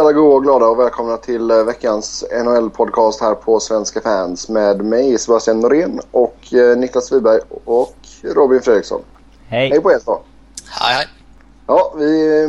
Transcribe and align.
Hej 0.00 0.06
alla 0.06 0.12
goa 0.12 0.34
och 0.34 0.42
glada 0.42 0.66
och 0.66 0.78
välkomna 0.78 1.16
till 1.16 1.50
eh, 1.50 1.64
veckans 1.64 2.24
NHL-podcast 2.44 3.20
här 3.20 3.34
på 3.34 3.60
Svenska 3.60 4.00
fans 4.00 4.48
med 4.48 4.84
mig 4.84 5.18
Sebastian 5.18 5.60
Norén 5.60 6.00
och 6.10 6.54
eh, 6.54 6.76
Niklas 6.76 7.12
Wiberg 7.12 7.40
och 7.64 7.96
Robin 8.22 8.60
Fredriksson. 8.60 9.00
Hej! 9.48 9.70
Hej 9.70 9.80
på 9.80 9.92
er 9.92 9.98
två! 9.98 10.18
Hej 10.68 10.94
hej! 10.94 11.06
Ja, 11.66 11.94
vi 11.96 12.42
är 12.42 12.48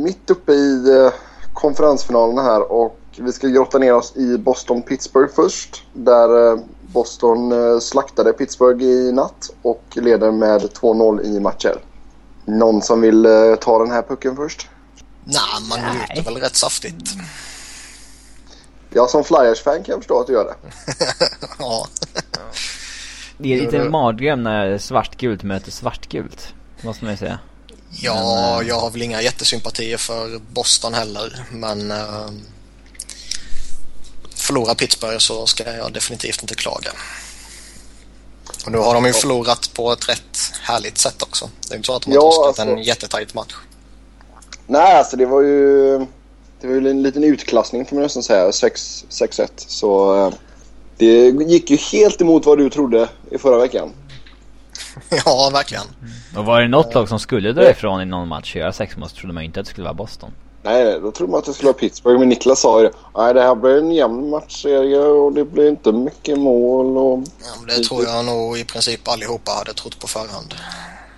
mitt 0.00 0.30
uppe 0.30 0.52
i 0.52 0.96
eh, 0.96 1.12
konferensfinalen 1.52 2.38
här 2.44 2.72
och 2.72 2.98
vi 3.16 3.32
ska 3.32 3.48
grotta 3.48 3.78
ner 3.78 3.94
oss 3.94 4.16
i 4.16 4.38
Boston-Pittsburgh 4.38 5.32
först. 5.34 5.84
Där 5.92 6.58
Boston 6.92 7.80
slaktade 7.80 8.32
Pittsburgh 8.32 8.84
i 8.84 9.12
natt 9.12 9.50
och 9.62 9.84
leder 9.92 10.32
med 10.32 10.62
2-0 10.62 11.22
i 11.22 11.40
matcher. 11.40 11.74
Någon 12.44 12.82
som 12.82 13.00
vill 13.00 13.26
ta 13.60 13.78
den 13.78 13.90
här 13.90 14.02
pucken 14.02 14.36
först? 14.36 14.68
Nej, 15.24 15.42
man 15.68 15.80
njuter 15.80 16.22
väl 16.22 16.36
rätt 16.36 16.56
saftigt. 16.56 17.14
Ja, 18.90 19.08
som 19.08 19.24
Flyers-fan 19.24 19.82
kan 19.84 19.92
jag 19.92 19.98
förstå 19.98 20.20
att 20.20 20.26
du 20.26 20.32
gör 20.32 20.44
det. 20.44 20.54
ja. 21.58 21.88
Det 23.38 23.54
är 23.54 23.60
lite 23.60 23.78
en 23.78 23.90
mardröm 23.90 24.42
när 24.42 24.78
svartgult 24.78 25.42
möter 25.42 25.70
svartgult. 25.70 26.54
Måste 26.82 27.04
man 27.04 27.12
ju 27.12 27.18
säga. 27.18 27.38
Ja, 27.90 28.56
men, 28.58 28.68
jag 28.68 28.80
har 28.80 28.90
väl 28.90 29.02
inga 29.02 29.22
jättesympatier 29.22 29.96
för 29.96 30.38
Boston 30.38 30.94
heller. 30.94 31.44
Men 31.50 31.90
äh, 31.90 32.30
förlorar 34.34 34.74
Pittsburgh 34.74 35.18
så 35.18 35.46
ska 35.46 35.76
jag 35.76 35.92
definitivt 35.92 36.42
inte 36.42 36.54
klaga. 36.54 36.90
Och 38.64 38.72
nu 38.72 38.78
har 38.78 38.94
de 38.94 39.06
ju 39.06 39.12
förlorat 39.12 39.70
på 39.74 39.92
ett 39.92 40.08
rätt 40.08 40.52
härligt 40.62 40.98
sätt 40.98 41.22
också. 41.22 41.50
Det 41.68 41.74
är 41.74 41.76
inte 41.76 41.86
så 41.86 41.96
att 41.96 42.02
de 42.02 42.10
har 42.10 42.14
ja, 42.14 42.20
torskat 42.20 42.46
alltså, 42.46 42.62
en 42.62 42.82
jättetajt 42.82 43.34
match. 43.34 43.54
Nej, 44.70 44.98
alltså 44.98 45.16
det 45.16 45.26
var 45.26 45.42
ju... 45.42 45.98
Det 46.60 46.66
var 46.66 46.74
ju 46.74 46.90
en 46.90 47.02
liten 47.02 47.24
utklassning 47.24 47.84
kan 47.84 47.96
man 47.96 48.02
nästan 48.02 48.22
säga. 48.22 48.50
6-1. 48.50 49.48
Så 49.56 50.16
eh, 50.26 50.32
det 50.96 51.28
gick 51.28 51.70
ju 51.70 51.76
helt 51.76 52.20
emot 52.20 52.46
vad 52.46 52.58
du 52.58 52.70
trodde 52.70 53.08
i 53.30 53.38
förra 53.38 53.58
veckan. 53.58 53.92
ja, 55.24 55.50
verkligen. 55.52 55.84
Och 56.36 56.44
var 56.44 56.60
det 56.60 56.68
något 56.68 56.94
lag 56.94 57.08
som 57.08 57.18
skulle 57.18 57.52
dra 57.52 57.70
ifrån 57.70 58.00
i 58.00 58.04
någon 58.04 58.28
match 58.28 58.54
och 58.54 58.60
göra 58.60 58.72
sex 58.72 58.96
mål 58.96 59.08
så 59.08 59.16
trodde 59.16 59.34
man 59.34 59.42
ju 59.42 59.46
inte 59.46 59.60
att 59.60 59.66
det 59.66 59.70
skulle 59.70 59.84
vara 59.84 59.94
Boston. 59.94 60.30
Nej, 60.62 61.00
då 61.00 61.12
trodde 61.12 61.30
man 61.30 61.38
att 61.38 61.44
det 61.44 61.52
skulle 61.52 61.66
vara 61.66 61.78
Pittsburgh. 61.78 62.18
Men 62.18 62.28
Niklas 62.28 62.60
sa 62.60 62.80
ju 62.80 62.88
det. 62.88 62.94
Nej, 63.16 63.34
det 63.34 63.42
här 63.42 63.54
blir 63.54 63.78
en 63.78 63.92
jämn 63.92 64.30
matchserie 64.30 64.98
och 64.98 65.32
det 65.32 65.44
blir 65.44 65.68
inte 65.68 65.92
mycket 65.92 66.38
mål. 66.38 66.96
Och... 66.98 67.24
Ja, 67.38 67.74
det 67.76 67.82
tror 67.82 68.04
jag 68.04 68.24
nog 68.24 68.58
i 68.58 68.64
princip 68.64 69.08
allihopa 69.08 69.52
hade 69.52 69.72
trott 69.72 70.00
på 70.00 70.08
förhand. 70.08 70.54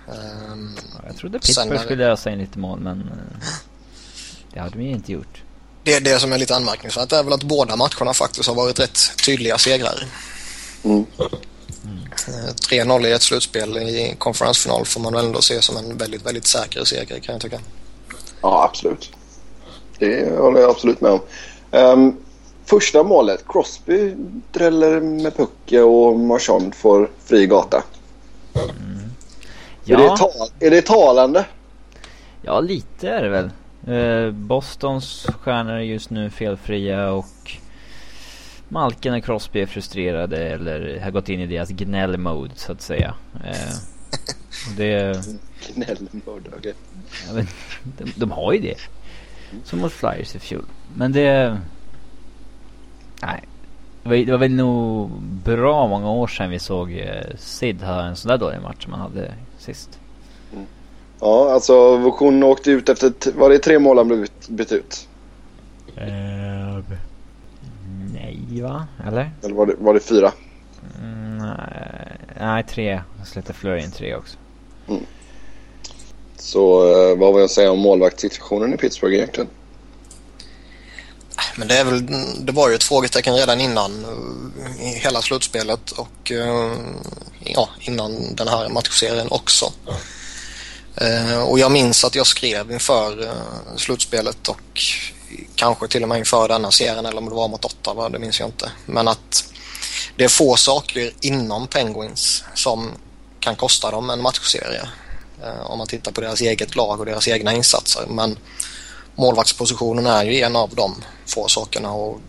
Um, 0.07 0.75
jag 1.07 1.17
trodde 1.17 1.39
Pittsburgh 1.39 1.81
skulle 1.81 2.03
göra 2.03 2.17
sig 2.17 2.35
lite 2.35 2.59
mål 2.59 2.79
men 2.79 3.01
uh, 3.01 3.47
det 4.53 4.59
hade 4.59 4.77
de 4.77 4.83
ju 4.83 4.91
inte 4.91 5.11
gjort. 5.11 5.43
Det, 5.83 5.99
det 5.99 6.19
som 6.19 6.33
är 6.33 6.37
lite 6.37 6.55
anmärkningsvärt 6.55 7.11
är 7.11 7.23
väl 7.23 7.33
att 7.33 7.43
båda 7.43 7.75
matcherna 7.75 8.13
faktiskt 8.13 8.47
har 8.47 8.55
varit 8.55 8.79
rätt 8.79 8.99
tydliga 9.25 9.57
segrar. 9.57 10.03
Mm. 10.83 11.05
Mm. 11.85 11.99
3-0 12.69 13.07
i 13.07 13.11
ett 13.11 13.21
slutspel 13.21 13.77
i 13.77 14.15
konferensfinal 14.17 14.85
får 14.85 15.01
man 15.01 15.13
väl 15.13 15.25
ändå 15.25 15.41
se 15.41 15.61
som 15.61 15.77
en 15.77 15.97
väldigt, 15.97 16.25
väldigt 16.25 16.47
säker 16.47 16.83
seger 16.83 17.19
kan 17.19 17.33
jag 17.33 17.41
tycka. 17.41 17.59
Ja, 18.41 18.63
absolut. 18.63 19.11
Det 19.99 20.39
håller 20.39 20.59
jag 20.61 20.69
absolut 20.69 21.01
med 21.01 21.11
om. 21.11 21.19
Um, 21.71 22.17
första 22.65 23.03
målet, 23.03 23.43
Crosby 23.47 24.15
dräller 24.51 24.99
med 25.01 25.37
pucke 25.37 25.81
och 25.81 26.19
Marchand 26.19 26.75
får 26.75 27.09
fri 27.25 27.47
gata. 27.47 27.83
Mm. 28.53 28.92
Ja. 29.85 29.99
Är, 29.99 30.09
det 30.09 30.17
tal 30.17 30.49
är 30.59 30.71
det 30.71 30.81
talande? 30.81 31.45
Ja, 32.41 32.59
lite 32.59 33.09
är 33.09 33.23
det 33.23 33.29
väl. 33.29 33.49
Eh, 33.87 34.31
Bostons 34.31 35.27
stjärnor 35.39 35.73
är 35.73 35.79
just 35.79 36.09
nu 36.09 36.29
felfria 36.29 37.11
och 37.11 37.57
Malken 38.67 39.13
och 39.13 39.23
Crosby 39.23 39.61
är 39.61 39.65
frustrerade 39.65 40.37
eller 40.37 40.99
har 40.99 41.11
gått 41.11 41.29
in 41.29 41.39
i 41.39 41.47
deras 41.47 41.69
gnäll-mode 41.69 42.51
så 42.55 42.71
att 42.71 42.81
säga. 42.81 43.13
Eh, 43.45 43.73
det... 44.77 45.25
Gnäll-mode, 45.75 46.49
okej. 46.57 46.73
Okay. 47.29 47.43
Ja, 47.43 47.45
de, 47.83 48.13
de 48.15 48.31
har 48.31 48.53
ju 48.53 48.59
det. 48.59 48.77
Som 49.63 49.79
mot 49.79 49.91
Flyers 49.91 50.35
i 50.35 50.39
fjol. 50.39 50.65
Men 50.95 51.11
det... 51.11 51.57
Nej. 53.21 53.43
Det 54.03 54.09
var, 54.09 54.15
det 54.15 54.31
var 54.31 54.39
väl 54.39 54.51
nog 54.51 55.11
bra 55.21 55.87
många 55.87 56.11
år 56.11 56.27
sedan 56.27 56.49
vi 56.49 56.59
såg 56.59 56.91
eh, 56.91 57.35
Sid 57.37 57.81
ha 57.81 58.01
en 58.01 58.15
sån 58.15 58.29
där 58.29 58.37
dålig 58.37 58.61
match 58.61 58.83
som 58.83 58.93
han 58.93 59.01
hade 59.01 59.33
sist. 59.63 59.99
Mm. 60.53 60.65
Ja, 61.19 61.53
alltså 61.53 61.97
Vokun 61.97 62.43
åkte 62.43 62.71
ut 62.71 62.89
efter, 62.89 63.13
var 63.31 63.49
det 63.49 63.59
tre 63.59 63.79
mål 63.79 63.97
han 63.97 64.07
blev 64.07 64.27
bytt 64.47 64.71
ut? 64.71 65.07
Uh, 65.97 66.83
nej 68.13 68.61
va? 68.61 68.87
Eller? 69.07 69.31
Eller 69.43 69.55
var 69.55 69.65
det, 69.65 69.75
var 69.77 69.93
det 69.93 69.99
fyra? 69.99 70.31
Mm, 70.99 71.49
nej, 72.39 72.63
tre. 72.63 73.01
Jag 73.17 73.27
släppte 73.27 73.53
Flurry 73.53 73.83
in 73.83 73.91
tre 73.91 74.15
också. 74.15 74.37
Mm. 74.87 75.01
Så 76.37 76.83
uh, 76.83 77.17
vad 77.19 77.33
vill 77.33 77.41
jag 77.41 77.49
säga 77.49 77.71
om 77.71 77.79
målvaktssituationen 77.79 78.73
i 78.73 78.77
Pittsburgh 78.77 79.15
egentligen? 79.15 79.49
Men 81.55 81.67
det, 81.67 81.77
är 81.77 81.83
väl, 81.83 82.07
det 82.39 82.51
var 82.51 82.69
ju 82.69 82.75
ett 82.75 82.83
frågetecken 82.83 83.35
redan 83.35 83.61
innan 83.61 84.05
eh, 84.59 84.87
i 84.87 84.99
hela 84.99 85.21
slutspelet 85.21 85.91
och 85.91 86.31
eh, 86.31 86.73
ja, 87.39 87.69
innan 87.79 88.35
den 88.35 88.47
här 88.47 88.69
matchserien 88.69 89.27
också. 89.31 89.73
Uh, 91.01 91.39
och 91.39 91.59
jag 91.59 91.71
minns 91.71 92.03
att 92.03 92.15
jag 92.15 92.27
skrev 92.27 92.71
inför 92.71 93.31
slutspelet 93.77 94.47
och 94.47 94.81
kanske 95.55 95.87
till 95.87 96.03
och 96.03 96.09
med 96.09 96.19
inför 96.19 96.47
denna 96.47 96.71
serien 96.71 97.05
eller 97.05 97.17
om 97.17 97.29
det 97.29 97.35
var 97.35 97.47
mot 97.47 97.65
Ottawa, 97.65 98.09
det 98.09 98.19
minns 98.19 98.39
jag 98.39 98.49
inte. 98.49 98.71
Men 98.85 99.07
att 99.07 99.53
det 100.15 100.23
är 100.23 100.29
få 100.29 100.55
saker 100.55 101.11
inom 101.21 101.67
Penguins 101.67 102.43
som 102.55 102.91
kan 103.39 103.55
kosta 103.55 103.91
dem 103.91 104.09
en 104.09 104.21
matchserie. 104.21 104.89
Om 105.63 105.77
man 105.77 105.87
tittar 105.87 106.11
på 106.11 106.21
deras 106.21 106.41
eget 106.41 106.75
lag 106.75 106.99
och 106.99 107.05
deras 107.05 107.27
egna 107.27 107.53
insatser. 107.53 108.05
Men 108.07 108.37
målvaktspositionen 109.15 110.05
är 110.05 110.23
ju 110.23 110.41
en 110.41 110.55
av 110.55 110.75
de 110.75 110.95
få 111.25 111.47
sakerna 111.47 111.91
och 111.91 112.19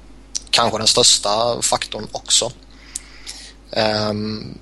kanske 0.51 0.79
den 0.79 0.87
största 0.87 1.63
faktorn 1.63 2.07
också. 2.13 2.53
Ehm, 3.71 4.59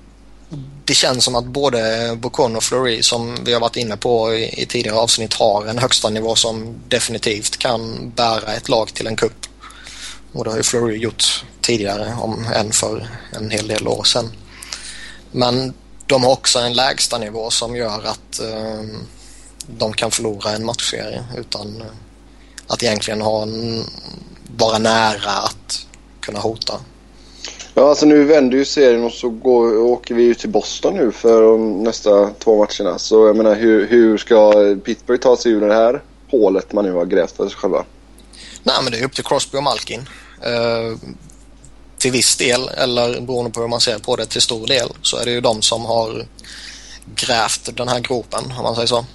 det 0.85 0.93
känns 0.93 1.23
som 1.23 1.35
att 1.35 1.45
både 1.45 2.15
Bocon 2.21 2.55
och 2.55 2.63
Fleury 2.63 3.03
som 3.03 3.37
vi 3.43 3.53
har 3.53 3.59
varit 3.59 3.77
inne 3.77 3.97
på 3.97 4.33
i, 4.33 4.65
tidigare 4.69 4.97
avsnitt 4.97 5.33
har 5.33 5.65
en 5.65 5.77
högsta 5.79 6.09
nivå 6.09 6.35
som 6.35 6.75
definitivt 6.87 7.57
kan 7.57 8.11
bära 8.15 8.53
ett 8.53 8.69
lag 8.69 8.93
till 8.93 9.07
en 9.07 9.15
kupp. 9.15 9.45
Och 10.33 10.43
det 10.43 10.49
har 10.49 10.57
ju 10.57 10.63
Fleury 10.63 10.97
gjort 10.97 11.45
tidigare, 11.61 12.15
om 12.19 12.45
än 12.55 12.71
för 12.71 13.07
en 13.31 13.51
hel 13.51 13.67
del 13.67 13.87
år 13.87 14.03
sedan. 14.03 14.31
Men 15.31 15.73
de 16.05 16.23
har 16.23 16.31
också 16.31 16.59
en 16.59 16.73
lägsta 16.73 17.17
nivå 17.17 17.49
som 17.49 17.75
gör 17.75 18.03
att 18.03 18.39
ehm, 18.39 19.07
de 19.67 19.93
kan 19.93 20.11
förlora 20.11 20.51
en 20.51 20.65
matchserie 20.65 21.23
utan 21.37 21.83
att 22.67 22.83
egentligen 22.83 23.21
ha 23.21 23.41
en, 23.41 23.83
vara 24.57 24.77
nära 24.77 25.31
att 25.31 25.85
kunna 26.19 26.39
hota. 26.39 26.73
Ja, 27.75 27.89
alltså 27.89 28.05
nu 28.05 28.23
vänder 28.23 28.57
ju 28.57 28.65
serien 28.65 29.03
och 29.03 29.11
så 29.11 29.29
går, 29.29 29.77
åker 29.77 30.15
vi 30.15 30.23
ju 30.23 30.33
till 30.33 30.49
Boston 30.49 30.93
nu 30.93 31.11
för 31.11 31.41
de 31.41 31.83
nästa 31.83 32.29
två 32.29 32.57
matcherna. 32.57 32.99
Så 32.99 33.27
jag 33.27 33.35
menar 33.35 33.55
hur, 33.55 33.87
hur 33.87 34.17
ska 34.17 34.53
Pittsburgh 34.85 35.21
ta 35.21 35.37
sig 35.37 35.51
ur 35.51 35.61
det 35.61 35.73
här 35.73 36.01
hålet 36.31 36.73
man 36.73 36.85
nu 36.85 36.91
har 36.91 37.05
grävt 37.05 37.37
för 37.37 37.49
sig 37.49 37.57
själva? 37.57 37.85
Nej, 38.63 38.75
men 38.83 38.91
det 38.91 38.99
är 38.99 39.05
upp 39.05 39.15
till 39.15 39.23
Crosby 39.23 39.57
och 39.57 39.63
Malkin. 39.63 39.99
Uh, 39.99 40.97
till 41.97 42.11
viss 42.11 42.35
del, 42.35 42.67
eller 42.67 43.21
beroende 43.21 43.51
på 43.51 43.61
hur 43.61 43.67
man 43.67 43.81
ser 43.81 43.99
på 43.99 44.15
det, 44.15 44.25
till 44.25 44.41
stor 44.41 44.67
del 44.67 44.89
så 45.01 45.17
är 45.17 45.25
det 45.25 45.31
ju 45.31 45.41
de 45.41 45.61
som 45.61 45.85
har 45.85 46.27
grävt 47.15 47.77
den 47.77 47.87
här 47.87 47.99
gropen, 47.99 48.43
om 48.57 48.63
man 48.63 48.75
säger 48.75 48.87
så. 48.87 49.05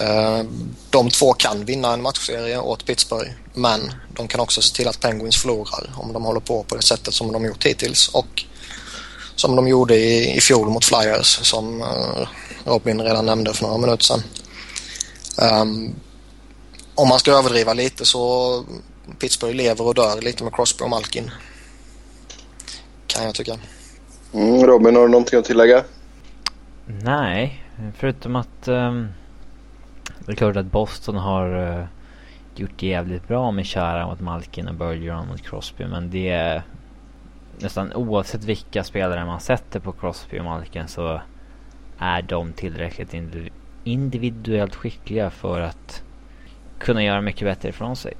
Eh, 0.00 0.42
de 0.90 1.10
två 1.10 1.32
kan 1.32 1.64
vinna 1.64 1.92
en 1.92 2.02
matchserie 2.02 2.58
åt 2.58 2.86
Pittsburgh 2.86 3.30
men 3.54 3.80
de 4.14 4.28
kan 4.28 4.40
också 4.40 4.62
se 4.62 4.76
till 4.76 4.88
att 4.88 5.00
Penguins 5.00 5.36
förlorar 5.36 5.90
om 5.96 6.12
de 6.12 6.24
håller 6.24 6.40
på 6.40 6.62
på 6.62 6.76
det 6.76 6.82
sättet 6.82 7.14
som 7.14 7.32
de 7.32 7.44
gjort 7.44 7.66
hittills 7.66 8.08
och 8.08 8.44
som 9.36 9.56
de 9.56 9.68
gjorde 9.68 9.96
i, 9.96 10.36
i 10.36 10.40
fjol 10.40 10.68
mot 10.68 10.84
Flyers 10.84 11.26
som 11.26 11.82
uh, 11.82 12.28
Robin 12.64 13.00
redan 13.00 13.26
nämnde 13.26 13.54
för 13.54 13.64
några 13.64 13.78
minuter 13.78 14.04
sedan. 14.04 14.22
Um, 15.62 15.94
om 16.94 17.08
man 17.08 17.18
ska 17.18 17.32
överdriva 17.32 17.72
lite 17.72 18.04
så 18.04 18.64
Pittsburgh 19.18 19.54
lever 19.54 19.86
och 19.86 19.94
dör 19.94 20.20
lite 20.20 20.44
med 20.44 20.54
Crosby 20.54 20.84
och 20.84 20.90
Malkin. 20.90 21.30
Kan 23.06 23.24
jag 23.24 23.34
tycka. 23.34 23.58
Mm, 24.34 24.66
Robin, 24.66 24.96
har 24.96 25.02
du 25.02 25.08
någonting 25.08 25.38
att 25.38 25.44
tillägga? 25.44 25.84
Nej, 26.86 27.64
förutom 27.98 28.36
att 28.36 28.68
um 28.68 29.08
det 30.26 30.32
är 30.32 30.36
klart 30.36 30.56
att 30.56 30.66
Boston 30.66 31.16
har 31.16 31.54
uh, 31.54 31.84
gjort 32.56 32.70
det 32.76 32.86
jävligt 32.86 33.28
bra 33.28 33.50
med 33.50 33.66
Chara 33.66 34.06
mot 34.06 34.20
Malkin 34.20 34.68
och 34.68 34.74
Bergeron 34.74 35.28
mot 35.28 35.42
Crosby. 35.42 35.84
Men 35.84 36.10
det 36.10 36.28
är 36.28 36.62
nästan 37.58 37.92
oavsett 37.92 38.44
vilka 38.44 38.84
spelare 38.84 39.24
man 39.24 39.40
sätter 39.40 39.80
på 39.80 39.92
Crosby 39.92 40.40
och 40.40 40.44
Malkin 40.44 40.88
så 40.88 41.20
är 41.98 42.22
de 42.22 42.52
tillräckligt 42.52 43.14
individuellt 43.84 44.74
skickliga 44.74 45.30
för 45.30 45.60
att 45.60 46.02
kunna 46.78 47.04
göra 47.04 47.20
mycket 47.20 47.48
bättre 47.48 47.68
ifrån 47.68 47.96
sig. 47.96 48.16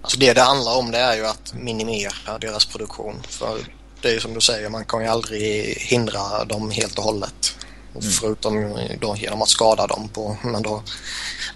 Alltså 0.00 0.20
det 0.20 0.34
det 0.34 0.40
handlar 0.40 0.78
om 0.78 0.90
det 0.90 0.98
är 0.98 1.16
ju 1.16 1.26
att 1.26 1.54
minimera 1.54 2.38
deras 2.40 2.66
produktion. 2.66 3.14
För 3.28 3.58
det 4.02 4.08
är 4.08 4.12
ju 4.12 4.20
som 4.20 4.34
du 4.34 4.40
säger, 4.40 4.70
man 4.70 4.84
kan 4.84 5.02
ju 5.02 5.06
aldrig 5.06 5.76
hindra 5.78 6.44
dem 6.44 6.70
helt 6.70 6.98
och 6.98 7.04
hållet. 7.04 7.57
Mm. 7.94 8.10
Förutom 8.10 8.76
eh, 8.76 8.98
då 9.00 9.16
genom 9.16 9.42
att 9.42 9.48
skada 9.48 9.86
dem. 9.86 10.08
På, 10.08 10.36
men 10.42 10.62
då 10.62 10.82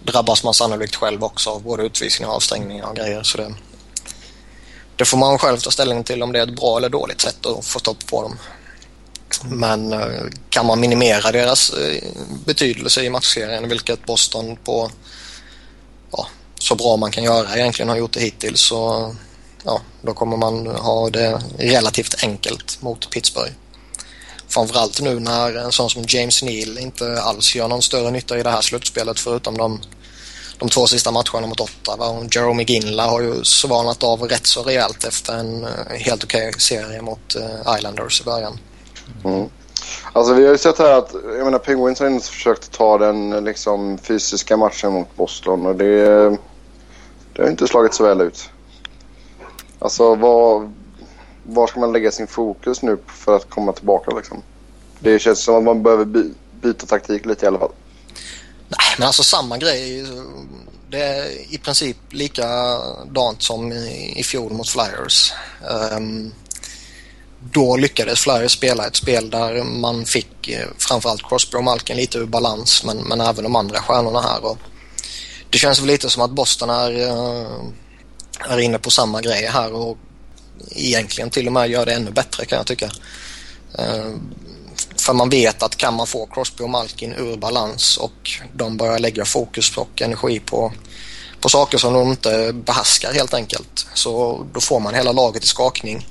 drabbas 0.05 0.45
man 0.45 0.55
sannolikt 0.55 0.97
själv 0.97 1.25
också 1.25 1.51
av 1.51 1.63
både 1.63 1.83
utvisningar 1.83 2.31
och 2.31 2.37
avstängningar 2.37 2.87
och 2.87 2.97
grejer. 2.97 3.23
Så 3.23 3.39
det, 3.39 3.55
det 4.97 5.05
får 5.05 5.19
man 5.19 5.39
själv 5.39 5.59
ta 5.59 5.71
ställning 5.71 6.05
till 6.05 6.23
om 6.23 6.33
det 6.33 6.39
är 6.39 6.43
ett 6.43 6.57
bra 6.57 6.77
eller 6.77 6.89
dåligt 6.89 7.21
sätt 7.21 7.47
att 7.47 7.65
få 7.65 7.79
stopp 7.79 8.07
på 8.07 8.23
dem. 8.23 8.39
Men 9.45 9.93
eh, 9.93 10.23
kan 10.49 10.67
man 10.67 10.81
minimera 10.81 11.33
deras 11.33 11.71
eh, 11.71 12.03
betydelse 12.45 13.03
i 13.03 13.11
matchserien, 13.11 13.69
vilket 13.69 14.07
Boston 14.07 14.57
på 14.57 14.91
ja, 16.11 16.27
så 16.59 16.75
bra 16.75 16.97
man 16.97 17.11
kan 17.11 17.25
göra 17.25 17.57
egentligen 17.57 17.89
har 17.89 17.97
gjort 17.97 18.13
det 18.13 18.21
hittills, 18.21 18.61
så 18.61 19.15
ja, 19.65 19.81
då 20.03 20.15
kommer 20.15 20.37
man 20.37 20.67
ha 20.67 21.11
det 21.11 21.43
relativt 21.59 22.23
enkelt 22.23 22.83
mot 22.83 23.11
Pittsburgh. 23.11 23.53
Framförallt 24.55 25.01
nu 25.01 25.21
när 25.21 25.57
en 25.57 25.73
sån 25.73 25.91
som 25.91 26.05
James 26.09 26.43
Neal 26.43 26.79
inte 26.79 27.23
alls 27.23 27.55
gör 27.55 27.69
någon 27.69 27.83
större 27.83 28.11
nytta 28.11 28.39
i 28.39 28.43
det 28.43 28.51
här 28.51 28.61
slutspelet 28.61 29.21
förutom 29.21 29.59
de, 29.59 29.81
de 30.59 30.69
två 30.69 30.87
sista 30.87 31.11
matcherna 31.11 31.47
mot 31.47 31.61
Ottawa. 31.61 32.27
Jerome 32.35 32.63
Ginla 32.63 33.07
har 33.07 33.21
ju 33.21 33.45
svalnat 33.45 34.03
av 34.03 34.23
rätt 34.23 34.47
så 34.47 34.63
rejält 34.63 35.05
efter 35.05 35.39
en 35.39 35.65
eh, 35.65 35.71
helt 35.91 36.25
okej 36.25 36.49
okay 36.49 36.61
serie 36.61 37.03
mot 37.03 37.35
eh, 37.35 37.77
Islanders 37.77 38.21
i 38.21 38.25
början. 38.25 38.59
Mm. 39.25 39.49
Alltså 40.13 40.35
vi 40.35 40.45
har 40.45 40.53
ju 40.53 40.59
sett 40.59 40.79
här 40.79 40.99
att 40.99 41.15
jag 41.37 41.45
menar, 41.45 41.59
Penguins 41.59 42.01
har 42.01 42.07
inte 42.07 42.29
försökt 42.29 42.73
ta 42.73 42.99
den 42.99 43.45
liksom, 43.45 43.99
fysiska 43.99 44.57
matchen 44.57 44.93
mot 44.93 45.17
Boston 45.17 45.67
och 45.67 45.77
det, 45.77 46.05
det 47.33 47.43
har 47.43 47.49
inte 47.49 47.69
slagit 47.69 47.95
så 47.95 48.05
väl 48.05 48.21
ut. 48.21 48.51
Alltså 49.79 50.15
vad, 50.15 50.73
var 51.43 51.67
ska 51.67 51.81
man 51.81 51.93
lägga 51.93 52.11
sin 52.11 52.27
fokus 52.27 52.83
nu 52.83 52.99
för 53.07 53.37
att 53.37 53.51
komma 53.51 53.73
tillbaka 53.73 54.17
liksom? 54.17 54.43
Det 55.01 55.19
känns 55.19 55.43
som 55.43 55.55
att 55.55 55.63
man 55.63 55.83
behöver 55.83 56.05
by, 56.05 56.31
byta 56.61 56.87
taktik 56.87 57.27
lite 57.27 57.45
i 57.45 57.49
alla 57.49 57.59
fall. 57.59 57.73
Nej, 58.69 58.97
men 58.99 59.07
alltså 59.07 59.23
samma 59.23 59.59
grej. 59.59 60.07
Det 60.91 61.03
är 61.03 61.55
i 61.55 61.59
princip 61.59 61.97
likadant 62.11 63.43
som 63.43 63.73
i, 63.73 64.15
i 64.17 64.23
fjol 64.23 64.53
mot 64.53 64.69
Flyers. 64.69 65.33
Um, 65.97 66.33
då 67.51 67.77
lyckades 67.77 68.21
Flyers 68.21 68.53
spela 68.53 68.87
ett 68.87 68.97
spel 68.97 69.31
där 69.31 69.65
man 69.65 70.05
fick 70.05 70.49
eh, 70.49 70.67
framförallt 70.79 71.29
Crosby 71.29 71.59
och 71.59 71.65
Malkin 71.65 71.97
lite 71.97 72.19
ur 72.19 72.27
balans 72.27 72.85
men, 72.85 72.99
men 72.99 73.21
även 73.21 73.45
de 73.45 73.57
andra 73.57 73.81
stjärnorna 73.81 74.21
här. 74.21 74.45
Och 74.45 74.59
det 75.51 75.59
känns 75.59 75.81
väl 75.81 75.87
lite 75.87 76.11
som 76.11 76.23
att 76.23 76.31
Boston 76.31 76.71
är, 76.71 77.09
eh, 77.09 77.47
är 78.51 78.59
inne 78.59 78.79
på 78.79 78.91
samma 78.91 79.21
grej 79.21 79.47
här 79.47 79.73
och 79.73 79.99
egentligen 80.71 81.31
till 81.31 81.47
och 81.47 81.53
med 81.53 81.71
gör 81.71 81.87
det 81.87 81.93
ännu 81.93 82.11
bättre 82.11 82.45
kan 82.45 82.57
jag 82.59 82.67
tycka. 82.67 82.91
Eh, 83.79 84.13
för 84.97 85.13
man 85.13 85.29
vet 85.29 85.63
att 85.63 85.77
kan 85.77 85.95
man 85.95 86.07
få 86.07 86.27
Crosby 86.27 86.65
och 86.65 86.71
Malkin 86.71 87.15
ur 87.15 87.37
balans 87.37 87.97
och 87.97 88.31
de 88.53 88.77
börjar 88.77 88.99
lägga 88.99 89.25
fokus 89.25 89.77
och 89.77 90.03
energi 90.03 90.41
på, 90.41 90.73
på 91.41 91.49
saker 91.49 91.79
som 91.79 91.93
de 91.93 92.11
inte 92.11 92.53
behärskar 92.53 93.13
helt 93.13 93.35
enkelt 93.35 93.87
så 93.95 94.45
då 94.55 94.61
får 94.61 94.81
man 94.81 94.95
hela 94.95 95.13
laget 95.13 95.45
i 95.45 95.47
skakning 95.47 96.07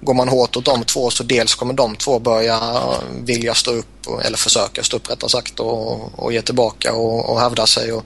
går 0.00 0.14
man 0.14 0.28
hårt 0.28 0.56
åt 0.56 0.64
de 0.64 0.84
två 0.84 1.10
så 1.10 1.22
dels 1.22 1.54
kommer 1.54 1.74
de 1.74 1.96
två 1.96 2.18
börja 2.18 2.80
vilja 3.22 3.54
stå 3.54 3.70
upp, 3.70 4.06
eller 4.24 4.36
försöka 4.36 4.82
stå 4.82 4.96
upp 4.96 5.10
rättare 5.10 5.30
sagt 5.30 5.60
och, 5.60 6.18
och 6.18 6.32
ge 6.32 6.42
tillbaka 6.42 6.92
och, 6.92 7.30
och 7.30 7.40
hävda 7.40 7.66
sig. 7.66 7.92
Och 7.92 8.04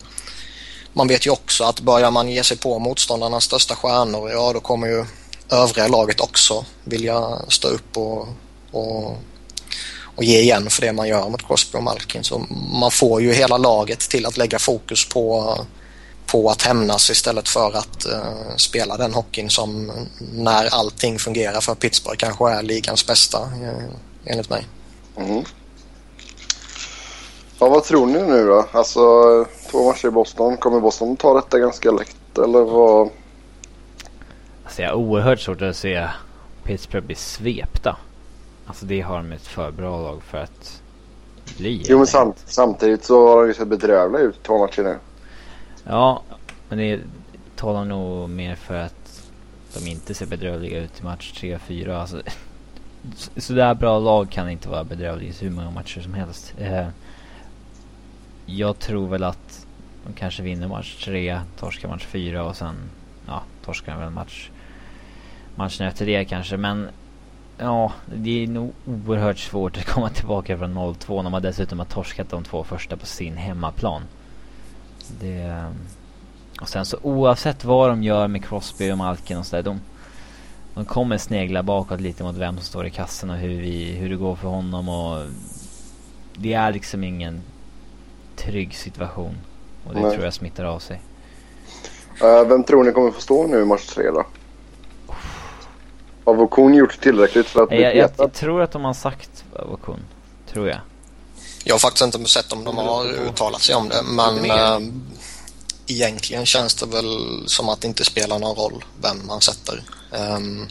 man 0.93 1.09
vet 1.09 1.27
ju 1.27 1.31
också 1.31 1.65
att 1.65 1.81
börjar 1.81 2.11
man 2.11 2.29
ge 2.29 2.45
sig 2.45 2.57
på 2.57 2.79
motståndarnas 2.79 3.45
största 3.45 3.75
stjärnor, 3.75 4.31
ja 4.31 4.53
då 4.53 4.61
kommer 4.61 4.87
ju 4.87 5.05
övriga 5.53 5.89
laget 5.89 6.21
också 6.21 6.65
vilja 6.85 7.39
stå 7.49 7.69
upp 7.69 7.97
och, 7.97 8.29
och, 8.71 9.17
och 10.17 10.25
ge 10.25 10.41
igen 10.41 10.71
för 10.71 10.83
det 10.83 10.93
man 10.93 11.09
gör 11.09 11.29
mot 11.29 11.47
Crosby 11.47 11.79
och 11.79 11.83
Malkin. 11.83 12.25
Så 12.25 12.39
man 12.73 12.91
får 12.91 13.23
ju 13.23 13.33
hela 13.33 13.57
laget 13.57 14.01
till 14.01 14.27
att 14.27 14.37
lägga 14.37 14.59
fokus 14.59 15.09
på 15.09 15.57
på 16.27 16.51
att 16.51 16.63
hämnas 16.63 17.11
istället 17.11 17.49
för 17.49 17.77
att 17.77 18.07
uh, 18.07 18.57
spela 18.57 18.97
den 18.97 19.15
hockeyn 19.15 19.51
som 19.51 19.93
när 20.33 20.75
allting 20.75 21.19
fungerar 21.19 21.61
för 21.61 21.75
Pittsburgh 21.75 22.17
kanske 22.17 22.51
är 22.51 22.63
ligans 22.63 23.07
bästa 23.07 23.39
uh, 23.39 23.95
enligt 24.25 24.51
mig. 24.51 24.67
Mm. 25.17 25.45
Ja, 27.59 27.69
vad 27.69 27.85
tror 27.85 28.07
ni 28.07 28.23
nu 28.23 28.47
då? 28.47 28.67
Alltså 28.73 29.01
två 29.71 29.87
matcher 29.87 30.09
i 30.09 30.11
Boston. 30.11 30.57
Kommer 30.57 30.81
Boston 30.81 31.17
ta 31.17 31.35
detta 31.35 31.59
ganska 31.59 31.91
lätt 31.91 32.39
eller 32.39 32.61
vad? 32.61 33.11
Alltså 34.73 34.83
jag 34.83 34.91
har 34.91 34.97
oerhört 34.97 35.41
svårt 35.41 35.63
att 35.63 35.77
se 35.77 36.09
Pittsburgh 36.63 37.07
bli 37.07 37.15
svepta. 37.15 37.97
Alltså 38.67 38.87
det 38.87 39.01
har 39.01 39.17
de 39.17 39.33
ett 39.33 39.47
för 39.47 39.71
bra 39.71 40.01
lag 40.01 40.23
för 40.23 40.39
att 40.39 40.83
bli. 41.59 41.83
Jo 41.89 41.99
men 41.99 42.07
samt, 42.07 42.43
samtidigt 42.47 43.05
så 43.05 43.29
har 43.29 43.43
de 43.43 43.49
ju 43.49 43.55
sett 43.55 43.69
bedrövliga 43.69 44.23
ut 44.23 44.43
två 44.43 44.59
matcher 44.59 44.83
nu. 44.83 44.99
Ja, 45.85 46.23
men 46.69 46.79
det 46.79 47.01
talar 47.57 47.85
nog 47.85 48.31
mer 48.31 48.55
för 48.55 48.75
att 48.75 49.31
de 49.75 49.91
inte 49.91 50.15
ser 50.15 50.27
bedrövliga 50.27 50.79
ut 50.79 51.01
i 51.01 51.05
match 51.05 51.33
3-4. 51.43 52.01
Alltså, 52.01 52.23
sådär 53.37 53.75
bra 53.75 53.99
lag 53.99 54.31
kan 54.31 54.51
inte 54.51 54.69
vara 54.69 54.85
bedrövliga 54.85 55.31
i 55.31 55.35
hur 55.41 55.51
många 55.51 55.71
matcher 55.71 56.01
som 56.01 56.15
helst. 56.15 56.55
Eh, 56.59 56.89
jag 58.47 58.79
tror 58.79 59.09
väl 59.09 59.25
att 59.25 59.67
de 60.07 60.13
kanske 60.13 60.43
vinner 60.43 60.69
match 60.69 61.05
3, 61.05 61.41
torskar 61.59 61.89
match 61.89 62.07
4 62.07 62.45
och 62.45 62.57
sen 62.57 62.75
ja, 63.27 63.43
torskar 63.65 63.99
väl 63.99 64.11
match 64.11 64.51
matchen 65.55 65.87
efter 65.87 66.07
det 66.07 66.25
kanske. 66.25 66.57
Men 66.57 66.89
ja, 67.59 67.93
det 68.15 68.43
är 68.43 68.47
nog 68.47 68.73
oerhört 68.87 69.39
svårt 69.39 69.77
att 69.77 69.87
komma 69.95 70.09
tillbaka 70.09 70.59
från 70.59 70.79
0-2 70.79 71.23
när 71.23 71.31
man 71.31 71.43
dessutom 71.43 71.79
har 71.79 71.87
torskat 71.87 72.31
de 72.31 72.45
två 72.45 72.65
första 72.65 72.97
på 72.97 73.07
sin 73.07 73.37
hemmaplan. 73.37 74.03
Det... 75.21 75.65
Och 76.61 76.69
sen 76.69 76.87
så 76.87 76.97
oavsett 77.03 77.65
vad 77.65 77.91
de 77.91 78.03
gör 78.03 78.29
med 78.29 78.45
Crosby 78.45 78.93
och 78.93 78.99
Malkin 78.99 79.39
och 79.39 79.47
sådär. 79.47 79.63
De, 79.63 79.81
de 80.75 80.85
kommer 80.85 81.19
snegla 81.19 81.63
bakåt 81.63 82.01
lite 82.01 82.23
mot 82.23 82.37
vem 82.37 82.57
som 82.57 82.65
står 82.65 82.87
i 82.87 82.91
kassen 82.91 83.31
och 83.31 83.37
hur, 83.37 83.61
vi, 83.61 83.93
hur 83.93 84.09
det 84.09 84.17
går 84.17 84.37
för 84.37 84.49
honom. 84.49 84.89
Och 84.89 85.27
det 86.35 86.53
är 86.53 86.73
liksom 86.73 87.05
ingen 87.05 87.41
trygg 88.37 88.75
situation. 88.75 89.35
Och 89.87 89.95
det 89.95 90.01
Nej. 90.01 90.13
tror 90.13 90.25
jag 90.25 90.35
smittar 90.35 90.65
av 90.65 90.79
sig. 90.79 91.01
Uh, 92.23 92.49
vem 92.49 92.65
tror 92.65 92.85
ni 92.85 92.93
kommer 92.93 93.11
få 93.11 93.21
stå 93.21 93.47
nu 93.47 93.63
i 93.63 93.65
match 93.65 93.87
tre 93.87 94.11
då? 94.11 94.25
Har 96.25 96.35
Vokun 96.35 96.75
gjort 96.75 97.01
tillräckligt 97.01 97.47
för 97.47 97.63
att 97.63 97.69
bli 97.69 97.83
jag, 97.83 97.97
jag, 97.97 98.11
jag 98.19 98.33
tror 98.33 98.63
att 98.63 98.73
de 98.73 98.85
har 98.85 98.95
sagt 98.95 99.45
Vokun. 99.71 100.01
Tror 100.53 100.69
jag. 100.69 100.79
Jag 101.65 101.75
har 101.75 101.79
faktiskt 101.79 102.15
inte 102.15 102.31
sett 102.31 102.53
om 102.53 102.65
de 102.65 102.79
har 102.79 103.05
uttalat 103.05 103.63
sig 103.63 103.75
om 103.75 103.89
det 103.89 104.03
men 104.03 104.51
äh, 104.51 104.79
egentligen 105.87 106.47
känns 106.47 106.75
det 106.75 106.87
väl 106.87 107.43
som 107.47 107.69
att 107.69 107.81
det 107.81 107.89
inte 107.89 108.05
spelar 108.05 108.39
någon 108.39 108.57
roll 108.57 108.85
vem 109.03 109.27
man 109.27 109.41
sätter. 109.41 109.83
Um, 110.11 110.69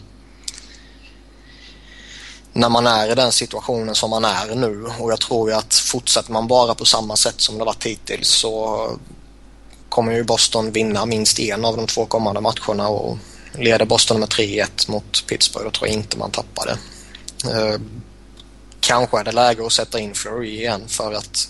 när 2.53 2.70
man 2.70 2.88
är 2.88 3.12
i 3.12 3.15
den 3.15 3.31
situationen 3.31 3.96
som 3.96 4.10
man 4.10 4.25
är 4.25 4.55
nu 4.55 4.86
och 5.00 5.12
jag 5.12 5.20
tror 5.20 5.50
ju 5.50 5.55
att 5.55 5.74
fortsätter 5.74 6.31
man 6.31 6.48
bara 6.48 6.75
på 6.75 6.86
samma 6.86 7.15
sätt 7.15 7.41
som 7.41 7.58
det 7.58 7.65
varit 7.65 7.86
hittills 7.86 8.27
så 8.29 8.88
kommer 9.89 10.12
ju 10.12 10.24
Boston 10.24 10.72
vinna 10.72 11.05
minst 11.05 11.39
en 11.39 11.65
av 11.65 11.77
de 11.77 11.88
två 11.88 12.05
kommande 12.05 12.41
matcherna 12.41 12.88
och 12.88 13.17
leder 13.53 13.86
Boston 13.86 14.20
med 14.20 14.29
3-1 14.29 14.91
mot 14.91 15.25
Pittsburgh 15.27 15.65
då 15.65 15.72
tror 15.72 15.88
jag 15.88 15.98
inte 15.98 16.17
man 16.17 16.31
tappar 16.31 16.65
det. 16.65 16.77
Eh, 17.51 17.79
kanske 18.79 19.20
är 19.20 19.24
det 19.24 19.31
läge 19.31 19.65
att 19.65 19.72
sätta 19.72 20.00
in 20.00 20.13
Flurry 20.13 20.50
igen 20.50 20.81
för 20.88 21.13
att 21.13 21.50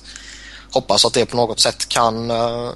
hoppas 0.71 1.05
att 1.05 1.13
det 1.13 1.25
på 1.25 1.35
något 1.35 1.59
sätt 1.59 1.89
kan 1.89 2.31
eh, 2.31 2.69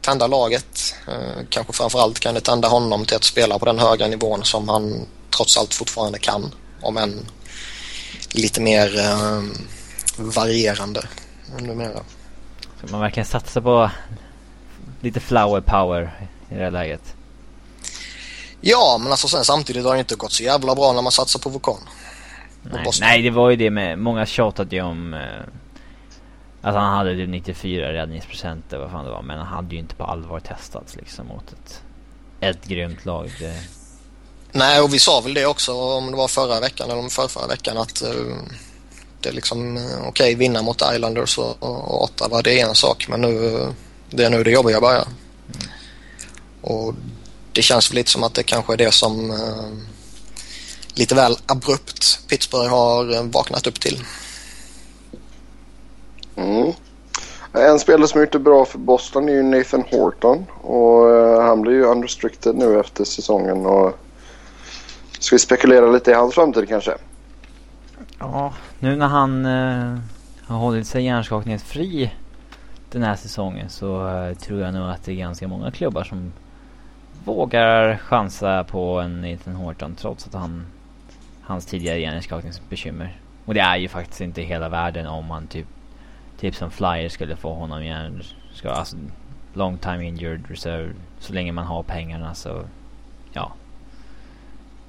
tända 0.00 0.26
laget. 0.26 0.94
Eh, 1.08 1.44
kanske 1.48 1.72
framförallt 1.72 2.20
kan 2.20 2.34
det 2.34 2.40
tända 2.40 2.68
honom 2.68 3.04
till 3.04 3.16
att 3.16 3.24
spela 3.24 3.58
på 3.58 3.64
den 3.64 3.78
höga 3.78 4.08
nivån 4.08 4.44
som 4.44 4.68
han 4.68 5.06
trots 5.36 5.56
allt 5.56 5.74
fortfarande 5.74 6.18
kan. 6.18 6.54
Om 6.80 6.96
än 6.96 7.26
lite 8.32 8.60
mer 8.60 8.90
varierande 10.16 11.08
numera. 11.60 12.00
Ska 12.78 12.86
man 12.90 13.00
verkligen 13.00 13.26
satsa 13.26 13.60
på 13.60 13.90
lite 15.00 15.20
flower 15.20 15.60
power 15.60 16.28
i 16.50 16.54
det 16.54 16.64
här 16.64 16.70
läget? 16.70 17.14
Ja, 18.66 18.98
men 19.00 19.10
alltså 19.10 19.28
sen 19.28 19.44
samtidigt 19.44 19.84
har 19.84 19.94
det 19.94 19.98
inte 19.98 20.14
gått 20.14 20.32
så 20.32 20.42
jävla 20.42 20.74
bra 20.74 20.92
när 20.92 21.02
man 21.02 21.12
satsar 21.12 21.40
på 21.40 21.48
Vulkan. 21.48 21.80
Nej, 22.62 22.86
nej, 23.00 23.22
det 23.22 23.30
var 23.30 23.50
ju 23.50 23.56
det 23.56 23.70
med, 23.70 23.98
många 23.98 24.26
tjatade 24.26 24.76
ju 24.76 24.82
om 24.82 25.14
eh, 25.14 25.20
att 26.62 26.74
han 26.74 26.96
hade 26.96 27.14
typ 27.14 27.28
94 27.28 27.92
räddningsprocent 27.92 28.72
eller 28.72 28.82
vad 28.82 28.90
fan 28.90 29.04
det 29.04 29.10
var. 29.10 29.22
Men 29.22 29.38
han 29.38 29.46
hade 29.46 29.74
ju 29.74 29.80
inte 29.80 29.94
på 29.94 30.04
allvar 30.04 30.40
testats 30.40 30.96
liksom 30.96 31.26
mot 31.26 31.52
ett, 31.52 31.82
ett 32.40 32.64
grymt 32.64 33.04
lag. 33.04 33.32
Det... 33.40 33.60
Nej, 34.52 34.80
och 34.80 34.94
vi 34.94 34.98
sa 34.98 35.20
väl 35.20 35.34
det 35.34 35.46
också 35.46 35.72
om 35.72 36.10
det 36.10 36.16
var 36.16 36.28
förra 36.28 36.60
veckan 36.60 36.90
eller 36.90 37.00
om 37.00 37.10
förra, 37.10 37.46
veckan 37.46 37.78
att 37.78 38.02
uh, 38.02 38.36
det 39.20 39.28
är 39.28 39.32
liksom 39.32 39.76
uh, 39.76 39.84
okej 39.84 40.08
okay, 40.08 40.34
vinna 40.34 40.62
mot 40.62 40.82
Islanders 40.94 41.38
och, 41.38 41.62
och 41.62 42.04
Ottawa 42.04 42.42
det 42.42 42.60
är 42.60 42.68
en 42.68 42.74
sak 42.74 43.06
men 43.08 43.20
nu 43.20 43.58
det 44.10 44.24
är 44.24 44.30
nu 44.30 44.42
det 44.42 44.50
jobbiga 44.50 44.80
börjar. 44.80 45.04
Mm. 45.04 45.68
Och 46.60 46.94
det 47.54 47.62
känns 47.62 47.92
lite 47.92 48.10
som 48.10 48.24
att 48.24 48.34
det 48.34 48.42
kanske 48.42 48.72
är 48.72 48.76
det 48.76 48.94
som 48.94 49.30
uh, 49.30 49.72
lite 50.94 51.14
väl 51.14 51.36
abrupt 51.46 52.28
Pittsburgh 52.28 52.70
har 52.70 53.22
vaknat 53.22 53.66
upp 53.66 53.80
till. 53.80 54.04
Mm. 56.36 56.72
En 57.52 57.78
spelare 57.78 58.08
som 58.08 58.20
gjort 58.20 58.32
det 58.32 58.38
bra 58.38 58.64
för 58.64 58.78
Boston 58.78 59.28
är 59.28 59.32
ju 59.32 59.42
Nathan 59.42 59.84
Horton. 59.90 60.46
Och 60.60 61.06
uh, 61.06 61.42
han 61.42 61.62
blir 61.62 61.72
ju 61.72 61.84
unrestricted 61.84 62.56
nu 62.56 62.80
efter 62.80 63.04
säsongen. 63.04 63.66
Och 63.66 63.98
ska 65.18 65.34
vi 65.34 65.40
spekulera 65.40 65.86
lite 65.86 66.10
i 66.10 66.14
hans 66.14 66.34
framtid 66.34 66.68
kanske? 66.68 66.94
Ja, 68.18 68.52
nu 68.78 68.96
när 68.96 69.06
han 69.06 69.46
uh, 69.46 69.98
har 70.46 70.56
hållit 70.56 70.86
sig 70.86 71.04
hjärnskakningsfri 71.04 72.10
den 72.90 73.02
här 73.02 73.16
säsongen 73.16 73.68
så 73.70 74.06
uh, 74.08 74.34
tror 74.34 74.60
jag 74.60 74.74
nog 74.74 74.90
att 74.90 75.04
det 75.04 75.12
är 75.12 75.16
ganska 75.16 75.48
många 75.48 75.70
klubbar 75.70 76.04
som 76.04 76.32
vågar 77.24 77.96
chansa 77.96 78.64
på 78.64 79.00
en 79.00 79.20
Nathan 79.20 79.54
Horton 79.54 79.94
trots 79.94 80.26
att 80.26 80.34
han 80.34 80.66
hans 81.42 81.66
tidigare 81.66 81.98
hjärnskakningsbekymmer. 81.98 83.16
Och 83.44 83.54
det 83.54 83.60
är 83.60 83.76
ju 83.76 83.88
faktiskt 83.88 84.20
inte 84.20 84.42
hela 84.42 84.68
världen 84.68 85.06
om 85.06 85.26
man 85.26 85.46
typ 85.46 85.66
typ 86.38 86.54
som 86.54 86.70
Flyer 86.70 87.08
skulle 87.08 87.36
få 87.36 87.54
honom 87.54 87.82
igen. 87.82 88.22
Ska, 88.52 88.70
alltså, 88.70 88.96
long 89.52 89.78
time 89.78 90.06
injured 90.06 90.50
reserve. 90.50 90.94
Så 91.18 91.32
länge 91.32 91.52
man 91.52 91.66
har 91.66 91.82
pengarna 91.82 92.34
så 92.34 92.64
ja. 93.32 93.52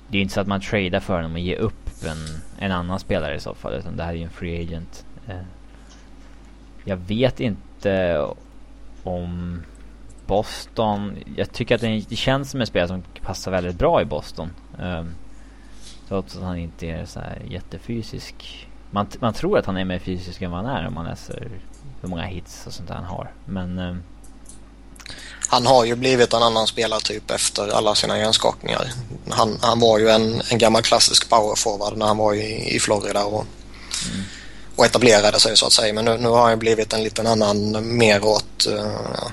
Det 0.08 0.18
är 0.18 0.20
ju 0.20 0.22
inte 0.22 0.34
så 0.34 0.42
att 0.42 0.48
man 0.48 0.62
tradar 0.62 1.00
för 1.00 1.16
honom 1.16 1.34
och 1.34 1.40
ger 1.40 1.58
upp 1.58 1.90
en, 2.04 2.42
en 2.60 2.72
annan 2.72 3.00
spelare 3.00 3.36
i 3.36 3.40
så 3.40 3.54
fall. 3.54 3.74
Utan 3.74 3.98
det 3.98 4.04
här 4.04 4.12
är 4.12 4.18
ju 4.18 4.24
en 4.24 4.30
free 4.30 4.62
agent. 4.62 5.06
Eh, 5.28 5.36
jag 6.84 6.98
vet 6.98 7.40
inte 7.40 8.26
om 9.04 9.62
Boston. 10.28 11.18
Jag 11.36 11.52
tycker 11.52 11.76
att 11.76 12.10
det 12.10 12.16
känns 12.16 12.52
som 12.52 12.62
en 12.62 12.68
spelare 12.68 12.88
som 12.88 13.04
passar 13.22 13.52
väldigt 13.52 13.76
bra 13.76 14.02
i 14.02 14.06
Boston. 14.06 14.50
Um, 14.80 15.16
trots 16.08 16.36
att 16.36 16.44
han 16.44 16.58
inte 16.58 16.88
är 16.88 17.06
så 17.06 17.20
här 17.20 17.42
jättefysisk. 17.50 18.68
Man, 18.92 19.08
man 19.20 19.34
tror 19.34 19.58
att 19.58 19.66
han 19.66 19.78
är 19.78 19.86
mer 19.86 20.00
fysisk 20.00 20.42
än 20.42 20.52
vad 20.52 20.66
han 20.66 20.76
är 20.76 20.88
om 20.88 20.94
man 20.94 21.06
läser 21.06 21.50
hur 22.02 22.10
många 22.10 22.24
hits 22.24 22.68
och 22.68 22.74
sånt 22.74 22.88
där 22.88 22.96
han 22.96 23.04
har. 23.04 23.32
Men... 23.46 23.80
Um, 23.80 24.04
han 25.48 25.66
har 25.66 25.86
ju 25.86 25.96
blivit 25.96 26.34
en 26.34 26.44
annan 26.44 26.68
spelartyp 26.68 27.32
efter 27.32 27.68
alla 27.78 27.96
sina 27.96 28.18
hjärnskakningar. 28.18 28.92
Han, 29.30 29.58
han 29.62 29.80
var 29.80 30.00
ju 30.00 30.10
en, 30.10 30.42
en 30.52 30.58
gammal 30.58 30.82
klassisk 30.82 31.30
powerforward 31.30 31.98
när 31.98 32.06
han 32.06 32.18
var 32.18 32.34
i, 32.34 32.76
i 32.76 32.80
Florida 32.80 33.26
och, 33.26 33.46
mm. 34.12 34.26
och 34.76 34.86
etablerade 34.86 35.40
sig 35.40 35.58
så 35.58 35.66
att 35.66 35.74
säga. 35.74 35.94
Men 35.94 36.06
nu, 36.06 36.18
nu 36.18 36.30
har 36.30 36.50
han 36.50 36.60
blivit 36.60 36.94
en 36.94 37.04
liten 37.04 37.28
annan 37.28 37.98
mer 37.98 38.26
åt 38.26 38.68
uh, 38.70 39.28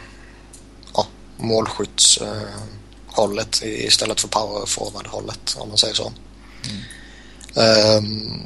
målskyttshållet 1.42 3.62
uh, 3.64 3.84
istället 3.84 4.20
för 4.20 4.28
powerforward-hållet 4.28 5.56
om 5.58 5.68
man 5.68 5.78
säger 5.78 5.94
så. 5.94 6.12
Mm. 6.64 6.82
Um, 7.96 8.42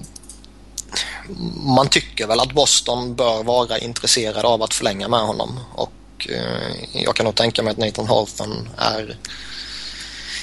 man 1.57 1.89
tycker 1.89 2.27
väl 2.27 2.41
att 2.41 2.53
Boston 2.53 3.15
bör 3.15 3.43
vara 3.43 3.79
intresserad 3.79 4.45
av 4.45 4.63
att 4.63 4.75
förlänga 4.75 5.09
med 5.09 5.21
honom 5.21 5.61
och 5.75 5.93
uh, 6.31 6.75
jag 6.93 7.17
kan 7.17 7.27
nog 7.27 7.35
tänka 7.35 7.63
mig 7.63 7.71
att 7.71 7.79
Nathan 7.79 8.07
Hoffman 8.07 8.69
är 8.79 9.19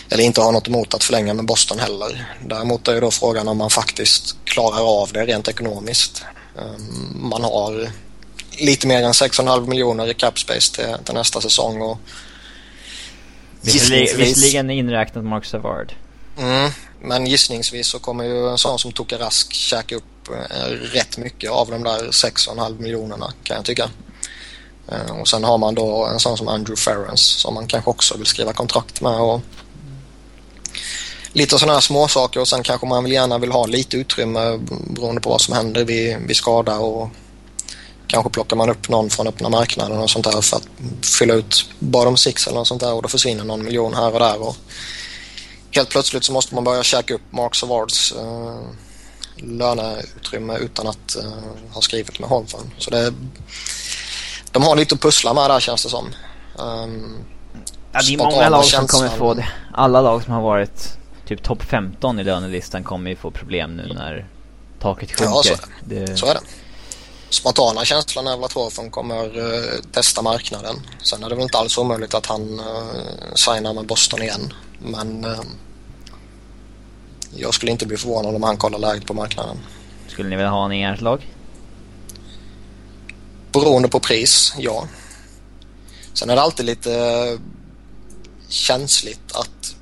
eller 0.10 0.24
inte 0.24 0.42
har 0.42 0.52
något 0.52 0.68
emot 0.68 0.94
att 0.94 1.04
förlänga 1.04 1.34
med 1.34 1.46
Boston 1.46 1.80
heller. 1.80 2.36
Däremot 2.46 2.88
är 2.88 2.94
ju 2.94 3.00
då 3.00 3.12
frågan 3.12 3.48
om 3.48 3.58
man 3.58 3.70
faktiskt 3.70 4.36
klarar 4.46 5.02
av 5.02 5.14
det 5.14 5.26
rent 5.26 5.48
ekonomiskt. 5.48 6.24
Um, 6.56 7.30
man 7.30 7.44
har 7.44 7.92
lite 8.58 8.88
mer 8.88 9.04
än 9.04 9.12
6,5 9.12 9.68
miljoner 9.68 10.10
i 10.10 10.14
cap 10.14 10.40
space 10.40 10.76
till, 10.76 11.06
till 11.06 11.14
nästa 11.14 11.42
säsong 11.42 11.82
och 11.82 11.98
Visserligen 13.64 14.70
inräknat 14.70 15.26
Mark 15.26 15.46
Savard. 15.46 15.94
Mm, 16.38 16.72
men 17.02 17.26
gissningsvis 17.26 17.88
så 17.88 18.00
kommer 18.00 18.24
ju 18.24 18.50
en 18.50 18.58
sån 18.58 18.80
som 18.80 18.92
Toka 18.92 19.20
Rask 19.20 19.54
käka 19.54 19.96
upp 19.96 20.30
eh, 20.30 20.68
rätt 20.70 21.18
mycket 21.18 21.52
av 21.52 21.72
de 21.72 21.84
där 21.84 22.00
6,5 22.00 22.82
miljonerna 22.82 23.34
kan 23.44 23.56
jag 23.56 23.66
tycka. 23.66 23.90
Eh, 24.92 25.20
och 25.20 25.28
sen 25.28 25.44
har 25.44 25.58
man 25.58 25.76
då 25.76 26.06
en 26.06 26.20
sån 26.20 26.38
som 26.38 26.48
Andrew 26.48 26.76
Ferrens 26.76 27.22
som 27.22 27.54
man 27.54 27.68
kanske 27.68 27.90
också 27.90 28.18
vill 28.18 28.26
skriva 28.26 28.54
kontrakt 28.54 29.02
med 29.02 29.20
och 29.20 29.42
lite 31.34 31.60
sådana 31.60 31.74
här 31.74 31.82
småsaker 31.82 32.40
och 32.40 32.48
sen 32.48 32.64
kanske 32.64 32.88
man 32.88 33.04
vill 33.04 33.14
gärna 33.14 33.38
vill 33.38 33.52
ha 33.52 33.66
lite 33.66 33.98
utrymme 33.98 34.60
beroende 34.88 35.22
på 35.22 35.30
vad 35.30 35.42
som 35.42 35.54
händer 35.54 35.86
vid, 35.86 36.18
vid 36.18 36.36
skada 36.36 36.78
och 36.78 37.10
kanske 38.14 38.30
plockar 38.30 38.56
man 38.56 38.70
upp 38.70 38.90
någon 38.90 39.10
från 39.10 39.28
öppna 39.28 39.50
marknaden 39.50 40.00
och 40.00 40.10
sånt 40.10 40.26
där 40.26 40.42
för 40.42 40.58
att 40.58 40.68
fylla 41.06 41.34
ut 41.34 41.66
bottom 41.80 42.18
six 42.18 42.48
eller 42.48 42.58
något 42.58 42.68
sånt 42.68 42.82
där 42.82 42.94
och 42.94 43.02
då 43.02 43.10
försvinner 43.10 43.44
någon 43.44 43.64
miljon 43.64 43.94
här 43.94 44.14
och 44.14 44.20
där. 44.20 44.42
Och 44.42 44.56
helt 45.72 45.90
plötsligt 45.90 46.24
så 46.24 46.34
måste 46.34 46.56
man 46.56 46.64
börja 46.64 46.84
käka 46.84 47.14
upp 47.14 47.22
Marks 47.30 47.64
Awards 47.64 48.12
eh, 48.12 48.62
löneutrymme 49.36 50.58
utan 50.58 50.88
att 50.88 51.16
eh, 51.16 51.74
ha 51.74 51.82
skrivit 51.82 52.20
med 52.20 52.30
Holmgren. 52.30 52.72
Så 52.78 52.90
det, 52.90 53.14
de 54.52 54.64
har 54.64 54.76
lite 54.76 54.96
att 54.96 55.02
pussla 55.02 55.34
med 55.34 55.50
där 55.50 55.60
känns 55.60 55.84
det 55.84 55.90
som. 55.90 56.06
Um, 56.60 57.18
ja, 57.92 58.00
det 58.08 58.14
är 58.14 58.18
många 58.18 58.50
lag 58.50 58.66
som 58.66 58.88
kommer 58.88 59.10
få 59.10 59.34
det. 59.34 59.48
Alla 59.74 60.02
lag 60.02 60.24
som 60.24 60.34
har 60.34 60.42
varit 60.42 60.98
typ 61.28 61.44
topp 61.44 61.64
15 61.64 62.20
i 62.20 62.24
lönelistan 62.24 62.84
kommer 62.84 63.10
ju 63.10 63.16
få 63.16 63.32
problem 63.32 63.76
nu 63.76 63.94
när 63.94 64.28
taket 64.80 65.12
sjunker. 65.12 65.36
Ja, 65.36 65.44
så 65.44 65.54
är 65.54 65.58
det. 65.84 66.06
det... 66.06 66.18
Så 66.18 66.26
är 66.26 66.34
det 66.34 66.42
spontana 67.34 67.86
känslan 67.86 68.28
är 68.28 68.36
väl 68.36 68.44
att 68.44 68.54
Hofen 68.54 68.92
kommer 68.92 69.38
uh, 69.38 69.82
testa 69.92 70.22
marknaden. 70.22 70.76
Sen 71.04 71.24
är 71.24 71.30
det 71.30 71.36
väl 71.36 71.44
inte 71.44 71.58
alls 71.58 71.78
omöjligt 71.78 72.14
att 72.14 72.26
han 72.26 72.60
uh, 72.60 73.34
signar 73.36 73.74
med 73.74 73.86
Boston 73.86 74.22
igen. 74.22 74.54
Men 74.80 75.26
uh, 75.26 75.42
jag 77.36 77.54
skulle 77.54 77.72
inte 77.72 77.86
bli 77.86 77.98
förvånad 77.98 78.36
om 78.36 78.44
han 78.44 78.58
kollar 78.58 78.80
läget 78.80 79.06
på 79.06 79.14
marknaden. 79.14 79.58
Skulle 80.08 80.30
ni 80.30 80.36
vilja 80.36 80.50
ha 80.50 80.58
honom 80.58 80.72
i 80.72 80.84
ert 80.84 81.02
lag? 81.02 81.34
Beroende 83.52 83.90
på 83.90 84.00
pris, 84.00 84.54
ja. 84.58 84.88
Sen 86.14 86.30
är 86.30 86.36
det 86.36 86.42
alltid 86.42 86.66
lite 86.66 87.40
känsligt 88.50 89.32
att 89.36 89.76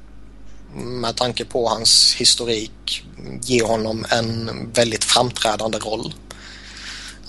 med 0.73 1.15
tanke 1.15 1.45
på 1.45 1.69
hans 1.69 2.15
historik 2.17 3.05
ge 3.41 3.63
honom 3.63 4.05
en 4.09 4.49
väldigt 4.73 5.03
framträdande 5.03 5.77
roll. 5.77 6.13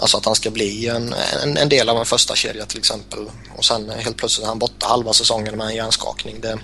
Alltså 0.02 0.16
att 0.16 0.24
han 0.24 0.34
ska 0.34 0.50
bli 0.50 0.88
en, 0.88 1.14
en, 1.42 1.56
en, 1.56 1.68
del 1.68 1.88
av 1.88 1.98
en 1.98 2.04
första 2.04 2.34
kedja 2.34 2.66
till 2.66 2.78
exempel. 2.78 3.30
Och 3.56 3.64
sen 3.64 3.90
helt 3.90 4.16
plötsligt 4.16 4.44
är 4.44 4.48
han 4.48 4.58
borta 4.58 4.86
halva 4.86 5.12
säsongen 5.12 5.58
med 5.58 5.66
en 5.66 5.74
hjärnskakning. 5.74 6.40
Det, 6.40 6.58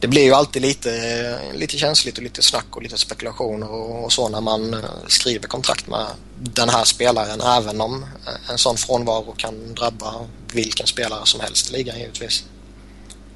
det 0.00 0.08
blir 0.08 0.22
ju 0.22 0.32
alltid 0.32 0.62
lite, 0.62 1.38
lite 1.52 1.78
känsligt 1.78 2.16
och 2.16 2.22
lite 2.22 2.42
snack 2.42 2.66
och 2.70 2.82
lite 2.82 2.98
spekulationer 2.98 3.70
och, 3.70 4.04
och 4.04 4.12
så 4.12 4.28
när 4.28 4.40
man 4.40 4.74
eh, 4.74 4.80
skriver 5.06 5.48
kontrakt 5.48 5.86
med 5.86 6.06
den 6.38 6.68
här 6.68 6.84
spelaren. 6.84 7.40
Även 7.40 7.80
om 7.80 8.06
en 8.50 8.58
sån 8.58 8.76
frånvaro 8.76 9.34
kan 9.36 9.74
drabba 9.74 10.14
vilken 10.52 10.86
spelare 10.86 11.26
som 11.26 11.40
helst 11.40 11.70
i 11.70 11.72
ligan 11.72 11.98
givetvis. 11.98 12.44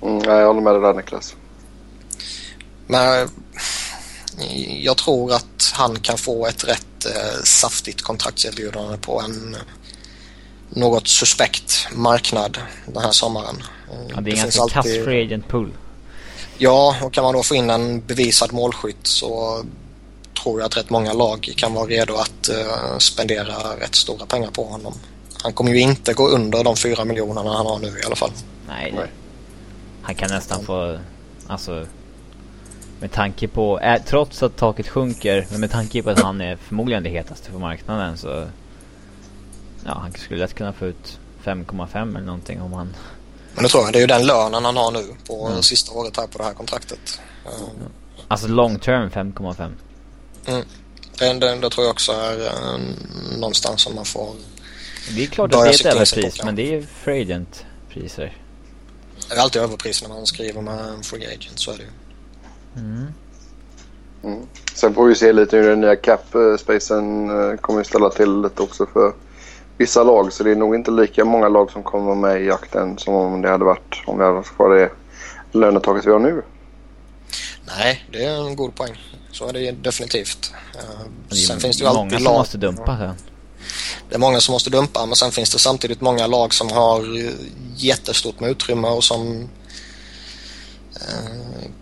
Mm, 0.02 0.22
jag 0.24 0.46
håller 0.46 0.60
med 0.60 0.74
dig 0.74 0.82
där 0.82 0.94
Niklas. 0.94 1.34
Men 2.86 3.28
jag 4.80 4.96
tror 4.96 5.32
att 5.32 5.72
han 5.74 6.00
kan 6.00 6.18
få 6.18 6.46
ett 6.46 6.64
rätt 6.64 7.06
eh, 7.06 7.42
saftigt 7.44 8.02
kontraktserbjudande 8.02 8.98
på 8.98 9.20
en 9.20 9.56
något 10.68 11.08
suspekt 11.08 11.88
marknad 11.92 12.58
den 12.86 13.02
här 13.02 13.12
sommaren. 13.12 13.62
Ja, 14.08 14.20
det 14.20 14.30
är 14.30 14.34
en 14.34 14.42
ganska 14.42 14.62
alltid... 14.62 14.74
kass 14.74 15.04
free 15.04 15.24
agent 15.24 15.48
pool. 15.48 15.72
Ja, 16.58 16.96
och 17.02 17.12
kan 17.12 17.24
man 17.24 17.34
då 17.34 17.42
få 17.42 17.54
in 17.54 17.70
en 17.70 18.00
bevisad 18.00 18.52
målskytt 18.52 19.06
så 19.06 19.62
tror 20.42 20.60
jag 20.60 20.66
att 20.66 20.76
rätt 20.76 20.90
många 20.90 21.12
lag 21.12 21.52
kan 21.56 21.74
vara 21.74 21.86
redo 21.86 22.14
att 22.14 22.50
uh, 22.50 22.98
spendera 22.98 23.76
rätt 23.80 23.94
stora 23.94 24.26
pengar 24.26 24.50
på 24.50 24.64
honom. 24.64 24.94
Han 25.42 25.52
kommer 25.52 25.72
ju 25.72 25.80
inte 25.80 26.12
gå 26.12 26.28
under 26.28 26.64
de 26.64 26.76
fyra 26.76 27.04
miljonerna 27.04 27.52
han 27.52 27.66
har 27.66 27.78
nu 27.78 27.88
i 27.88 28.06
alla 28.06 28.16
fall. 28.16 28.30
Nej, 28.68 28.92
Nej. 28.96 29.06
han 30.02 30.14
kan 30.14 30.30
nästan 30.30 30.64
få, 30.64 30.98
alltså 31.46 31.86
med 33.00 33.12
tanke 33.12 33.48
på, 33.48 33.80
äh, 33.80 34.02
trots 34.02 34.42
att 34.42 34.56
taket 34.56 34.88
sjunker, 34.88 35.46
men 35.50 35.60
med 35.60 35.70
tanke 35.70 36.02
på 36.02 36.10
att 36.10 36.20
han 36.20 36.40
är 36.40 36.56
förmodligen 36.56 37.02
det 37.02 37.10
hetaste 37.10 37.50
på 37.50 37.58
marknaden 37.58 38.18
så... 38.18 38.46
Ja, 39.84 39.98
han 40.02 40.12
skulle 40.12 40.40
lätt 40.40 40.54
kunna 40.54 40.72
få 40.72 40.86
ut 40.86 41.18
5,5 41.44 42.16
eller 42.16 42.26
någonting 42.26 42.60
om 42.60 42.72
han... 42.72 42.94
Men 43.54 43.62
det 43.62 43.68
tror 43.68 43.84
jag, 43.84 43.92
det 43.92 43.98
är 43.98 44.00
ju 44.00 44.06
den 44.06 44.26
lönen 44.26 44.64
han 44.64 44.76
har 44.76 44.90
nu 44.90 45.04
på 45.26 45.46
mm. 45.46 45.62
sista 45.62 45.92
året 45.92 46.16
här 46.16 46.26
på 46.26 46.38
det 46.38 46.44
här 46.44 46.54
kontraktet. 46.54 47.20
Mm. 47.44 47.88
Alltså 48.28 48.48
long 48.48 48.78
term 48.78 49.10
5,5. 49.10 49.72
Mm. 50.46 50.64
Det, 51.18 51.32
det, 51.32 51.54
det, 51.54 51.70
tror 51.70 51.86
jag 51.86 51.90
också 51.90 52.12
är 52.12 52.36
uh, 52.40 52.80
någonstans 53.38 53.82
som 53.82 53.94
man 53.94 54.04
får 54.04 54.34
Det 55.16 55.22
är 55.22 55.26
klart 55.26 55.54
att 55.54 55.62
det 55.62 55.68
är 55.68 55.74
ett 55.74 55.86
överpris, 55.86 56.44
men 56.44 56.56
det 56.56 56.74
är 56.74 56.82
free 56.82 57.22
agent 57.22 57.64
priser. 57.88 58.36
Det 59.28 59.34
är 59.34 59.40
alltid 59.40 59.62
överpris 59.62 60.02
när 60.02 60.08
man 60.08 60.26
skriver 60.26 60.60
med 60.60 60.78
en 60.78 61.02
free 61.02 61.26
agent, 61.26 61.58
så 61.58 61.72
är 61.72 61.76
det 61.76 61.82
ju. 61.82 61.90
Mm. 62.76 63.12
Mm. 64.22 64.46
Sen 64.74 64.94
får 64.94 65.06
vi 65.06 65.14
se 65.14 65.32
lite 65.32 65.56
hur 65.56 65.68
den 65.68 65.80
nya 65.80 65.96
cap-spacen 65.96 67.30
eh, 67.30 67.56
kommer 67.56 67.80
att 67.80 67.86
ställa 67.86 68.10
till 68.10 68.40
lite 68.40 68.62
också 68.62 68.86
för 68.86 69.12
vissa 69.78 70.02
lag. 70.02 70.32
Så 70.32 70.44
det 70.44 70.50
är 70.50 70.56
nog 70.56 70.74
inte 70.74 70.90
lika 70.90 71.24
många 71.24 71.48
lag 71.48 71.70
som 71.70 71.82
kommer 71.82 72.14
med 72.14 72.42
i 72.42 72.46
jakten 72.46 72.98
som 72.98 73.14
om 73.14 73.42
det 73.42 73.48
hade 73.48 73.64
varit 73.64 74.02
om 74.06 74.18
vi 74.18 74.24
hade 74.24 74.36
varit 74.36 74.56
kvar 74.56 74.78
i 74.78 74.88
lönetaket 75.52 76.06
vi 76.06 76.10
har 76.10 76.18
nu. 76.18 76.42
Nej, 77.66 78.06
det 78.12 78.24
är 78.24 78.46
en 78.48 78.56
god 78.56 78.74
poäng. 78.74 78.96
Så 79.32 79.48
är 79.48 79.52
det 79.52 79.72
definitivt. 79.72 80.52
Uh, 80.74 80.80
det 81.28 81.34
är 81.34 81.36
sen 81.36 81.60
finns 81.60 81.78
det 81.78 81.84
ju 81.84 81.88
alltid 81.88 82.02
många 82.02 82.16
som 82.16 82.24
lag... 82.24 82.38
måste 82.38 82.58
dumpa 82.58 82.96
sen. 82.96 83.14
Det 84.08 84.14
är 84.14 84.18
många 84.18 84.40
som 84.40 84.52
måste 84.52 84.70
dumpa 84.70 85.06
men 85.06 85.16
sen 85.16 85.30
finns 85.30 85.52
det 85.52 85.58
samtidigt 85.58 86.00
många 86.00 86.26
lag 86.26 86.54
som 86.54 86.70
har 86.70 87.04
jättestort 87.76 88.40
med 88.40 88.50
utrymme 88.50 88.88
och 88.88 89.04
som 89.04 89.48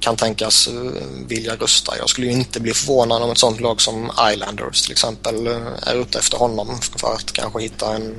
kan 0.01 0.17
tänkas 0.17 0.69
uh, 0.69 0.93
vilja 1.29 1.57
rusta. 1.57 1.99
Jag 1.99 2.09
skulle 2.09 2.27
ju 2.27 2.33
inte 2.33 2.61
bli 2.61 2.73
förvånad 2.73 3.23
om 3.23 3.31
ett 3.31 3.39
sånt 3.39 3.61
lag 3.61 3.81
som 3.81 4.11
Islanders 4.33 4.83
till 4.83 4.93
exempel 4.93 5.47
är 5.83 5.95
ute 5.95 6.19
efter 6.19 6.39
honom 6.39 6.79
för 6.97 7.15
att 7.15 7.33
kanske 7.33 7.61
hitta 7.61 7.95
en, 7.95 8.15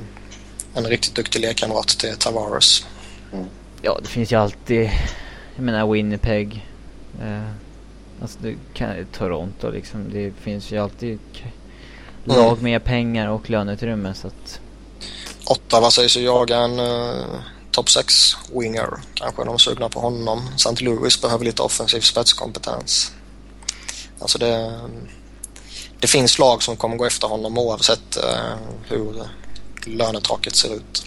en 0.74 0.86
riktigt 0.86 1.14
duktig 1.14 1.40
lekkamrat 1.40 1.88
till 1.88 2.16
Tavares. 2.16 2.86
Mm. 3.32 3.46
Ja, 3.82 3.98
det 4.02 4.08
finns 4.08 4.32
ju 4.32 4.36
alltid, 4.36 4.90
jag 5.56 5.64
menar 5.64 5.92
Winnipeg. 5.92 6.66
Eh, 7.22 7.50
alltså 8.22 8.38
det 8.42 8.54
kan, 8.74 9.06
Toronto 9.18 9.70
liksom. 9.70 10.10
Det 10.12 10.32
finns 10.40 10.72
ju 10.72 10.78
alltid 10.78 11.18
lag 12.24 12.52
mm. 12.52 12.62
med 12.62 12.84
pengar 12.84 13.28
och 13.28 13.50
löneutrymme 13.50 14.14
så 14.14 14.26
att... 14.26 14.60
Ottawa 15.46 15.90
sägs 15.90 16.16
ju 16.16 16.20
jaga 16.20 16.56
en 16.56 16.80
uh, 16.80 17.24
topp 17.70 17.90
6 17.90 18.36
winger. 18.52 18.88
Kanske 19.14 19.44
de 19.44 19.54
är 19.54 19.58
sugna 19.58 19.88
på 19.88 20.00
honom. 20.00 20.40
St. 20.54 20.84
Louis 20.84 21.22
behöver 21.22 21.44
lite 21.44 21.62
offensiv 21.62 22.00
spetskompetens. 22.00 23.12
Alltså 24.18 24.38
det, 24.38 24.80
det 26.00 26.06
finns 26.06 26.38
lag 26.38 26.62
som 26.62 26.76
kommer 26.76 26.96
gå 26.96 27.04
efter 27.04 27.28
honom 27.28 27.58
oavsett 27.58 28.16
eh, 28.16 28.56
hur 28.88 29.22
lönetaket 29.84 30.56
ser 30.56 30.74
ut. 30.74 31.06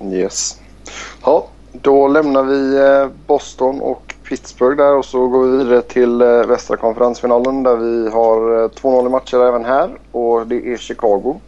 Mm. 0.00 0.12
Yes. 0.12 0.56
Ja, 1.24 1.48
då 1.72 2.08
lämnar 2.08 2.42
vi 2.42 2.76
eh, 2.76 3.08
Boston 3.26 3.80
och 3.80 4.14
Pittsburgh 4.24 4.76
där 4.76 4.94
och 4.94 5.04
så 5.04 5.28
går 5.28 5.44
vi 5.44 5.56
vidare 5.58 5.82
till 5.82 6.20
eh, 6.20 6.28
västra 6.28 6.76
konferensfinalen 6.76 7.62
där 7.62 7.76
vi 7.76 8.10
har 8.10 8.62
eh, 8.62 8.68
2-0 8.68 9.06
i 9.06 9.08
matcher 9.08 9.36
även 9.36 9.64
här 9.64 9.98
och 10.12 10.46
det 10.46 10.72
är 10.72 10.76
Chicago 10.76 11.40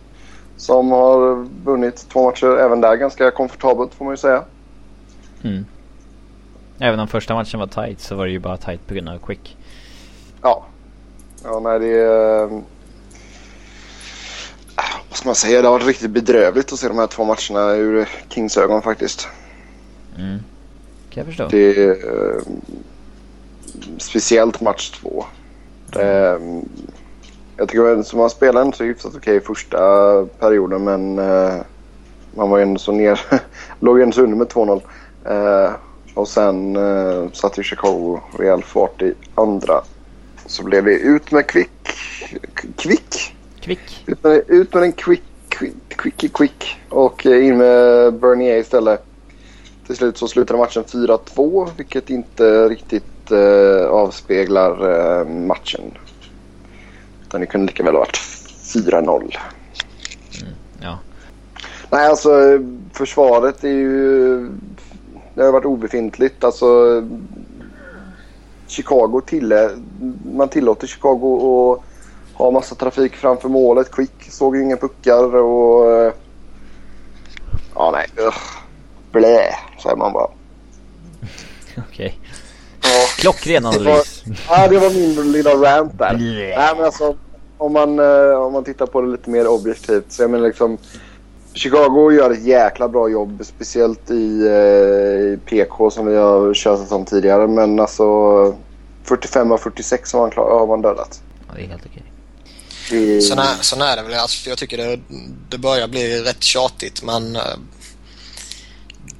som 0.62 0.90
har 0.90 1.46
vunnit 1.64 2.06
två 2.08 2.24
matcher 2.30 2.58
även 2.58 2.80
där 2.80 2.96
ganska 2.96 3.30
komfortabelt 3.30 3.94
får 3.94 4.04
man 4.04 4.12
ju 4.12 4.16
säga. 4.16 4.44
Mm. 5.42 5.66
Även 6.78 7.00
om 7.00 7.08
första 7.08 7.34
matchen 7.34 7.60
var 7.60 7.66
tight 7.66 8.00
så 8.00 8.14
var 8.14 8.26
det 8.26 8.32
ju 8.32 8.38
bara 8.38 8.56
tight 8.56 8.86
på 8.86 8.94
grund 8.94 9.08
av 9.08 9.18
Quick. 9.18 9.56
Ja. 10.42 10.64
Ja, 11.44 11.60
nej 11.60 11.78
det 11.78 11.86
är 11.86 12.48
vad 15.08 15.16
ska 15.16 15.28
man 15.28 15.34
säga, 15.34 15.62
det 15.62 15.68
har 15.68 15.72
varit 15.72 15.86
riktigt 15.86 16.10
bedrövligt 16.10 16.72
att 16.72 16.78
se 16.78 16.88
de 16.88 16.98
här 16.98 17.06
två 17.06 17.24
matcherna 17.24 17.74
ur 17.74 18.08
Kings 18.28 18.56
ögon 18.56 18.82
faktiskt. 18.82 19.28
Mm. 20.18 20.38
Kan 21.10 21.20
jag 21.20 21.26
förstå. 21.26 21.48
Det 21.50 21.78
är, 21.78 21.90
eh, 21.90 22.42
speciellt 23.98 24.60
match 24.60 24.90
två. 24.90 25.24
Det, 25.92 26.40
jag 27.62 27.68
tycker 27.68 28.00
att 28.00 28.14
man 28.14 28.30
spelade 28.30 28.66
inte 28.66 28.78
så 28.78 28.84
hyfsat 28.84 29.16
okej 29.16 29.40
första 29.40 29.78
perioden 30.38 30.84
men 30.84 31.18
eh, 31.18 31.54
man 32.34 32.50
var 32.50 32.58
ju 32.58 32.62
ändå 32.62 32.78
så 32.78 32.92
ner, 32.92 33.20
låg 33.80 34.00
ändå 34.00 34.12
så 34.12 34.22
under 34.22 34.36
med 34.36 34.46
2-0. 34.46 34.80
Eh, 35.24 35.72
och 36.14 36.28
sen 36.28 36.76
eh, 36.76 37.30
satte 37.32 37.60
ju 37.60 37.64
Chicago 37.64 38.20
rejäl 38.38 38.62
fart 38.62 39.02
i 39.02 39.14
andra. 39.34 39.80
Så 40.46 40.64
blev 40.64 40.84
det 40.84 40.92
ut 40.92 41.30
med 41.30 41.46
Quick. 41.46 41.70
Quick? 42.76 43.34
Quick. 43.60 44.04
Ut 44.06 44.24
med, 44.24 44.42
ut 44.48 44.74
med 44.74 44.82
en 44.82 44.92
quick, 44.92 45.22
quick, 45.48 45.74
quick, 45.88 46.32
quick 46.32 46.80
och 46.88 47.26
eh, 47.26 47.46
in 47.46 47.58
med 47.58 48.14
Bernier 48.14 48.56
istället. 48.56 49.04
Till 49.86 49.96
slut 49.96 50.18
så 50.18 50.28
slutade 50.28 50.58
matchen 50.58 50.84
4-2 50.84 51.68
vilket 51.76 52.10
inte 52.10 52.68
riktigt 52.68 53.30
eh, 53.30 53.86
avspeglar 53.86 54.90
eh, 55.20 55.26
matchen. 55.26 55.98
Utan 57.32 57.40
det 57.40 57.46
kunde 57.46 57.66
lika 57.66 57.82
väl 57.82 57.94
ha 57.94 58.00
varit 58.00 58.16
4-0. 58.16 59.36
Mm, 60.42 60.54
ja. 60.80 60.98
Nej 61.90 62.06
alltså 62.06 62.30
försvaret 62.92 63.64
är 63.64 63.68
ju... 63.68 64.48
Det 65.34 65.42
har 65.42 65.52
varit 65.52 65.64
obefintligt. 65.64 66.44
Alltså 66.44 66.66
Chicago 68.66 69.20
tillä, 69.26 69.70
man 70.34 70.48
tillåter 70.48 70.86
Chicago 70.86 71.72
att 71.72 71.84
ha 72.38 72.50
massa 72.50 72.74
trafik 72.74 73.16
framför 73.16 73.48
målet. 73.48 73.92
Quick 73.92 74.30
såg 74.30 74.56
ju 74.56 74.62
inga 74.62 74.76
puckar 74.76 75.36
och... 75.36 76.12
Ja, 77.74 77.90
nej. 77.90 78.06
Ugh. 78.26 78.42
Blä, 79.12 79.54
säger 79.82 79.96
man 79.96 80.12
bara. 80.12 80.24
Okej. 81.76 81.86
Okay. 81.86 82.12
Ja. 82.82 83.06
Klockren 83.18 83.66
analys. 83.66 84.22
ja, 84.48 84.68
det 84.68 84.78
var 84.78 84.90
min 84.90 85.32
lilla 85.32 85.50
rant 85.50 85.98
där. 85.98 86.14
Blä. 86.14 86.56
Nej, 86.56 86.74
men 86.76 86.84
alltså, 86.84 87.16
om 87.58 87.72
man, 87.72 87.98
eh, 87.98 88.42
om 88.42 88.52
man 88.52 88.64
tittar 88.64 88.86
på 88.86 89.00
det 89.00 89.08
lite 89.08 89.30
mer 89.30 89.46
objektivt 89.46 90.12
så 90.12 90.22
jag 90.22 90.30
menar 90.30 90.46
liksom... 90.46 90.78
Chicago 91.54 92.12
gör 92.12 92.30
ett 92.30 92.44
jäkla 92.44 92.88
bra 92.88 93.08
jobb, 93.08 93.40
speciellt 93.44 94.10
i, 94.10 94.46
eh, 94.46 95.32
i 95.32 95.38
PK 95.46 95.90
som 95.90 96.06
vi 96.06 96.16
har 96.16 96.54
kört 96.54 96.92
om 96.92 97.04
tidigare. 97.04 97.46
Men 97.46 97.80
alltså 97.80 98.04
45 99.04 99.52
av 99.52 99.58
46 99.58 100.12
har 100.12 100.20
man, 100.20 100.30
klar, 100.30 100.58
har 100.58 100.66
man 100.66 100.82
dödat. 100.82 101.22
Ja, 101.48 101.54
det 101.54 101.62
är 101.62 101.66
helt 101.66 101.86
okej. 101.86 102.02
Mm. 102.90 103.20
Sen, 103.20 103.38
är, 103.38 103.62
sen 103.62 103.80
är 103.80 103.96
det 103.96 104.02
väl, 104.02 104.14
alltså, 104.14 104.42
för 104.42 104.50
jag 104.50 104.58
tycker 104.58 104.76
det, 104.76 105.00
det 105.48 105.58
börjar 105.58 105.88
bli 105.88 106.22
rätt 106.22 106.42
tjatigt 106.42 107.02
men 107.02 107.36
uh, 107.36 107.42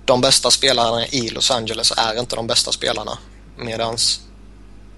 de 0.05 0.21
bästa 0.21 0.51
spelarna 0.51 1.07
i 1.07 1.29
Los 1.29 1.51
Angeles 1.51 1.93
är 1.97 2.21
inte 2.21 2.37
de 2.37 2.47
bästa 2.47 2.73
spelarna. 2.73 3.19
Medans 3.57 4.21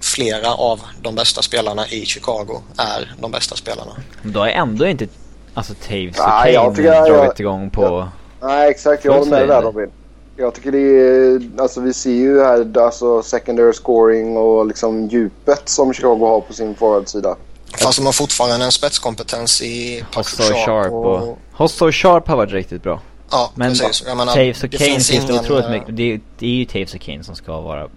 flera 0.00 0.54
av 0.54 0.80
de 1.02 1.14
bästa 1.14 1.42
spelarna 1.42 1.88
i 1.88 2.06
Chicago 2.06 2.62
är 2.76 3.14
de 3.20 3.30
bästa 3.30 3.56
spelarna. 3.56 3.92
Då 4.22 4.42
är 4.42 4.48
ändå 4.48 4.86
inte 4.86 5.08
alltså 5.54 5.74
Taves 5.74 6.18
och 6.18 6.24
Kane 6.24 6.50
jag 6.50 6.78
jag, 6.78 7.06
dragit 7.06 7.40
igång 7.40 7.70
på... 7.70 7.82
Ja, 7.82 8.08
nej 8.48 8.70
exakt, 8.70 9.04
jag 9.04 9.12
håller 9.12 9.30
med 9.30 9.40
dig 9.40 9.48
där 9.48 9.62
Robin. 9.62 9.90
Jag 10.36 10.54
tycker 10.54 10.72
det 10.72 10.78
är, 10.78 11.60
alltså 11.62 11.80
vi 11.80 11.92
ser 11.92 12.10
ju 12.10 12.40
här 12.40 12.78
alltså 12.78 13.22
secondary 13.22 13.72
scoring 13.72 14.36
och 14.36 14.66
liksom 14.66 15.08
djupet 15.08 15.68
som 15.68 15.92
Chicago 15.92 16.26
har 16.26 16.40
på 16.40 16.52
sin 16.52 16.74
forwardsida. 16.74 17.36
Fast 17.78 17.98
de 17.98 18.06
har 18.06 18.12
fortfarande 18.12 18.64
en 18.64 18.72
spetskompetens 18.72 19.62
i 19.62 20.04
Hosso 20.14 20.42
Sharp. 20.42 20.64
Sharp 20.64 20.92
och... 20.92 21.28
och... 21.28 21.38
Hosso 21.52 21.92
Sharp 21.92 22.28
har 22.28 22.36
varit 22.36 22.52
riktigt 22.52 22.82
bra. 22.82 23.00
Ja, 23.30 23.52
Men 23.54 23.70
precis. 23.70 24.04
Jag 24.06 24.16
menar, 24.16 24.32
Taves 24.32 24.64
och 24.64 24.70
Kane 24.70 24.84
finns 24.84 25.26
det 25.26 25.32
otroligt 25.32 25.70
mycket. 25.70 25.96
Det 25.96 26.12
är, 26.12 26.20
det 26.38 26.46
är 26.46 26.50
ju 26.50 26.64
Taves 26.64 26.94
och 26.94 27.00
Kane 27.00 27.24
som 27.24 27.36
ska 27.36 27.60
vara 27.60 27.88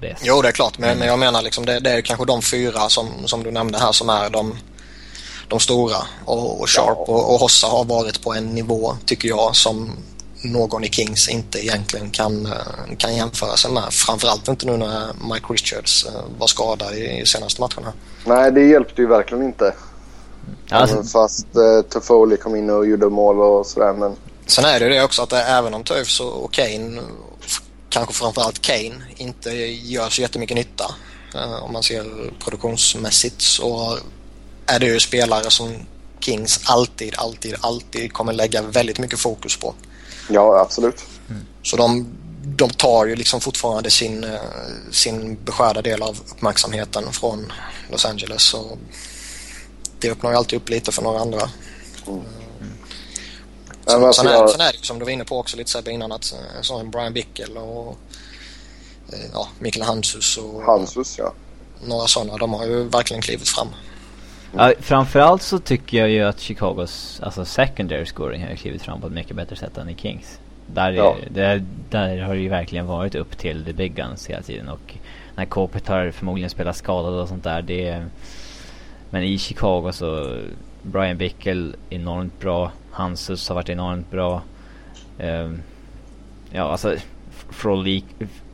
bäst. 0.00 0.22
Jo, 0.24 0.42
det 0.42 0.48
är 0.48 0.52
klart. 0.52 0.78
Men, 0.78 0.88
mm. 0.88 0.98
men 0.98 1.08
jag 1.08 1.18
menar 1.18 1.42
liksom 1.42 1.66
det, 1.66 1.80
det, 1.80 1.90
är 1.90 2.00
kanske 2.00 2.24
de 2.26 2.42
fyra 2.42 2.88
som, 2.88 3.08
som 3.26 3.42
du 3.42 3.50
nämnde 3.50 3.78
här 3.78 3.92
som 3.92 4.08
är 4.08 4.30
de, 4.30 4.58
de 5.48 5.60
stora. 5.60 5.96
Och, 6.24 6.60
och 6.60 6.70
Sharp 6.70 6.86
ja. 6.86 7.04
och, 7.06 7.34
och 7.34 7.40
Hossa 7.40 7.66
har 7.66 7.84
varit 7.84 8.22
på 8.22 8.34
en 8.34 8.46
nivå, 8.46 8.96
tycker 9.06 9.28
jag, 9.28 9.56
som 9.56 9.90
någon 10.44 10.84
i 10.84 10.88
Kings 10.88 11.28
inte 11.28 11.64
egentligen 11.64 12.10
kan, 12.10 12.46
eh, 12.46 12.96
kan 12.98 13.16
jämföra 13.16 13.56
sig 13.56 13.72
med. 13.72 13.92
Framförallt 13.92 14.48
inte 14.48 14.66
nu 14.66 14.76
när 14.76 15.34
Mike 15.34 15.46
Richards 15.52 16.06
eh, 16.06 16.12
var 16.38 16.46
skadad 16.46 16.94
i 16.94 17.26
senaste 17.26 17.60
matcherna. 17.60 17.92
Nej, 18.24 18.52
det 18.52 18.66
hjälpte 18.66 19.02
ju 19.02 19.08
verkligen 19.08 19.44
inte. 19.44 19.74
Alltså... 20.70 21.02
Fast 21.02 21.46
uh, 21.56 21.82
Toffoli 21.82 22.36
kom 22.36 22.56
in 22.56 22.70
och 22.70 22.86
gjorde 22.86 23.08
mål 23.08 23.40
och 23.40 23.66
sådär. 23.66 23.92
Men... 23.92 24.16
Sen 24.46 24.64
är 24.64 24.80
det 24.80 24.86
ju 24.86 24.92
det 24.92 25.02
också 25.02 25.22
att 25.22 25.32
även 25.32 25.74
om 25.74 25.84
Tufs 25.84 26.20
och 26.20 26.52
Kane, 26.52 27.00
kanske 27.96 28.14
framförallt 28.14 28.62
Kane, 28.62 28.94
inte 29.16 29.50
gör 29.66 30.10
så 30.10 30.22
jättemycket 30.22 30.56
nytta 30.56 30.94
uh, 31.34 31.64
om 31.64 31.72
man 31.72 31.82
ser 31.82 32.30
produktionsmässigt 32.44 33.42
så 33.42 33.98
är 34.66 34.80
det 34.80 34.86
ju 34.86 35.00
spelare 35.00 35.50
som 35.50 35.74
Kings 36.20 36.60
alltid, 36.64 37.14
alltid, 37.16 37.54
alltid 37.60 38.12
kommer 38.12 38.32
lägga 38.32 38.62
väldigt 38.62 38.98
mycket 38.98 39.18
fokus 39.18 39.56
på. 39.56 39.74
Ja, 40.28 40.60
absolut. 40.60 41.04
Mm. 41.30 41.42
Så 41.62 41.76
de, 41.76 42.06
de 42.42 42.70
tar 42.70 43.06
ju 43.06 43.16
liksom 43.16 43.40
fortfarande 43.40 43.90
sin, 43.90 44.24
eh, 44.24 44.40
sin 44.90 45.38
beskärda 45.44 45.82
del 45.82 46.02
av 46.02 46.18
uppmärksamheten 46.30 47.12
från 47.12 47.52
Los 47.90 48.04
Angeles. 48.04 48.54
Och 48.54 48.78
det 49.98 50.10
öppnar 50.10 50.30
ju 50.30 50.36
alltid 50.36 50.56
upp 50.56 50.68
lite 50.68 50.92
för 50.92 51.02
några 51.02 51.20
andra. 51.20 51.50
Mm. 52.06 52.20
Sen, 53.86 54.02
ja, 54.02 54.12
sen, 54.12 54.26
är, 54.26 54.32
jag... 54.32 54.50
sen 54.50 54.60
är 54.60 54.72
det 54.72 54.86
som 54.86 54.98
du 54.98 55.04
var 55.04 55.12
inne 55.12 55.24
på 55.24 55.38
också 55.38 55.56
lite 55.56 55.70
Sebbe 55.70 55.90
innan 55.90 56.12
att 56.12 56.34
så 56.60 56.84
Brian 56.84 57.12
Bickel 57.12 57.56
och 57.56 57.98
eh, 59.12 59.18
ja, 59.32 59.48
Mikael 59.58 59.86
Hansus 59.86 60.36
och 60.36 60.62
Hansus, 60.62 61.18
ja. 61.18 61.32
några 61.84 62.06
sådana. 62.06 62.36
De 62.36 62.54
har 62.54 62.66
ju 62.66 62.84
verkligen 62.84 63.22
klivit 63.22 63.48
fram. 63.48 63.68
Ja, 64.56 64.72
framförallt 64.80 65.42
så 65.42 65.58
tycker 65.58 65.98
jag 65.98 66.10
ju 66.10 66.22
att 66.22 66.40
Chicagos 66.40 67.20
alltså 67.22 67.44
secondary 67.44 68.06
scoring 68.06 68.46
har 68.46 68.54
klivit 68.54 68.82
fram 68.82 69.00
på 69.00 69.06
ett 69.06 69.12
mycket 69.12 69.36
bättre 69.36 69.56
sätt 69.56 69.78
än 69.78 69.88
i 69.88 69.94
Kings. 69.94 70.38
Där, 70.66 70.92
ja. 70.92 71.16
där, 71.30 71.64
där 71.90 72.18
har 72.18 72.34
det 72.34 72.40
ju 72.40 72.48
verkligen 72.48 72.86
varit 72.86 73.14
upp 73.14 73.38
till 73.38 73.64
the 73.64 73.72
big 73.72 73.94
guns 73.94 74.26
hela 74.26 74.42
tiden 74.42 74.68
och 74.68 74.94
när 75.36 75.44
Kopet 75.44 75.88
har 75.88 76.10
förmodligen 76.10 76.50
spelat 76.50 76.76
skadad 76.76 77.14
och 77.14 77.28
sånt 77.28 77.44
där 77.44 77.62
det 77.62 78.06
Men 79.10 79.22
i 79.22 79.38
Chicago 79.38 79.92
så 79.92 80.40
Brian 80.92 81.16
Bickel 81.16 81.76
enormt 81.90 82.40
bra 82.40 82.72
Hansus 82.90 83.48
har 83.48 83.54
varit 83.54 83.68
enormt 83.68 84.10
bra 84.10 84.42
um, 85.20 85.62
Ja 86.50 86.62
alltså 86.62 86.96
Frolik, 87.50 88.04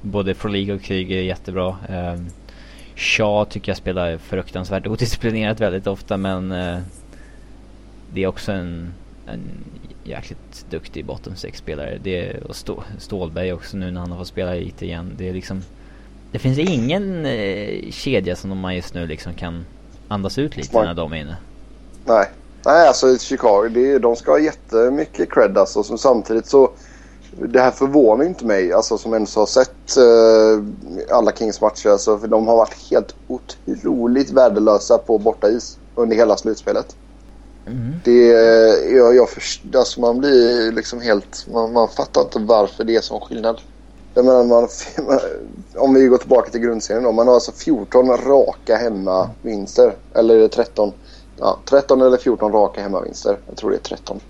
både 0.00 0.34
Frolik 0.34 0.70
och 0.70 0.82
Kryger 0.82 1.16
är 1.16 1.22
jättebra. 1.22 1.76
Um, 1.88 2.26
Shaw 2.96 3.44
tycker 3.44 3.70
jag 3.70 3.76
spelar 3.76 4.18
fruktansvärt 4.18 4.86
odisciplinerat 4.86 5.60
väldigt 5.60 5.86
ofta 5.86 6.16
men 6.16 6.52
uh, 6.52 6.78
det 8.14 8.22
är 8.22 8.26
också 8.26 8.52
en, 8.52 8.92
en 9.26 9.40
jäkligt 10.04 10.66
duktig 10.70 11.04
bottom 11.04 11.34
6-spelare. 11.34 11.98
Det 12.02 12.28
är, 12.28 12.42
och 12.42 12.56
Stå, 12.56 12.84
Stålberg 12.98 13.52
också 13.52 13.76
nu 13.76 13.90
när 13.90 14.00
han 14.00 14.10
har 14.10 14.18
fått 14.18 14.28
spela 14.28 14.54
lite 14.54 14.84
igen. 14.84 15.12
Det 15.18 15.28
är 15.28 15.32
liksom... 15.32 15.62
Det 16.32 16.38
finns 16.38 16.58
ingen 16.58 17.26
eh, 17.26 17.90
kedja 17.90 18.36
som 18.36 18.58
man 18.58 18.76
just 18.76 18.94
nu 18.94 19.06
liksom 19.06 19.34
kan 19.34 19.64
andas 20.08 20.38
ut 20.38 20.56
lite 20.56 20.84
när 20.84 20.94
de 20.94 21.12
är 21.12 21.16
inne. 21.16 21.36
Nej. 22.04 22.28
Nej, 22.64 22.88
alltså 22.88 23.18
Chicago, 23.18 23.68
det, 23.68 23.98
de 23.98 24.16
ska 24.16 24.30
ha 24.30 24.38
jättemycket 24.38 25.30
cred 25.30 25.58
alltså. 25.58 25.82
Som 25.82 25.98
samtidigt 25.98 26.46
så... 26.46 26.70
Det 27.36 27.60
här 27.60 27.70
förvånar 27.70 28.24
inte 28.24 28.44
mig, 28.44 28.72
alltså 28.72 28.98
som 28.98 29.14
ens 29.14 29.36
har 29.36 29.46
sett 29.46 29.98
uh, 29.98 30.64
alla 31.10 31.32
Kings 31.32 31.60
matcher. 31.60 31.88
Alltså, 31.88 32.18
för 32.18 32.28
de 32.28 32.48
har 32.48 32.56
varit 32.56 32.90
helt 32.90 33.14
otroligt 33.28 34.30
värdelösa 34.30 34.98
på 34.98 35.18
bortais 35.18 35.78
under 35.94 36.16
hela 36.16 36.36
slutspelet. 36.36 36.96
Mm. 37.66 37.92
Det, 38.04 38.26
jag, 38.90 39.16
jag 39.16 39.30
först, 39.30 39.62
alltså 39.74 40.00
man 40.00 40.18
blir 40.18 40.72
liksom 40.72 41.00
helt... 41.00 41.46
Man, 41.52 41.72
man 41.72 41.88
fattar 41.88 42.22
inte 42.22 42.38
varför 42.38 42.84
det 42.84 42.96
är 42.96 43.00
sån 43.00 43.20
skillnad. 43.20 43.60
Jag 44.14 44.24
menar, 44.24 44.44
man, 44.44 44.68
om 45.76 45.94
vi 45.94 46.06
går 46.06 46.18
tillbaka 46.18 46.50
till 46.50 46.60
grundserien 46.60 47.04
då. 47.04 47.12
Man 47.12 47.26
har 47.26 47.34
alltså 47.34 47.52
14 47.52 48.08
raka 48.08 48.76
hemmavinster. 48.76 49.94
Eller 50.14 50.34
är 50.36 50.40
det 50.40 50.48
13? 50.48 50.92
Ja, 51.42 51.58
13 51.64 52.02
eller 52.02 52.18
14 52.18 52.52
raka 52.52 52.82
hemmavinster. 52.82 53.38
Jag 53.46 53.56
tror 53.56 53.70
det 53.70 53.76
är 53.76 53.80
13. 53.80 54.20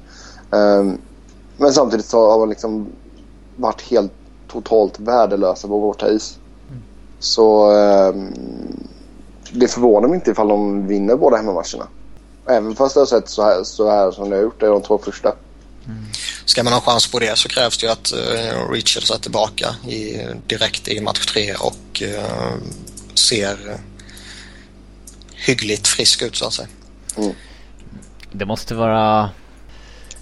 Um, 0.51 0.61
ehm, 0.61 0.99
men 1.57 1.73
samtidigt 1.73 2.07
så 2.07 2.31
har 2.31 2.39
man 2.39 2.49
liksom 2.49 2.87
varit 3.57 3.83
helt 3.83 4.13
totalt 4.49 5.01
värdelösa 5.01 5.69
på 5.69 5.81
bortais. 5.81 6.39
Mm. 6.71 6.83
Så 7.19 7.73
um, 7.73 8.35
det 9.53 9.69
förvånar 9.69 10.09
mig 10.09 10.15
inte 10.15 10.31
ifall 10.31 10.49
de 10.49 10.87
vinner 10.87 11.17
båda 11.17 11.37
hemmamatcherna. 11.37 11.87
Även 12.47 12.77
fast 12.77 12.95
det 12.95 13.01
har 13.01 13.07
sett 13.07 13.29
så 13.29 13.43
här, 13.43 13.65
så 13.65 13.91
här 13.91 14.11
som 14.11 14.31
det 14.31 14.37
har 14.37 14.43
gjort 14.43 14.61
det 14.61 14.67
de 14.67 14.83
två 14.83 14.99
första. 14.99 15.29
Mm. 15.87 16.05
Ska 16.45 16.63
man 16.63 16.73
ha 16.73 16.81
chans 16.81 17.11
på 17.11 17.19
det 17.19 17.39
så 17.39 17.49
krävs 17.49 17.79
det 17.79 17.87
ju 17.87 17.93
att 17.93 18.13
uh, 18.13 18.71
Richards 18.73 19.11
är 19.11 19.19
tillbaka 19.19 19.77
i, 19.89 20.27
direkt 20.47 20.89
i 20.89 21.01
match 21.01 21.27
tre 21.27 21.55
och 21.55 22.03
uh, 22.03 22.55
ser 23.15 23.81
hyggligt 25.35 25.89
frisk 25.89 26.23
ut 26.23 26.37
så 26.37 26.47
att 26.47 26.53
säga. 26.53 26.69
Mm. 27.17 27.35
Det 28.33 28.45
måste 28.45 28.75
vara 28.75 29.31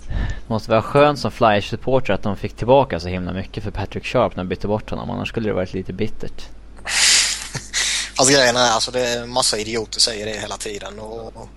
det 0.08 0.48
måste 0.48 0.70
vara 0.70 0.82
skönt 0.82 1.18
som 1.18 1.30
Flyers-supporter 1.30 2.12
att 2.14 2.22
de 2.22 2.36
fick 2.36 2.56
tillbaka 2.56 3.00
så 3.00 3.08
himla 3.08 3.32
mycket 3.32 3.64
för 3.64 3.70
Patrick 3.70 4.04
Sharp 4.04 4.36
när 4.36 4.44
de 4.44 4.48
bytte 4.48 4.68
bort 4.68 4.90
honom. 4.90 5.10
Annars 5.10 5.28
skulle 5.28 5.48
det 5.48 5.54
varit 5.54 5.74
lite 5.74 5.92
bittert. 5.92 6.48
alltså 8.16 8.34
grejen 8.34 8.56
är 8.56 8.70
alltså 8.70 8.90
det 8.90 9.08
är 9.08 9.26
massa 9.26 9.58
idioter 9.58 10.00
säger 10.00 10.26
det 10.26 10.40
hela 10.40 10.56
tiden 10.56 10.98
och 10.98 11.48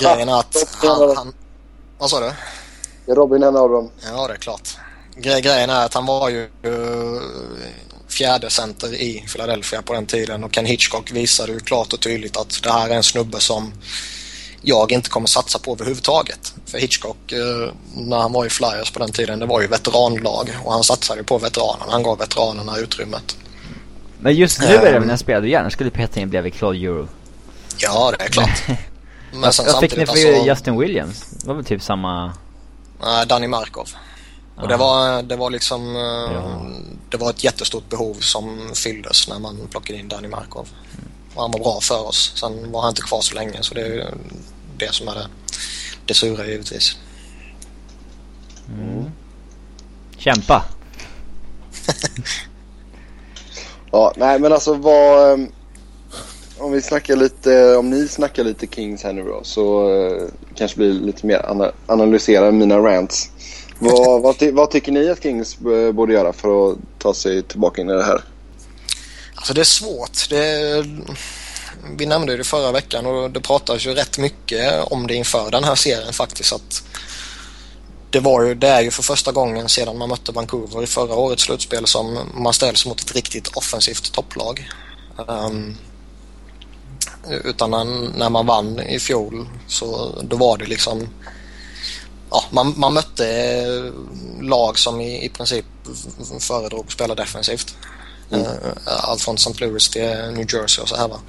Grejen 0.00 0.28
är 0.28 0.38
att 0.40 0.56
han, 0.82 1.16
han... 1.16 1.32
Vad 1.98 2.10
sa 2.10 2.20
du? 2.20 2.32
Är 3.12 3.14
Robin 3.14 3.42
en 3.42 3.56
av 3.56 3.70
dem? 3.70 3.90
Ja, 4.04 4.26
det 4.26 4.34
är 4.34 4.38
klart. 4.38 4.76
Gre 5.16 5.40
grejen 5.40 5.70
är 5.70 5.84
att 5.84 5.94
han 5.94 6.06
var 6.06 6.28
ju 6.28 6.48
uh, 6.66 7.20
fjärde 8.08 8.50
center 8.50 8.94
i 8.94 9.24
Philadelphia 9.32 9.82
på 9.82 9.92
den 9.92 10.06
tiden 10.06 10.44
och 10.44 10.52
Ken 10.52 10.66
Hitchcock 10.66 11.10
visade 11.12 11.52
ju 11.52 11.60
klart 11.60 11.92
och 11.92 12.00
tydligt 12.00 12.36
att 12.36 12.62
det 12.62 12.72
här 12.72 12.90
är 12.90 12.94
en 12.94 13.02
snubbe 13.02 13.40
som 13.40 13.72
jag 14.62 14.92
inte 14.92 15.10
kommer 15.10 15.26
satsa 15.26 15.58
på 15.58 15.72
överhuvudtaget. 15.72 16.54
För 16.66 16.78
Hitchcock, 16.78 17.32
uh, 17.32 17.72
när 17.94 18.18
han 18.18 18.32
var 18.32 18.46
i 18.46 18.50
Flyers 18.50 18.90
på 18.90 18.98
den 18.98 19.12
tiden, 19.12 19.38
det 19.38 19.46
var 19.46 19.60
ju 19.60 19.66
veteranlag 19.66 20.50
och 20.64 20.72
han 20.72 20.84
satsade 20.84 21.24
på 21.24 21.38
veteranerna. 21.38 21.92
Han 21.92 22.02
gav 22.02 22.18
veteranerna 22.18 22.78
utrymmet. 22.78 23.36
Men 24.20 24.34
just 24.34 24.60
nu 24.60 24.66
är 24.66 24.84
det 24.84 24.92
väl 24.92 25.02
när 25.02 25.08
jag 25.08 25.18
spelade 25.18 25.48
gärna 25.48 25.70
skulle 25.70 25.90
peta 25.90 26.20
in 26.20 26.30
bredvid 26.30 26.54
Claude 26.54 26.78
Euro. 26.78 27.08
Ja, 27.78 28.12
det 28.18 28.24
är 28.24 28.28
klart. 28.28 28.62
Men 29.32 29.42
jag, 29.42 29.54
jag 29.66 29.80
fick 29.80 29.96
ni 29.96 30.06
för 30.06 30.12
alltså, 30.12 30.46
Justin 30.46 30.78
Williams. 30.78 31.26
Det 31.30 31.48
var 31.48 31.54
väl 31.54 31.64
typ 31.64 31.82
samma... 31.82 32.32
Nej, 33.02 33.26
Danny 33.26 33.48
Markov. 33.48 33.88
Och 34.62 34.68
det 34.68 34.76
var, 34.76 35.22
det 35.22 35.36
var 35.36 35.50
liksom... 35.50 35.96
Eh, 35.96 36.34
ja. 36.34 36.60
Det 37.10 37.16
var 37.16 37.30
ett 37.30 37.44
jättestort 37.44 37.88
behov 37.88 38.14
som 38.14 38.70
fylldes 38.74 39.28
när 39.28 39.38
man 39.38 39.68
plockade 39.70 39.98
in 39.98 40.08
Danny 40.08 40.28
Markov. 40.28 40.68
Mm. 40.92 41.08
Och 41.34 41.42
han 41.42 41.50
var 41.50 41.60
bra 41.60 41.80
för 41.80 42.06
oss. 42.06 42.32
Sen 42.36 42.72
var 42.72 42.80
han 42.80 42.90
inte 42.90 43.02
kvar 43.02 43.20
så 43.20 43.34
länge 43.34 43.62
så 43.62 43.74
det 43.74 43.80
är 43.80 44.14
det 44.78 44.94
som 44.94 45.08
är 45.08 45.14
det, 45.14 45.28
det 46.06 46.14
sura 46.14 46.46
givetvis. 46.46 46.96
Mm. 48.68 49.10
Kämpa! 50.16 50.64
ja, 53.92 54.12
nej 54.16 54.38
men 54.38 54.52
alltså 54.52 54.74
vad... 54.74 55.32
Ehm, 55.32 55.52
om 56.58 56.72
vi 56.72 56.82
snackar 56.82 57.16
lite, 57.16 57.76
om 57.76 57.90
ni 57.90 58.08
snackar 58.08 58.44
lite 58.44 58.66
Kings 58.66 59.02
här 59.02 59.12
nu 59.12 59.22
då 59.22 59.40
så 59.42 59.90
uh, 59.90 60.28
kanske 60.54 60.76
blir 60.76 60.92
lite 60.92 61.26
mer 61.26 61.50
ana 61.50 61.72
analysera 61.86 62.50
mina 62.50 62.78
rants 62.78 63.30
vad, 63.78 64.22
vad, 64.22 64.38
ty 64.38 64.50
vad, 64.52 64.70
tycker 64.70 64.92
ni 64.92 65.10
att 65.10 65.22
Kings 65.22 65.58
eh, 65.60 65.92
borde 65.92 66.12
göra 66.12 66.32
för 66.32 66.72
att 66.72 66.78
ta 66.98 67.14
sig 67.14 67.42
tillbaka 67.42 67.80
in 67.80 67.90
i 67.90 67.92
det 67.92 68.04
här? 68.04 68.24
Alltså 69.34 69.54
det 69.54 69.60
är 69.60 69.64
svårt. 69.64 70.28
Det, 70.30 70.84
vi 71.96 72.06
nämnde 72.06 72.36
det 72.36 72.44
förra 72.44 72.72
veckan 72.72 73.06
och 73.06 73.30
det 73.30 73.40
pratades 73.40 73.86
ju 73.86 73.94
rätt 73.94 74.18
mycket 74.18 74.82
om 74.82 75.06
det 75.06 75.14
inför 75.14 75.50
den 75.50 75.64
här 75.64 75.74
serien 75.74 76.12
faktiskt. 76.12 76.52
Att 76.52 76.82
det, 78.10 78.20
var 78.20 78.42
ju, 78.42 78.54
det 78.54 78.68
är 78.68 78.80
ju 78.80 78.90
för 78.90 79.02
första 79.02 79.32
gången 79.32 79.68
sedan 79.68 79.98
man 79.98 80.08
mötte 80.08 80.32
Vancouver 80.32 80.82
i 80.82 80.86
förra 80.86 81.14
årets 81.14 81.42
slutspel 81.42 81.86
som 81.86 82.18
man 82.34 82.52
ställs 82.52 82.86
mot 82.86 83.00
ett 83.00 83.14
riktigt 83.14 83.48
offensivt 83.48 84.12
topplag. 84.12 84.68
Um, 85.26 85.76
utan 87.44 87.70
när 88.16 88.30
man 88.30 88.46
vann 88.46 88.80
i 88.80 88.98
fjol 88.98 89.48
så 89.66 90.14
då 90.22 90.36
var 90.36 90.58
det 90.58 90.66
liksom 90.66 91.08
ja, 92.30 92.44
man, 92.50 92.74
man 92.76 92.94
mötte 92.94 93.92
lag 94.40 94.78
som 94.78 95.00
i, 95.00 95.24
i 95.24 95.28
princip 95.28 95.64
föredrog 96.40 96.86
att 96.86 96.92
spela 96.92 97.14
defensivt. 97.14 97.76
Mm. 98.30 98.46
Uh, 98.46 98.50
allt 98.84 99.22
från 99.22 99.34
St. 99.34 99.66
Louis 99.66 99.88
till 99.88 100.02
New 100.10 100.54
Jersey 100.54 100.82
och 100.82 100.88
så 100.88 100.96
här 100.96 101.08
va. 101.08 101.20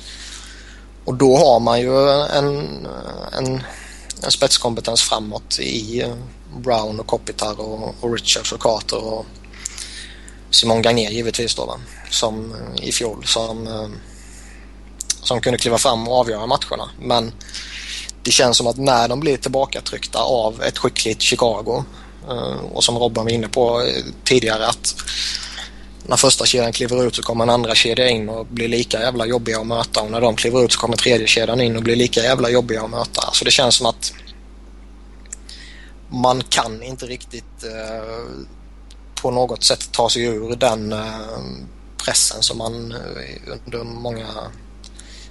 Och 1.06 1.14
då 1.14 1.38
har 1.38 1.60
man 1.60 1.82
ju 1.82 2.10
en, 2.10 2.88
en, 3.34 3.64
en 4.24 4.32
spetskompetens 4.32 5.02
framåt 5.02 5.60
i 5.60 6.06
Brown 6.58 7.00
och 7.00 7.08
Kopitar 7.08 7.60
och, 7.60 7.96
och 8.00 8.14
Richards 8.14 8.52
och 8.52 8.60
Carter 8.60 9.04
och 9.04 9.26
Simon 10.52 10.82
Gagné 10.82 11.10
givetvis 11.10 11.56
då 11.56 11.66
va. 11.66 11.80
Som 12.12 12.56
i 12.82 12.92
fjol 12.92 13.24
som 13.26 13.68
som 15.22 15.42
kunde 15.42 15.60
kliva 15.60 15.78
fram 15.78 16.08
och 16.08 16.20
avgöra 16.20 16.46
matcherna. 16.46 16.90
Men 17.00 17.34
det 18.30 18.34
känns 18.34 18.58
som 18.58 18.68
att 18.68 18.78
när 18.78 19.08
de 19.08 19.20
blir 19.20 19.38
tillbakatryckta 19.38 20.20
av 20.20 20.63
ett 20.63 20.78
skickligt 20.78 21.22
Chicago 21.22 21.84
eh, 22.30 22.62
och 22.74 22.84
som 22.84 22.98
Robban 22.98 23.26
var 23.26 23.32
inne 23.32 23.48
på 23.48 23.82
eh, 23.82 24.04
tidigare 24.24 24.68
att 24.68 24.96
när 26.08 26.18
första 26.18 26.46
kedjan 26.46 26.72
kliver 26.72 27.08
ut 27.08 27.15
så 27.15 27.24
kommer 27.24 27.44
en 27.44 27.50
andra 27.50 27.76
kedja 27.76 28.10
in 28.10 28.30
och 28.30 28.46
blir 28.46 28.68
lika 28.68 29.00
jävla 29.00 29.26
jobbiga 29.26 29.60
att 29.60 29.68
möta 29.68 30.02
och 30.02 30.12
när 30.12 30.22
de 30.22 30.36
kliver 30.36 30.65
ut 30.65 30.72
så 30.72 30.80
kommer 30.80 30.98
tredje 30.98 31.28
kedjan 31.28 31.62
in 31.62 31.76
och 31.76 31.84
blir 31.84 31.96
lika 31.96 32.20
jävla 32.22 32.50
jobbiga 32.50 32.82
att 32.82 32.89
möta. 32.89 33.30
Så 33.34 33.46
det 33.46 33.52
känns 33.52 33.76
som 33.76 33.86
att 33.86 34.13
man 36.10 36.44
kan 36.50 36.84
inte 36.84 37.06
riktigt 37.06 37.63
eh, 37.63 38.44
på 39.22 39.32
något 39.32 39.63
sätt 39.63 39.92
ta 39.92 40.10
sig 40.10 40.24
ur 40.24 40.56
den 40.56 40.94
eh, 40.94 41.39
pressen 42.06 42.42
som 42.42 42.58
man 42.58 42.96
under 43.65 43.84
många 43.84 44.28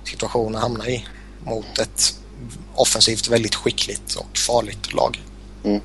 situationer 0.05 0.59
hamnar 0.59 0.89
i 0.89 1.07
mot 1.45 1.79
ett 1.79 2.15
offensivt 2.74 3.29
väldigt 3.29 3.55
skickligt 3.55 4.14
och 4.14 4.38
farligt 4.38 4.94
lag. 4.94 5.22
Mm. 5.64 5.81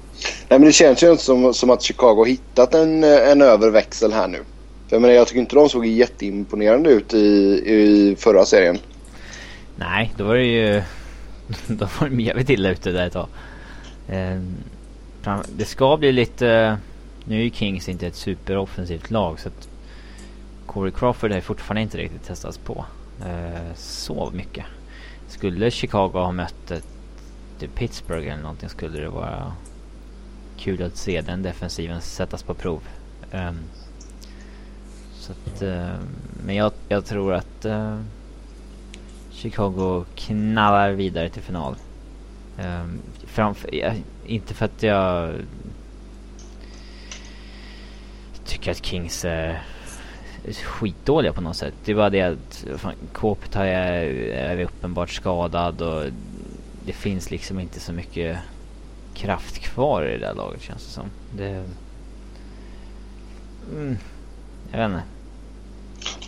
Nej, 0.49 0.59
men 0.59 0.61
det 0.61 0.71
känns 0.71 1.03
ju 1.03 1.11
inte 1.11 1.23
som, 1.23 1.53
som 1.53 1.69
att 1.69 1.81
Chicago 1.81 2.15
har 2.15 2.25
hittat 2.25 2.73
en, 2.73 3.03
en 3.03 3.41
överväxel 3.41 4.13
här 4.13 4.27
nu. 4.27 4.37
För 4.87 4.95
jag, 4.95 5.01
menar, 5.01 5.13
jag 5.13 5.27
tycker 5.27 5.39
inte 5.39 5.55
de 5.55 5.69
såg 5.69 5.85
jätteimponerande 5.85 6.89
ut 6.89 7.13
i, 7.13 7.17
i 7.65 8.15
förra 8.19 8.45
serien. 8.45 8.79
Nej, 9.75 10.13
då 10.17 10.23
var 10.23 10.35
det 10.35 10.45
ju... 10.45 10.81
Då 11.67 11.87
var 11.99 12.09
de 12.09 12.19
jävligt 12.19 12.49
illa 12.49 12.69
ute 12.69 12.91
där 12.91 13.07
ett 13.07 13.13
tag. 13.13 13.27
Ehm, 14.09 14.55
det 15.55 15.65
ska 15.65 15.97
bli 15.97 16.11
lite... 16.11 16.77
Nu 17.25 17.39
är 17.39 17.43
ju 17.43 17.49
Kings 17.49 17.89
inte 17.89 18.07
ett 18.07 18.15
superoffensivt 18.15 19.11
lag 19.11 19.39
så 19.39 19.47
att 19.47 19.67
Corey 20.65 20.91
Crawford 20.91 21.31
har 21.31 21.41
fortfarande 21.41 21.81
inte 21.81 21.97
riktigt 21.97 22.27
testats 22.27 22.57
på 22.57 22.85
eh, 23.21 23.75
så 23.75 24.31
mycket. 24.33 24.65
Skulle 25.33 25.71
Chicago 25.71 26.11
ha 26.13 26.31
mött 26.31 26.71
ett, 26.71 26.87
typ 27.59 27.75
Pittsburgh 27.75 28.27
eller 28.27 28.41
någonting 28.41 28.69
skulle 28.69 28.99
det 28.99 29.09
vara 29.09 29.53
kul 30.57 30.83
att 30.83 30.97
se 30.97 31.21
den 31.21 31.43
defensiven 31.43 32.01
sättas 32.01 32.43
på 32.43 32.53
prov. 32.53 32.81
Um, 33.31 33.59
så 35.13 35.31
att, 35.31 35.61
um, 35.61 36.07
men 36.45 36.55
jag, 36.55 36.71
jag, 36.89 37.05
tror 37.05 37.33
att 37.33 37.65
uh, 37.65 38.01
Chicago 39.31 40.05
knallar 40.15 40.91
vidare 40.91 41.29
till 41.29 41.41
final. 41.41 41.75
Um, 42.59 43.01
framför, 43.25 43.75
ja, 43.75 43.93
inte 44.25 44.53
för 44.53 44.65
att 44.65 44.83
jag 44.83 45.33
tycker 48.45 48.71
att 48.71 48.85
Kings 48.85 49.25
är 49.25 49.63
skitdåliga 50.51 51.33
på 51.33 51.41
något 51.41 51.55
sätt. 51.55 51.73
Det 51.85 51.91
bara 51.95 52.09
det 52.09 52.21
att 52.21 52.65
fan, 52.77 52.93
är 53.67 54.63
uppenbart 54.63 55.09
skadad 55.09 55.81
och 55.81 56.03
det 56.85 56.93
finns 56.93 57.31
liksom 57.31 57.59
inte 57.59 57.79
så 57.79 57.93
mycket 57.93 58.37
kraft 59.13 59.59
kvar 59.59 60.05
i 60.05 60.11
det 60.11 60.25
där 60.25 60.33
laget 60.33 60.61
känns 60.61 60.85
det 60.85 60.91
som. 60.91 61.05
Det... 61.37 61.63
Mm, 63.75 63.97
jag 64.71 64.77
vet 64.79 64.85
inte. 64.89 65.03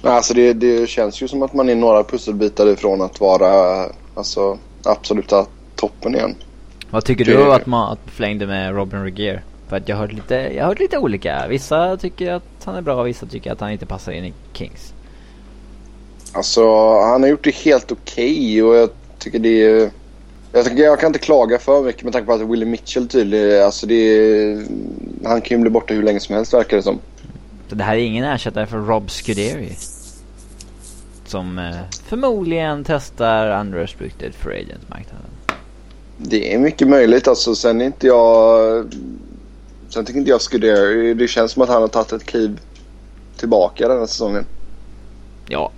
Alltså 0.09 0.33
det, 0.33 0.53
det 0.53 0.89
känns 0.89 1.21
ju 1.21 1.27
som 1.27 1.43
att 1.43 1.53
man 1.53 1.69
är 1.69 1.75
några 1.75 2.03
pusselbitar 2.03 2.67
ifrån 2.67 3.01
att 3.01 3.19
vara 3.19 3.85
alltså, 4.15 4.57
absoluta 4.83 5.45
toppen 5.75 6.15
igen. 6.15 6.35
Vad 6.89 7.05
tycker 7.05 7.25
Det- 7.25 7.31
du 7.31 7.53
att 7.53 7.65
man 7.65 7.91
att 7.93 7.99
förlängde 8.05 8.47
med 8.47 8.75
Robin 8.75 9.03
Regier? 9.03 9.43
För 9.67 9.77
att 9.77 9.89
jag 9.89 9.95
har 9.95 10.01
hört 10.03 10.13
lite, 10.13 10.35
jag 10.35 10.63
har 10.63 10.67
hört 10.69 10.79
lite 10.79 10.97
olika. 10.97 11.47
Vissa 11.49 11.97
tycker 11.97 12.33
att 12.33 12.43
han 12.65 12.75
är 12.75 12.81
bra, 12.81 13.03
vissa 13.03 13.25
tycker 13.25 13.51
att 13.51 13.59
han 13.59 13.71
inte 13.71 13.85
passar 13.85 14.11
in 14.11 14.25
i 14.25 14.33
Kings. 14.53 14.93
Alltså 16.31 16.61
han 16.99 17.21
har 17.21 17.29
gjort 17.29 17.43
det 17.43 17.55
helt 17.55 17.91
okej 17.91 18.63
och 18.63 18.75
jag 18.75 18.89
tycker 19.19 19.39
det 19.39 19.63
är... 19.63 19.91
Jag, 20.51 20.65
tycker, 20.65 20.83
jag 20.83 20.99
kan 20.99 21.07
inte 21.07 21.19
klaga 21.19 21.59
för 21.59 21.83
mycket 21.83 22.03
med 22.03 22.13
tanke 22.13 22.25
på 22.25 22.33
att 22.33 22.41
Willie 22.41 22.65
Mitchell 22.65 23.07
tydligen, 23.07 23.65
alltså 23.65 23.87
det 23.87 23.95
är, 23.95 24.65
Han 25.23 25.41
kan 25.41 25.57
ju 25.57 25.61
bli 25.61 25.69
borta 25.69 25.93
hur 25.93 26.03
länge 26.03 26.19
som 26.19 26.35
helst 26.35 26.53
verkar 26.53 26.77
det 26.77 26.83
som. 26.83 26.99
Så 27.69 27.75
det 27.75 27.83
här 27.83 27.95
är 27.95 27.99
ingen 27.99 28.25
ersättare 28.25 28.65
för 28.65 28.77
Rob 28.77 29.11
Scuderi. 29.11 29.75
Som 31.25 31.59
eh, 31.59 31.75
förmodligen 32.07 32.83
testar 32.83 33.59
unrestricted 33.59 34.35
free 34.35 34.61
agent-marknaden. 34.61 35.29
Det 36.17 36.53
är 36.53 36.59
mycket 36.59 36.87
möjligt 36.87 37.27
alltså. 37.27 37.55
Sen 37.55 37.81
är 37.81 37.85
inte 37.85 38.07
jag... 38.07 38.93
Sen 39.95 40.05
tycker 40.05 40.19
inte 40.19 40.31
jag 40.31 40.41
Scuderi. 40.41 41.13
Det 41.13 41.27
känns 41.27 41.51
som 41.51 41.61
att 41.61 41.69
han 41.69 41.81
har 41.81 41.87
tagit 41.87 42.13
ett 42.13 42.25
kliv 42.25 42.59
tillbaka 43.37 43.87
den 43.87 43.99
här 43.99 44.05
säsongen. 44.05 44.45
Ja, 45.47 45.71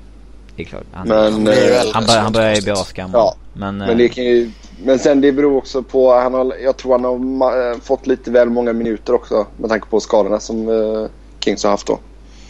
det 0.55 0.61
är 0.61 0.65
klart. 0.65 0.83
Han, 0.91 1.07
Men, 1.07 1.33
Han 1.33 1.45
ju 1.45 1.51
eh, 1.51 1.81
han, 1.93 2.05
börjar, 2.05 2.21
han 2.21 2.33
börjar 2.33 2.55
ju 2.55 2.61
bli 2.61 2.71
asgammal. 2.71 3.11
Ja, 3.13 3.35
Men, 3.53 3.77
Men 3.77 3.89
eh, 3.89 3.97
det 3.97 4.09
kan 4.09 4.23
ju... 4.23 4.51
Men 4.83 4.99
sen 4.99 5.21
det 5.21 5.31
beror 5.31 5.57
också 5.57 5.83
på... 5.83 6.13
Han 6.13 6.33
har, 6.33 6.55
jag 6.63 6.77
tror 6.77 6.91
han 6.91 7.03
har 7.41 7.71
eh, 7.71 7.77
fått 7.79 8.07
lite 8.07 8.31
väl 8.31 8.49
många 8.49 8.73
minuter 8.73 9.13
också. 9.13 9.45
Med 9.57 9.69
tanke 9.69 9.87
på 9.87 9.99
skadorna 9.99 10.39
som 10.39 10.69
eh, 10.69 11.09
Kings 11.39 11.63
har 11.63 11.71
haft 11.71 11.87
då. 11.87 11.99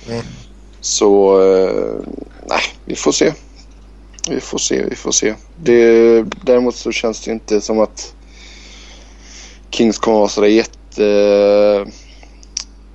Mm. 0.09 0.21
Så... 0.81 1.41
Eh, 1.41 1.93
nej, 2.45 2.61
vi 2.85 2.95
får 2.95 3.11
se. 3.11 3.33
Vi 4.29 4.39
får 4.39 4.57
se, 4.57 4.85
vi 4.89 4.95
får 4.95 5.11
se. 5.11 5.35
Det, 5.63 6.21
däremot 6.41 6.75
så 6.75 6.91
känns 6.91 7.21
det 7.21 7.31
inte 7.31 7.61
som 7.61 7.79
att 7.79 8.13
Kings 9.69 9.99
kommer 9.99 10.17
vara 10.17 10.29
sådär 10.29 10.47
jätte, 10.47 10.76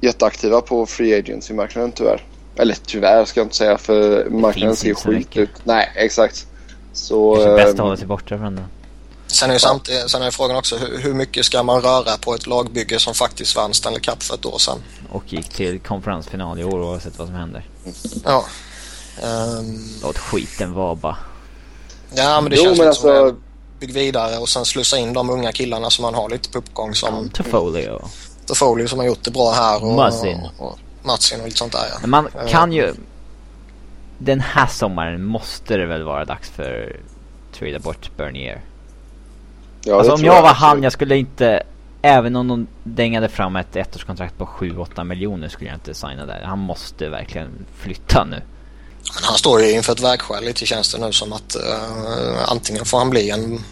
jätteaktiva 0.00 0.60
på 0.60 0.86
free 0.86 1.18
agency-marknaden 1.18 1.92
tyvärr. 1.92 2.26
Eller 2.56 2.76
tyvärr 2.86 3.24
ska 3.24 3.40
jag 3.40 3.44
inte 3.44 3.56
säga 3.56 3.78
för 3.78 4.30
marknaden 4.30 4.76
ser 4.76 4.94
skit 4.94 5.36
ut. 5.36 5.50
Nej, 5.64 5.92
exakt. 5.96 6.46
Så... 6.92 7.36
det 7.36 7.44
är 7.44 7.56
bäst 7.56 7.68
att 7.72 7.78
eh, 7.78 7.84
hålla 7.84 7.96
sig 7.96 8.06
borta 8.06 8.38
från 8.38 8.56
det. 8.56 8.64
Sen 9.26 9.50
är, 9.50 9.54
ju 9.54 9.58
samt, 9.60 9.88
sen 10.06 10.22
är 10.22 10.30
frågan 10.30 10.56
också 10.56 10.76
hur, 10.76 10.98
hur 10.98 11.14
mycket 11.14 11.44
ska 11.44 11.62
man 11.62 11.80
röra 11.82 12.16
på 12.20 12.34
ett 12.34 12.46
lagbygge 12.46 12.98
som 12.98 13.14
faktiskt 13.14 13.56
vann 13.56 13.74
Stanley 13.74 14.00
Cup 14.00 14.22
för 14.22 14.34
ett 14.34 14.44
år 14.46 14.58
sedan? 14.58 14.78
Och 15.10 15.32
gick 15.32 15.48
till 15.48 15.80
konferensfinal 15.80 16.60
i 16.60 16.64
år 16.64 16.82
oavsett 16.82 17.18
vad 17.18 17.28
som 17.28 17.36
händer. 17.36 17.66
Ja. 18.24 18.44
Ehm, 19.22 19.78
Låt 20.02 20.18
skiten 20.18 20.72
vara 20.72 20.94
bara. 20.94 21.16
ja 22.14 22.40
men 22.40 22.50
det 22.50 22.56
Jo, 22.56 22.62
känns 22.64 22.78
men 22.78 22.86
lite 22.86 23.00
som 23.00 23.10
alltså- 23.10 23.26
att 23.26 23.34
bygg 23.86 23.94
vidare 23.94 24.38
och 24.38 24.48
sen 24.48 24.64
slussa 24.64 24.98
in 24.98 25.12
de 25.12 25.30
unga 25.30 25.52
killarna 25.52 25.90
som 25.90 26.02
man 26.02 26.14
har 26.14 26.28
lite 26.28 26.50
på 26.50 26.58
uppgång 26.58 26.94
som 26.94 27.28
Toffoli 27.28 27.88
och... 27.88 28.10
Toffoli 28.46 28.88
som 28.88 28.98
har 28.98 29.06
gjort 29.06 29.24
det 29.24 29.30
bra 29.30 29.50
här 29.52 29.84
och 29.84 29.94
Muzzin. 29.94 30.40
och, 30.58 30.66
och 30.72 30.78
Matsin 31.02 31.40
och 31.40 31.44
lite 31.46 31.58
sånt 31.58 31.72
där 31.72 31.84
ja. 31.92 31.98
Men 32.00 32.10
man 32.10 32.28
Eh, 32.38 32.48
kan 32.48 32.72
ju... 32.72 32.94
Den 34.18 34.40
här 34.40 34.66
sommaren 34.66 35.24
måste 35.24 35.76
det 35.76 35.86
väl 35.86 36.02
vara 36.02 36.24
dags 36.24 36.50
för 36.50 36.96
trada 37.58 37.78
bort 37.78 38.10
Bernier. 38.16 38.60
ja, 39.84 39.96
alltså 39.96 40.12
om 40.12 40.18
tror 40.20 40.34
jag 40.34 40.42
var 40.42 40.54
han, 40.54 40.82
jag 40.82 40.92
skulle 40.92 41.16
inte... 41.16 41.62
Även 42.04 42.36
om 42.36 42.48
de 42.48 42.66
dängade 42.84 43.28
fram 43.28 43.56
ett 43.56 43.76
ettårskontrakt 43.76 44.38
på 44.38 44.44
7-8 44.44 45.04
miljoner 45.04 45.48
skulle 45.48 45.70
jag 45.70 45.76
inte 45.76 45.94
signa 45.94 46.26
där. 46.26 46.42
Han 46.44 46.58
måste 46.58 47.08
verkligen 47.08 47.66
flytta 47.78 48.24
nu. 48.24 48.42
Men 49.14 49.24
han 49.24 49.38
står 49.38 49.60
ju 49.62 49.70
inför 49.70 49.92
ett 49.92 50.00
vägskäl 50.00 50.44
lite 50.44 50.66
känns 50.66 50.92
det 50.94 50.98
nu 50.98 51.12
som 51.12 51.32
att 51.32 51.54
eh, 51.56 52.50
antingen 52.52 52.84
får 52.84 52.98
han 52.98 53.10
bli 53.10 53.30
en 53.30 53.64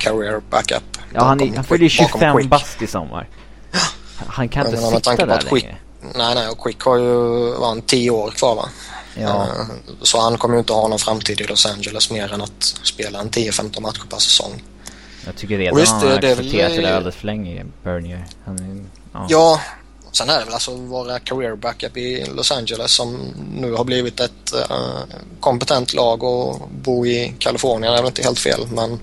career 0.00 0.40
backup. 0.50 0.82
Ja, 1.14 1.24
han, 1.24 1.38
bakom 1.38 1.54
han 1.54 1.64
fyller 1.64 1.82
ju 1.84 1.88
Quick- 1.88 2.02
bakom 2.02 2.20
25 2.20 2.36
Quick. 2.36 2.50
bast 2.50 2.82
i 2.82 2.86
sommar. 2.86 3.28
Han 4.26 4.48
kan 4.48 4.66
inte 4.66 4.78
sitta 4.78 5.26
där 5.26 5.34
att 5.34 5.44
Quick- 5.46 5.62
längre. 5.62 5.76
Nej, 6.14 6.34
nej, 6.34 6.48
och 6.48 6.58
Quick 6.64 6.80
har 6.80 6.96
ju 6.96 7.54
han, 7.64 7.82
10 7.82 8.10
år 8.10 8.30
kvar 8.30 8.54
va? 8.54 8.68
Ja. 9.14 9.42
Eh, 9.42 9.48
Så 10.02 10.20
han 10.20 10.38
kommer 10.38 10.54
ju 10.54 10.58
inte 10.58 10.72
ha 10.72 10.88
någon 10.88 10.98
framtid 10.98 11.40
i 11.40 11.44
Los 11.44 11.66
Angeles 11.66 12.10
mer 12.10 12.32
än 12.32 12.42
att 12.42 12.62
spela 12.82 13.20
en 13.20 13.30
10-15 13.30 13.80
matcher 13.80 14.02
per 14.10 14.16
säsong. 14.18 14.62
Jag 15.26 15.36
tycker 15.36 15.58
redan 15.58 15.72
Och 15.74 15.78
visst, 15.82 15.92
han 15.92 16.00
det- 16.00 16.12
har 16.12 16.20
det 16.20 16.32
accepterat 16.32 16.70
det 16.76 16.82
där 16.82 16.92
alldeles 16.96 17.14
för 17.16 17.26
länge, 17.26 17.66
Bernier. 17.84 18.26
Han 18.44 18.58
är, 18.58 18.84
ja. 19.12 19.26
Ja, 19.28 19.60
sen 20.18 20.28
är 20.28 20.38
det 20.38 20.44
väl 20.44 20.54
alltså 20.54 20.76
vara 20.76 21.18
career 21.18 21.56
backup 21.56 21.96
i 21.96 22.26
Los 22.34 22.52
Angeles 22.52 22.92
som 22.92 23.18
nu 23.54 23.72
har 23.72 23.84
blivit 23.84 24.20
ett 24.20 24.54
uh, 24.70 25.02
kompetent 25.40 25.94
lag 25.94 26.22
och 26.22 26.68
bo 26.70 27.06
i 27.06 27.34
Kalifornien 27.38 27.92
är 27.92 27.96
väl 27.96 28.06
inte 28.06 28.22
helt 28.22 28.38
fel 28.38 28.60
men 28.72 29.00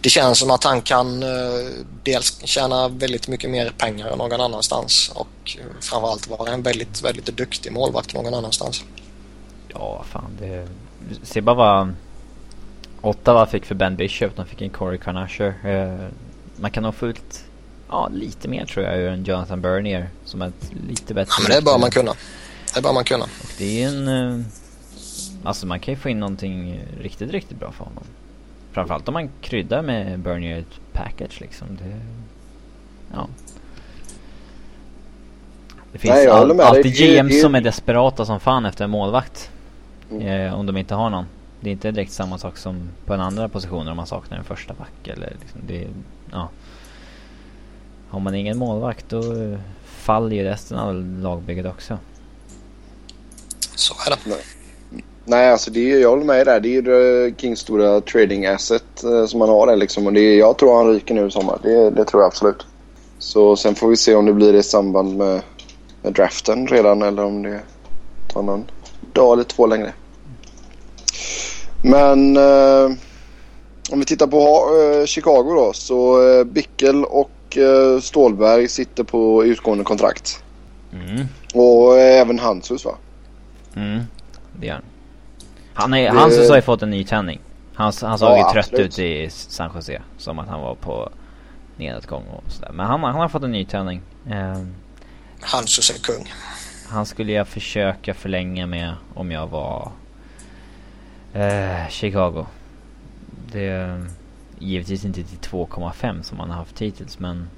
det 0.00 0.08
känns 0.08 0.38
som 0.38 0.50
att 0.50 0.64
han 0.64 0.82
kan 0.82 1.22
uh, 1.22 1.70
dels 2.02 2.40
tjäna 2.44 2.88
väldigt 2.88 3.28
mycket 3.28 3.50
mer 3.50 3.70
pengar 3.78 4.10
än 4.10 4.18
någon 4.18 4.40
annanstans 4.40 5.12
och 5.14 5.58
framförallt 5.80 6.28
vara 6.28 6.52
en 6.52 6.62
väldigt, 6.62 7.02
väldigt 7.02 7.26
duktig 7.26 7.72
målvakt 7.72 8.14
någon 8.14 8.34
annanstans. 8.34 8.84
Ja, 9.68 10.04
fan 10.08 10.30
det... 10.40 10.68
Se 11.22 11.40
bara 11.40 11.56
vad 11.56 11.94
Ottawa 13.00 13.46
fick 13.46 13.64
för 13.64 13.74
Ben 13.74 13.96
Bishop. 13.96 14.36
De 14.36 14.46
fick 14.46 14.62
en 14.62 14.70
Corey 14.70 14.98
Carnasher. 14.98 15.54
Uh, 15.64 15.70
eh, 15.70 16.08
man 16.56 16.70
kan 16.70 16.82
nog 16.82 16.94
få 16.94 17.06
ut 17.06 17.43
ja, 17.94 18.08
lite 18.12 18.48
mer 18.48 18.66
tror 18.66 18.86
jag 18.86 19.12
en 19.12 19.24
Jonathan 19.24 19.60
Bernier. 19.60 20.08
Som 20.24 20.42
är 20.42 20.48
ett 20.48 20.72
lite 20.88 21.14
bättre... 21.14 21.32
Ja, 21.38 21.48
men 21.48 21.56
det 21.56 21.64
bör 21.64 21.78
man 21.78 21.90
kunna. 21.90 22.12
Det 22.74 22.82
bör 22.82 22.92
man 22.92 23.04
kunna. 23.04 23.24
Och 23.24 23.54
det 23.58 23.82
är 23.82 23.88
en... 23.88 24.08
Eh, 24.08 24.46
alltså 25.44 25.66
man 25.66 25.80
kan 25.80 25.94
ju 25.94 26.00
få 26.00 26.08
in 26.08 26.20
någonting 26.20 26.80
riktigt, 27.00 27.30
riktigt 27.30 27.58
bra 27.58 27.72
för 27.72 27.84
honom. 27.84 28.04
Framförallt 28.72 29.08
om 29.08 29.14
man 29.14 29.30
kryddar 29.40 29.82
med 29.82 30.18
Bernier 30.18 30.58
ett 30.58 30.92
package 30.92 31.40
liksom. 31.40 31.66
Det, 31.76 32.00
ja. 33.12 33.28
Det 35.92 35.98
finns 35.98 36.14
Nej, 36.14 36.28
all, 36.28 36.60
alltid 36.60 36.96
GM 36.96 37.30
som 37.30 37.54
är 37.54 37.60
desperata 37.60 38.24
som 38.24 38.40
fan 38.40 38.66
efter 38.66 38.84
en 38.84 38.90
målvakt. 38.90 39.50
Mm. 40.10 40.26
Eh, 40.26 40.54
om 40.54 40.66
de 40.66 40.76
inte 40.76 40.94
har 40.94 41.10
någon. 41.10 41.26
Det 41.60 41.70
är 41.70 41.72
inte 41.72 41.90
direkt 41.90 42.12
samma 42.12 42.38
sak 42.38 42.56
som 42.56 42.88
på 43.06 43.14
en 43.14 43.20
andra 43.20 43.48
positioner 43.48 43.90
om 43.90 43.96
man 43.96 44.06
saknar 44.06 44.38
en 44.38 44.44
första 44.44 44.74
back 44.74 45.08
eller 45.08 45.36
liksom 45.40 45.60
det, 45.66 45.86
ja. 46.32 46.48
Har 48.14 48.20
man 48.20 48.34
ingen 48.34 48.58
målvakt 48.58 49.08
då 49.08 49.22
faller 49.84 50.36
ju 50.36 50.44
resten 50.44 50.78
av 50.78 50.94
lagbygget 51.22 51.66
också. 51.66 51.98
Så 53.74 53.94
är 54.06 54.10
det. 54.10 54.36
Nej, 55.24 55.50
alltså 55.50 55.70
det 55.70 55.92
är, 55.92 56.00
jag 56.00 56.10
håller 56.10 56.24
med 56.24 56.46
där. 56.46 56.60
Det 56.60 56.68
är 56.68 56.82
ju 56.82 57.34
Kings 57.38 57.58
stora 57.58 58.00
trading 58.00 58.46
asset 58.46 59.04
eh, 59.04 59.26
som 59.26 59.38
man 59.38 59.48
har 59.48 59.66
där 59.66 59.76
liksom. 59.76 60.06
Och 60.06 60.12
det 60.12 60.20
är, 60.20 60.38
jag 60.38 60.58
tror 60.58 60.76
han 60.76 60.92
ryker 60.92 61.14
nu 61.14 61.26
i 61.26 61.30
sommar. 61.30 61.58
Det, 61.62 61.90
det 61.90 62.04
tror 62.04 62.22
jag 62.22 62.26
absolut. 62.26 62.66
Så 63.18 63.56
sen 63.56 63.74
får 63.74 63.88
vi 63.88 63.96
se 63.96 64.14
om 64.14 64.26
det 64.26 64.32
blir 64.32 64.54
i 64.54 64.62
samband 64.62 65.16
med, 65.16 65.40
med 66.02 66.12
draften 66.12 66.66
redan 66.66 67.02
eller 67.02 67.24
om 67.24 67.42
det 67.42 67.60
tar 68.28 68.42
någon 68.42 68.64
dag 69.12 69.32
eller 69.32 69.44
två 69.44 69.66
längre. 69.66 69.92
Men 71.82 72.36
eh, 72.36 72.96
om 73.90 73.98
vi 73.98 74.04
tittar 74.04 74.26
på 74.26 74.68
eh, 74.80 75.06
Chicago 75.06 75.54
då 75.54 75.72
så 75.72 76.28
eh, 76.28 76.44
Bickel 76.44 77.04
och 77.04 77.30
eh, 77.56 78.00
Stålberg 78.00 78.68
sitter 78.68 79.04
på 79.04 79.44
utgående 79.44 79.84
kontrakt. 79.84 80.42
Mm. 80.92 81.26
Och 81.54 81.98
eh, 81.98 82.20
även 82.20 82.38
Hansus 82.38 82.84
va? 82.84 82.94
Mm. 83.76 84.02
Det 84.60 84.66
gör 84.66 84.74
han. 84.74 84.82
Han, 85.74 85.94
är, 85.94 86.02
Det- 86.02 86.08
han 86.18 86.30
har 86.48 86.56
ju 86.56 86.62
fått 86.62 86.82
en 86.82 86.90
ny 86.90 87.04
tändning. 87.04 87.40
Han, 87.74 87.92
han 88.00 88.18
såg 88.18 88.30
Ja, 88.30 88.36
ju 88.48 88.52
trött 88.52 88.64
absolut. 88.66 88.86
ut 88.86 88.98
i 88.98 89.30
San 89.30 89.70
Jose. 89.74 90.02
Som 90.18 90.38
att 90.38 90.48
han 90.48 90.60
var 90.60 90.74
på 90.74 91.08
nedåtgång 91.76 92.22
och 92.26 92.52
sådär. 92.52 92.70
Men 92.72 92.86
han, 92.86 93.02
han 93.02 93.14
har 93.14 93.28
fått 93.28 93.42
en 93.42 93.52
ny 93.52 93.64
tändning. 93.64 94.00
Eh, 94.30 94.58
Hansus 95.40 95.90
är 95.90 95.98
kung. 95.98 96.32
han 96.88 97.06
skulle 97.06 97.32
jag 97.32 97.48
försöka 97.48 98.14
förlänga 98.14 98.66
med 98.66 98.94
om 99.14 99.30
jag 99.30 99.46
var 99.46 99.90
eh, 101.32 101.88
Chicago. 101.90 102.46
Det 103.52 104.00
givetvis 104.58 105.04
inte 105.04 105.22
till 105.22 105.50
2,5 105.50 106.22
som 106.22 106.40
han 106.40 106.50
har 106.50 106.56
haft 106.56 106.82
hittills 106.82 107.18
men 107.18 107.48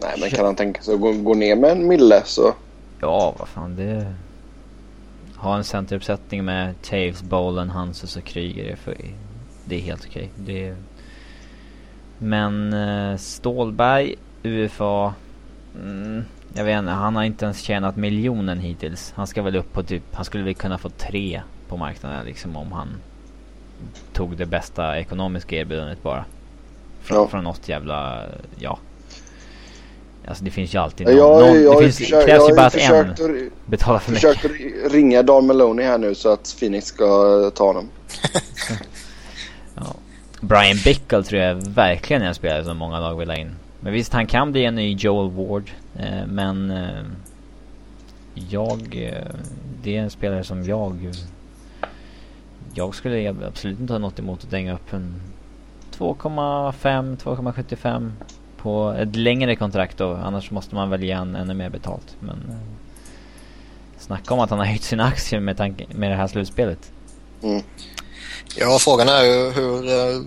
Nej 0.00 0.16
men 0.20 0.30
kan 0.30 0.44
han 0.44 0.56
tänka 0.56 0.82
sig 0.82 0.94
att 0.94 1.00
gå, 1.00 1.12
gå 1.12 1.34
ner 1.34 1.56
med 1.56 1.70
en 1.70 1.88
mille 1.88 2.22
så 2.24 2.54
ja 3.00 3.34
vad 3.38 3.48
fan 3.48 3.76
det... 3.76 4.14
Ha 5.36 5.56
en 5.56 5.64
centeruppsättning 5.64 6.44
med 6.44 6.82
Taves, 6.82 7.22
Bolen, 7.22 7.70
Hansus 7.70 8.16
och 8.16 8.24
Kryger 8.24 8.78
Det 9.64 9.76
är 9.76 9.80
helt 9.80 10.06
okej. 10.06 10.30
Det 10.36 10.76
Men 12.18 12.72
eh, 12.72 13.16
Stålberg, 13.16 14.14
UFA 14.42 15.14
mm, 15.80 16.24
Jag 16.54 16.64
vet 16.64 16.78
inte, 16.78 16.90
han 16.90 17.16
har 17.16 17.22
inte 17.22 17.44
ens 17.44 17.60
tjänat 17.60 17.96
miljonen 17.96 18.58
hittills. 18.58 19.12
Han 19.16 19.26
ska 19.26 19.42
väl 19.42 19.56
upp 19.56 19.72
på 19.72 19.82
typ, 19.82 20.02
han 20.12 20.24
skulle 20.24 20.44
väl 20.44 20.54
kunna 20.54 20.78
få 20.78 20.88
tre 20.88 21.42
på 21.68 21.76
marknaden 21.76 22.26
liksom 22.26 22.56
om 22.56 22.72
han 22.72 22.88
tog 24.12 24.36
det 24.36 24.46
bästa 24.46 24.98
ekonomiska 24.98 25.56
erbjudandet 25.56 26.02
bara. 26.02 26.24
Från, 27.02 27.18
ja. 27.18 27.28
från 27.28 27.44
något 27.44 27.68
jävla, 27.68 28.22
ja. 28.58 28.78
Alltså 30.28 30.44
det 30.44 30.50
finns 30.50 30.74
ju 30.74 30.78
alltid 30.78 31.06
någon. 31.06 31.16
Jag, 31.16 31.40
någon 31.40 31.62
jag, 31.62 31.76
det 31.76 31.82
finns, 31.82 31.98
försökt, 31.98 32.26
krävs 32.26 32.50
ju 32.50 32.54
bara 32.54 32.66
att 32.66 32.76
en 32.76 33.50
betalar 33.66 33.98
för 33.98 34.12
mycket. 34.12 34.24
Jag 34.24 34.36
försökt 34.36 34.92
ringa 34.92 35.22
Don 35.22 35.46
Maloney 35.46 35.86
här 35.86 35.98
nu 35.98 36.14
så 36.14 36.32
att 36.32 36.56
Phoenix 36.60 36.86
ska 36.86 37.50
ta 37.54 37.66
honom. 37.66 37.88
ja. 39.74 39.94
Brian 40.40 40.76
Bickle 40.84 41.22
tror 41.22 41.42
jag 41.42 41.54
verkligen 41.54 42.22
är 42.22 42.26
en 42.26 42.34
spelare 42.34 42.64
som 42.64 42.76
många 42.76 43.00
lag 43.00 43.18
vill 43.18 43.30
ha 43.30 43.36
in. 43.36 43.50
Men 43.80 43.92
visst, 43.92 44.12
han 44.12 44.26
kan 44.26 44.52
bli 44.52 44.64
en 44.64 44.74
ny 44.74 44.94
Joel 44.94 45.30
Ward. 45.30 45.70
Eh, 45.96 46.26
men 46.26 46.70
eh, 46.70 47.04
jag... 48.34 48.80
Eh, 48.92 49.34
det 49.82 49.96
är 49.96 50.02
en 50.02 50.10
spelare 50.10 50.44
som 50.44 50.64
jag... 50.64 51.10
Jag 52.74 52.94
skulle 52.94 53.34
absolut 53.46 53.80
inte 53.80 53.92
ha 53.92 53.98
något 53.98 54.18
emot 54.18 54.44
att 54.44 54.50
dänga 54.50 54.74
upp 54.74 54.92
en 54.92 55.22
2,5, 55.98 57.16
2,75 57.16 58.12
på 58.56 58.96
ett 58.98 59.16
längre 59.16 59.56
kontrakt 59.56 59.98
då. 59.98 60.14
Annars 60.14 60.50
måste 60.50 60.74
man 60.74 60.90
väl 60.90 61.02
ge 61.04 61.12
han 61.12 61.36
ännu 61.36 61.54
mer 61.54 61.70
betalt. 61.70 62.16
Men 62.20 62.36
eh, 62.50 62.56
snacka 63.98 64.34
om 64.34 64.40
att 64.40 64.50
han 64.50 64.58
har 64.58 64.66
höjt 64.66 64.82
sina 64.82 65.04
aktier 65.04 65.40
med, 65.40 65.56
tanke, 65.56 65.86
med 65.94 66.10
det 66.10 66.16
här 66.16 66.26
slutspelet. 66.26 66.92
Mm. 67.42 67.62
Ja, 68.56 68.78
frågan 68.80 69.08
är 69.08 69.22
ju 69.22 69.50
hur 69.50 69.88
eh, 69.88 70.22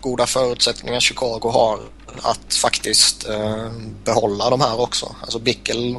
goda 0.00 0.26
förutsättningar 0.26 1.00
Chicago 1.00 1.50
har 1.52 1.78
att 2.22 2.54
faktiskt 2.54 3.28
eh, 3.28 3.70
behålla 4.04 4.50
de 4.50 4.60
här 4.60 4.80
också. 4.80 5.14
Alltså 5.20 5.38
Bickel 5.38 5.96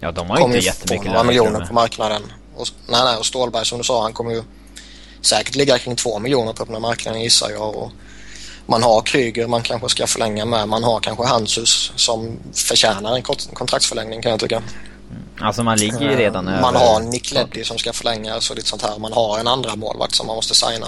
ja, 0.00 0.12
de 0.12 0.30
har 0.30 0.40
inte 0.40 0.58
jättemycket 0.58 1.06
några 1.06 1.22
miljoner 1.22 1.66
på 1.66 1.74
marknaden. 1.74 2.22
Och, 2.56 2.66
nej, 2.88 3.00
nej, 3.04 3.16
och 3.16 3.26
Stålberg 3.26 3.64
som 3.64 3.78
du 3.78 3.84
sa, 3.84 4.02
han 4.02 4.12
kommer 4.12 4.32
ju 4.32 4.42
säkert 5.20 5.54
ligga 5.54 5.78
kring 5.78 5.96
två 5.96 6.18
miljoner 6.18 6.52
på 6.52 6.62
öppna 6.62 6.78
marknaden 6.78 7.20
gissar 7.20 7.50
jag. 7.50 7.76
Och 7.76 7.92
man 8.66 8.82
har 8.82 9.02
Kryger 9.02 9.46
man 9.46 9.62
kanske 9.62 9.88
ska 9.88 10.06
förlänga 10.06 10.44
med. 10.44 10.68
Man 10.68 10.84
har 10.84 11.00
kanske 11.00 11.24
Hansus 11.24 11.92
som 11.96 12.38
förtjänar 12.52 13.16
en 13.16 13.22
kontraktsförlängning 13.54 14.22
kan 14.22 14.30
jag 14.30 14.40
tycka. 14.40 14.56
Mm. 14.56 14.66
Alltså 15.40 15.62
man 15.62 15.78
ligger 15.78 16.00
ju 16.00 16.16
redan 16.16 16.48
över... 16.48 16.60
Man 16.60 16.76
har 16.76 17.00
Nick 17.00 17.32
Leddy 17.32 17.64
som 17.64 17.78
ska 17.78 17.92
förlängas 17.92 18.50
och 18.50 18.56
lite 18.56 18.68
sånt 18.68 18.82
här. 18.82 18.98
Man 18.98 19.12
har 19.12 19.38
en 19.38 19.46
andra 19.46 19.76
målvakt 19.76 20.14
som 20.14 20.26
man 20.26 20.36
måste 20.36 20.54
signa. 20.54 20.86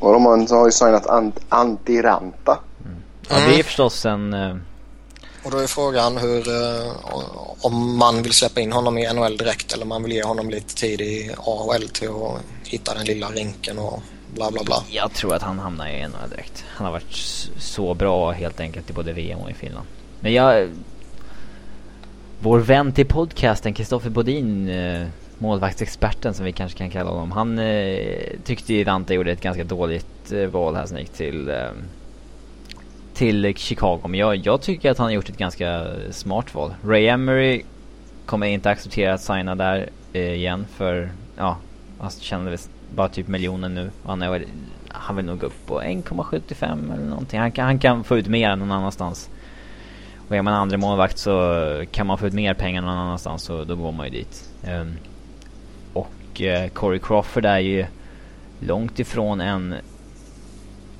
Och 0.00 0.12
de 0.12 0.26
har 0.50 0.66
ju 0.66 0.72
signat 0.72 1.06
Ant 1.06 1.38
Antiranta. 1.48 2.58
Mm. 2.84 2.96
Ja, 3.28 3.36
det 3.48 3.58
är 3.58 3.62
förstås 3.62 4.06
en... 4.06 4.34
Och 5.42 5.50
då 5.50 5.58
är 5.58 5.66
frågan 5.66 6.16
hur... 6.16 6.48
Eh, 6.48 6.92
om 7.60 7.96
man 7.96 8.22
vill 8.22 8.32
släppa 8.32 8.60
in 8.60 8.72
honom 8.72 8.98
i 8.98 9.12
NHL 9.12 9.36
direkt 9.36 9.72
eller 9.72 9.82
om 9.82 9.88
man 9.88 10.02
vill 10.02 10.12
ge 10.12 10.22
honom 10.22 10.50
lite 10.50 10.74
tid 10.74 11.00
i 11.00 11.30
AHL 11.38 11.88
till 11.88 12.08
att 12.08 12.42
hitta 12.64 12.94
den 12.94 13.04
lilla 13.06 13.28
rinken 13.28 13.78
och 13.78 14.02
bla 14.34 14.50
bla 14.50 14.64
bla. 14.64 14.82
Jag 14.90 15.12
tror 15.12 15.34
att 15.34 15.42
han 15.42 15.58
hamnar 15.58 15.88
i 15.88 16.02
NHL 16.02 16.30
direkt. 16.30 16.64
Han 16.68 16.84
har 16.84 16.92
varit 16.92 17.14
så 17.58 17.94
bra 17.94 18.30
helt 18.30 18.60
enkelt 18.60 18.90
i 18.90 18.92
både 18.92 19.12
VM 19.12 19.38
och 19.38 19.50
i 19.50 19.54
Finland. 19.54 19.86
Men 20.20 20.32
jag... 20.32 20.68
Vår 22.40 22.58
vän 22.58 22.92
till 22.92 23.06
podcasten, 23.06 23.74
Kristoffer 23.74 24.10
Bodin, 24.10 24.68
eh, 24.68 25.06
målvaktsexperten 25.38 26.34
som 26.34 26.44
vi 26.44 26.52
kanske 26.52 26.78
kan 26.78 26.90
kalla 26.90 27.10
honom. 27.10 27.32
Han 27.32 27.58
eh, 27.58 28.22
tyckte 28.44 28.74
ju 28.74 28.84
Ranta 28.84 29.14
gjorde 29.14 29.32
ett 29.32 29.40
ganska 29.40 29.64
dåligt 29.64 30.32
val 30.50 30.76
här 30.76 30.86
som 30.86 30.98
gick 30.98 31.12
till 31.12 31.50
till 33.18 33.54
Chicago. 33.56 34.00
Men 34.02 34.20
jag, 34.20 34.36
jag 34.36 34.60
tycker 34.60 34.90
att 34.90 34.98
han 34.98 35.04
har 35.04 35.12
gjort 35.12 35.28
ett 35.28 35.38
ganska 35.38 35.86
smart 36.10 36.54
val. 36.54 36.74
Ray 36.84 37.06
Emery 37.06 37.62
kommer 38.26 38.46
inte 38.46 38.70
acceptera 38.70 39.14
att 39.14 39.20
signa 39.20 39.54
där 39.54 39.88
eh, 40.12 40.32
igen 40.34 40.66
för, 40.76 41.10
ja, 41.36 41.56
han 42.00 42.10
tjänar 42.10 42.50
väl 42.50 42.58
bara 42.94 43.08
typ 43.08 43.28
miljonen 43.28 43.74
nu. 43.74 43.90
Han, 44.04 44.22
är, 44.22 44.44
han 44.88 45.16
vill 45.16 45.24
nog 45.24 45.42
upp 45.42 45.66
på 45.66 45.80
1,75 45.82 46.94
eller 46.94 47.06
någonting. 47.06 47.40
Han 47.40 47.52
kan, 47.52 47.64
han 47.64 47.78
kan 47.78 48.04
få 48.04 48.18
ut 48.18 48.26
mer 48.26 48.50
än 48.50 48.58
någon 48.58 48.72
annanstans. 48.72 49.30
Och 50.28 50.36
är 50.36 50.42
man 50.42 50.54
andra 50.54 50.76
målvakt 50.76 51.18
så 51.18 51.84
kan 51.90 52.06
man 52.06 52.18
få 52.18 52.26
ut 52.26 52.32
mer 52.32 52.54
pengar 52.54 52.82
någon 52.82 52.98
annanstans 52.98 53.42
så 53.42 53.64
då 53.64 53.76
går 53.76 53.92
man 53.92 54.06
ju 54.06 54.12
dit. 54.12 54.50
Um, 54.68 54.96
och 55.92 56.40
uh, 56.40 56.68
Corey 56.68 56.98
Crawford 56.98 57.44
är 57.44 57.58
ju 57.58 57.86
långt 58.60 58.98
ifrån 58.98 59.40
en 59.40 59.74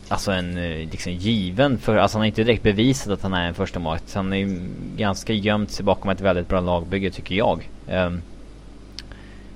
alltså 0.08 0.32
en 0.32 0.58
eh, 0.58 0.90
liksom 0.90 1.12
given 1.12 1.78
för, 1.78 1.96
alltså 1.96 2.18
han 2.18 2.20
har 2.20 2.26
inte 2.26 2.44
direkt 2.44 2.62
bevisat 2.62 3.12
att 3.12 3.22
han 3.22 3.34
är 3.34 3.48
en 3.48 3.54
första 3.54 3.78
målvakt. 3.78 4.14
Han 4.14 4.32
är 4.32 4.60
ganska 4.96 5.32
gömt 5.32 5.70
sig 5.70 5.84
bakom 5.84 6.10
ett 6.10 6.20
väldigt 6.20 6.48
bra 6.48 6.60
lagbygge 6.60 7.10
tycker 7.10 7.34
jag. 7.34 7.68
Um, 7.90 8.22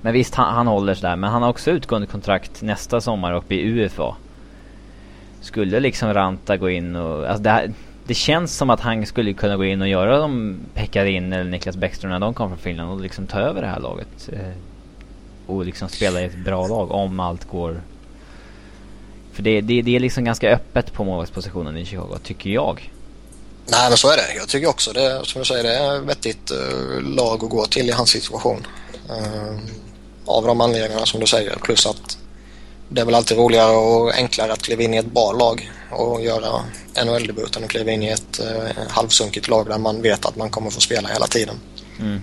men 0.01 0.13
visst, 0.13 0.35
han, 0.35 0.53
han 0.53 0.67
håller 0.67 0.93
sådär. 0.93 1.15
Men 1.15 1.29
han 1.29 1.41
har 1.41 1.49
också 1.49 1.71
utgående 1.71 2.07
kontrakt 2.07 2.61
nästa 2.61 3.01
sommar 3.01 3.33
uppe 3.33 3.55
i 3.55 3.67
UFA. 3.67 4.15
Skulle 5.41 5.79
liksom 5.79 6.13
Ranta 6.13 6.57
gå 6.57 6.69
in 6.69 6.95
och, 6.95 7.27
alltså 7.27 7.43
det, 7.43 7.49
här, 7.49 7.71
det 8.07 8.13
känns 8.13 8.57
som 8.57 8.69
att 8.69 8.79
han 8.79 9.05
skulle 9.05 9.33
kunna 9.33 9.57
gå 9.57 9.65
in 9.65 9.81
och 9.81 9.87
göra 9.87 10.17
de 10.17 10.57
Pekarin 10.73 11.33
eller 11.33 11.51
Niklas 11.51 11.77
Bäckström 11.77 12.11
när 12.11 12.19
de 12.19 12.33
kom 12.33 12.49
från 12.49 12.57
Finland 12.57 12.91
och 12.91 13.01
liksom 13.01 13.27
ta 13.27 13.39
över 13.39 13.61
det 13.61 13.67
här 13.67 13.79
laget. 13.79 14.29
Eh, 14.33 14.53
och 15.47 15.65
liksom 15.65 15.89
spela 15.89 16.21
i 16.21 16.25
ett 16.25 16.45
bra 16.45 16.67
lag 16.67 16.91
om 16.91 17.19
allt 17.19 17.45
går 17.49 17.81
för 19.33 19.43
det, 19.43 19.61
det, 19.61 19.81
det 19.81 19.95
är 19.95 19.99
liksom 19.99 20.23
ganska 20.23 20.49
öppet 20.49 20.93
på 20.93 21.03
målvaktspositionen 21.03 21.77
i 21.77 21.85
Chicago, 21.85 22.17
tycker 22.23 22.49
jag. 22.49 22.91
Nej, 23.65 23.89
men 23.89 23.97
så 23.97 24.09
är 24.09 24.17
det. 24.17 24.35
Jag 24.35 24.47
tycker 24.47 24.67
också 24.67 24.93
det, 24.93 25.21
som 25.23 25.39
du 25.39 25.45
säger, 25.45 25.63
det 25.63 25.75
är 25.75 25.97
ett 25.97 26.03
vettigt 26.03 26.51
uh, 26.51 27.01
lag 27.01 27.43
att 27.43 27.49
gå 27.49 27.65
till 27.65 27.89
i 27.89 27.91
hans 27.91 28.09
situation. 28.09 28.67
Uh, 29.09 29.59
av 30.25 30.47
de 30.47 30.61
anledningarna 30.61 31.05
som 31.05 31.19
du 31.19 31.27
säger. 31.27 31.55
Plus 31.55 31.85
att 31.85 32.17
det 32.89 33.01
är 33.01 33.05
väl 33.05 33.15
alltid 33.15 33.37
roligare 33.37 33.75
och 33.75 34.13
enklare 34.13 34.53
att 34.53 34.61
kliva 34.61 34.83
in 34.83 34.93
i 34.93 34.97
ett 34.97 35.13
bra 35.13 35.31
lag 35.31 35.71
och 35.91 36.21
göra 36.21 36.63
NHL-debut 37.05 37.55
än 37.55 37.63
att 37.63 37.69
kliva 37.69 37.91
in 37.91 38.03
i 38.03 38.07
ett 38.07 38.41
uh, 38.43 38.87
halvsunkigt 38.89 39.47
lag 39.47 39.67
där 39.67 39.77
man 39.77 40.01
vet 40.01 40.25
att 40.25 40.35
man 40.35 40.49
kommer 40.49 40.69
få 40.69 40.81
spela 40.81 41.09
hela 41.09 41.27
tiden. 41.27 41.55
Mm. 41.99 42.21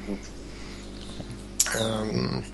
Um, 1.81 2.44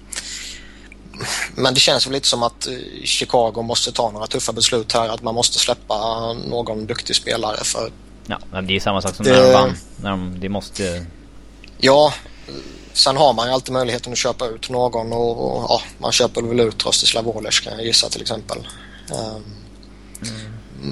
men 1.54 1.74
det 1.74 1.80
känns 1.80 2.06
väl 2.06 2.12
lite 2.12 2.28
som 2.28 2.42
att 2.42 2.66
eh, 2.66 2.72
Chicago 3.04 3.62
måste 3.62 3.92
ta 3.92 4.10
några 4.10 4.26
tuffa 4.26 4.52
beslut 4.52 4.92
här. 4.92 5.08
Att 5.08 5.22
man 5.22 5.34
måste 5.34 5.58
släppa 5.58 6.32
någon 6.32 6.86
duktig 6.86 7.16
spelare 7.16 7.64
för... 7.64 7.92
Ja, 8.26 8.38
men 8.50 8.66
det 8.66 8.76
är 8.76 8.80
samma 8.80 9.02
sak 9.02 9.14
som 9.14 9.24
det... 9.24 9.32
när 9.32 9.42
de 9.42 9.52
vann. 9.52 9.76
När 9.96 10.10
de, 10.10 10.40
det 10.40 10.48
måste... 10.48 11.06
Ja, 11.78 12.12
sen 12.92 13.16
har 13.16 13.32
man 13.32 13.46
ju 13.46 13.52
alltid 13.52 13.72
möjligheten 13.72 14.12
att 14.12 14.18
köpa 14.18 14.46
ut 14.46 14.70
någon 14.70 15.12
och, 15.12 15.56
och 15.56 15.64
ja, 15.68 15.80
man 15.98 16.12
köper 16.12 16.42
väl 16.42 16.60
ut 16.60 16.86
Rostislav 16.86 17.24
Wolers 17.24 17.60
kan 17.60 17.72
jag 17.72 17.86
gissa 17.86 18.08
till 18.08 18.22
exempel. 18.22 18.68
Mm. 19.10 19.42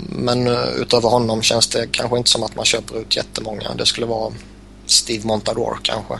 Men 0.08 0.48
uh, 0.48 0.68
utöver 0.76 1.08
honom 1.08 1.42
känns 1.42 1.66
det 1.66 1.86
kanske 1.90 2.18
inte 2.18 2.30
som 2.30 2.42
att 2.42 2.56
man 2.56 2.64
köper 2.64 3.00
ut 3.00 3.16
jättemånga. 3.16 3.74
Det 3.74 3.86
skulle 3.86 4.06
vara 4.06 4.32
Steve 4.86 5.26
Montador 5.26 5.78
kanske. 5.82 6.18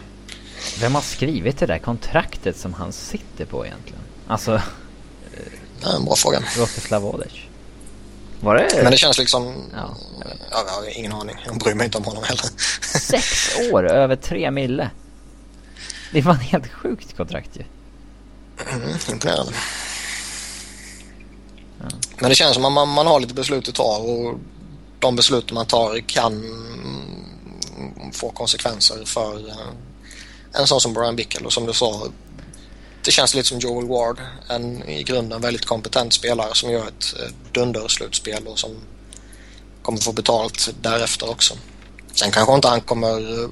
Vem 0.81 0.94
har 0.94 1.03
skrivit 1.03 1.59
det 1.59 1.66
där 1.66 1.79
kontraktet 1.79 2.57
som 2.57 2.74
han 2.74 2.92
sitter 2.92 3.44
på 3.44 3.66
egentligen? 3.66 4.03
Alltså... 4.27 4.61
Det 5.81 5.87
är 5.87 5.96
en 5.96 6.05
bra 6.05 6.16
fråga. 6.16 6.42
Rostislav 6.57 7.03
Vodic. 7.03 7.33
Var 8.40 8.55
det? 8.55 8.83
Men 8.83 8.90
det 8.90 8.96
känns 8.96 9.18
liksom... 9.18 9.55
Ja, 9.72 9.97
jag 10.51 10.59
har 10.59 10.99
ingen 10.99 11.12
aning. 11.12 11.36
Jag 11.47 11.59
bryr 11.59 11.74
mig 11.74 11.84
inte 11.84 11.99
om 11.99 12.05
honom 12.05 12.24
heller. 12.24 12.45
Sex 12.99 13.57
år, 13.72 13.91
över 13.91 14.16
tre 14.16 14.51
mille. 14.51 14.91
Det 16.12 16.22
var 16.22 16.32
en 16.32 16.41
helt 16.41 16.72
sjukt 16.72 17.16
kontrakt 17.16 17.51
ju. 17.57 17.64
Mm, 18.72 18.88
imponerande. 19.11 19.53
Ja. 21.80 21.86
Men 22.18 22.28
det 22.28 22.34
känns 22.34 22.55
som 22.55 22.64
att 22.64 22.72
man, 22.72 22.88
man 22.88 23.07
har 23.07 23.20
lite 23.20 23.34
beslut 23.34 23.68
att 23.68 23.74
ta 23.74 23.97
och 23.99 24.38
de 24.99 25.16
beslut 25.16 25.53
man 25.53 25.66
tar 25.66 26.01
kan 26.01 26.45
få 28.12 28.30
konsekvenser 28.30 29.05
för 29.05 29.49
eh, 29.49 29.55
en 30.59 30.66
sån 30.66 30.80
som 30.80 30.92
Brian 30.92 31.16
Bickel 31.16 31.46
och 31.46 31.52
som 31.52 31.66
du 31.66 31.72
sa 31.72 32.09
det 33.05 33.11
känns 33.11 33.34
lite 33.34 33.48
som 33.48 33.59
Joel 33.59 33.88
Ward. 33.88 34.20
En 34.48 34.88
i 34.88 35.02
grunden 35.02 35.40
väldigt 35.40 35.64
kompetent 35.64 36.12
spelare 36.12 36.55
som 36.55 36.70
gör 36.70 36.88
ett 36.88 37.14
dunderslutspel 37.52 38.46
och 38.46 38.59
som 38.59 38.70
kommer 39.82 39.98
få 39.98 40.12
betalt 40.12 40.74
därefter 40.80 41.30
också. 41.30 41.55
Sen 42.14 42.30
kanske 42.30 42.55
inte 42.55 42.68
han 42.68 42.80
kommer 42.80 43.42
eh, 43.42 43.48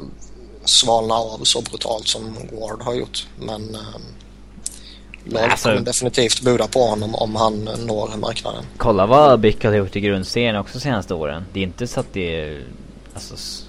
svalna 0.64 1.14
av 1.14 1.44
så 1.44 1.60
brutalt 1.60 2.08
som 2.08 2.36
Ward 2.52 2.82
har 2.82 2.94
gjort 2.94 3.26
men 3.38 3.74
eh, 3.74 3.80
laget 5.24 5.50
alltså, 5.50 5.68
kommer 5.68 5.80
definitivt 5.80 6.40
buda 6.40 6.68
på 6.68 6.82
honom 6.82 7.14
om 7.14 7.36
han 7.36 7.64
når 7.64 8.16
marknaden. 8.16 8.64
Kolla 8.76 9.06
vad 9.06 9.40
Bickel 9.40 9.70
har 9.70 9.78
gjort 9.78 9.96
i 9.96 10.00
grundserien 10.00 10.56
också 10.56 10.80
senaste 10.80 11.14
åren. 11.14 11.44
Det 11.52 11.60
är 11.60 11.64
inte 11.64 11.86
så 11.86 12.00
att 12.00 12.12
det 12.12 12.40
är 12.40 12.64
alltså, 13.14 13.64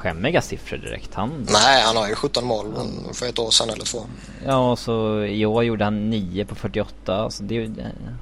skämmiga 0.00 0.42
siffror 0.42 0.78
direkt. 0.78 1.14
Han... 1.14 1.46
Nej, 1.52 1.82
han 1.82 1.96
har 1.96 2.08
ju 2.08 2.14
17 2.14 2.44
mål 2.44 2.66
för 3.12 3.26
ett 3.26 3.38
år 3.38 3.50
sedan 3.50 3.68
eller 3.70 3.84
två. 3.84 3.98
Ja, 4.46 4.70
och 4.70 4.78
så 4.78 5.24
i 5.24 5.46
år 5.46 5.64
gjorde 5.64 5.84
han 5.84 6.10
9 6.10 6.44
på 6.44 6.54
48. 6.54 7.16
Alltså 7.16 7.42
det, 7.42 7.70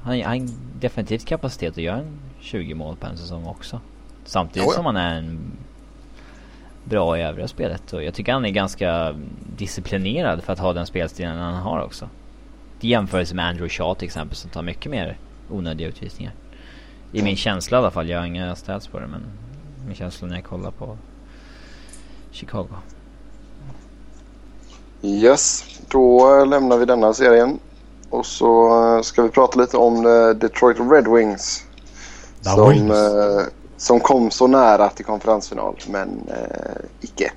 han 0.03 0.21
har 0.21 0.47
definitivt 0.79 1.25
kapacitet 1.25 1.71
att 1.71 1.83
göra 1.83 2.01
20 2.39 2.73
mål 2.73 2.95
på 2.95 3.07
en 3.07 3.17
säsong 3.17 3.45
också. 3.45 3.81
Samtidigt 4.25 4.65
jo, 4.65 4.71
ja. 4.71 4.75
som 4.75 4.85
han 4.85 4.97
är 4.97 5.17
en 5.17 5.51
bra 6.83 7.17
i 7.17 7.21
övriga 7.21 7.47
spelet. 7.47 7.93
Och 7.93 8.03
jag 8.03 8.13
tycker 8.13 8.33
han 8.33 8.45
är 8.45 8.49
ganska 8.49 9.15
disciplinerad 9.57 10.43
för 10.43 10.53
att 10.53 10.59
ha 10.59 10.73
den 10.73 10.85
spelstilen 10.85 11.37
han 11.37 11.53
har 11.53 11.83
också. 11.83 12.09
I 12.81 12.87
jämförelse 12.87 13.35
med 13.35 13.45
Andrew 13.45 13.69
Shaw 13.69 13.95
till 13.95 14.05
exempel 14.05 14.35
som 14.35 14.49
tar 14.49 14.61
mycket 14.61 14.91
mer 14.91 15.17
onödiga 15.49 15.87
utvisningar. 15.87 16.33
I 17.11 17.21
min 17.21 17.35
känsla 17.35 17.77
i 17.77 17.79
alla 17.79 17.91
fall. 17.91 18.09
Jag 18.09 18.19
har 18.19 18.25
inga 18.25 18.55
stats 18.55 18.87
på 18.87 18.99
det 18.99 19.07
men 19.07 19.21
min 19.85 19.95
känsla 19.95 20.27
när 20.27 20.35
jag 20.35 20.43
kollar 20.43 20.71
på 20.71 20.97
Chicago. 22.31 22.67
Yes, 25.01 25.63
då 25.87 26.45
lämnar 26.45 26.77
vi 26.77 26.85
denna 26.85 27.13
serien. 27.13 27.59
Och 28.09 28.25
så 28.25 28.69
ska 29.03 29.21
vi 29.21 29.29
prata 29.29 29.59
lite 29.59 29.77
om 29.77 30.05
eh, 30.05 30.29
Detroit 30.29 30.77
Red 30.79 31.07
Wings. 31.07 31.63
The 32.43 32.49
som, 32.49 32.69
Wings. 32.69 32.91
eh, 32.91 33.41
som 33.77 33.99
kom 33.99 34.31
så 34.31 34.47
nära 34.47 34.89
till 34.89 35.05
konferensfinal 35.05 35.75
men 35.87 36.09
eh, 36.27 36.81
icke. 37.01 37.31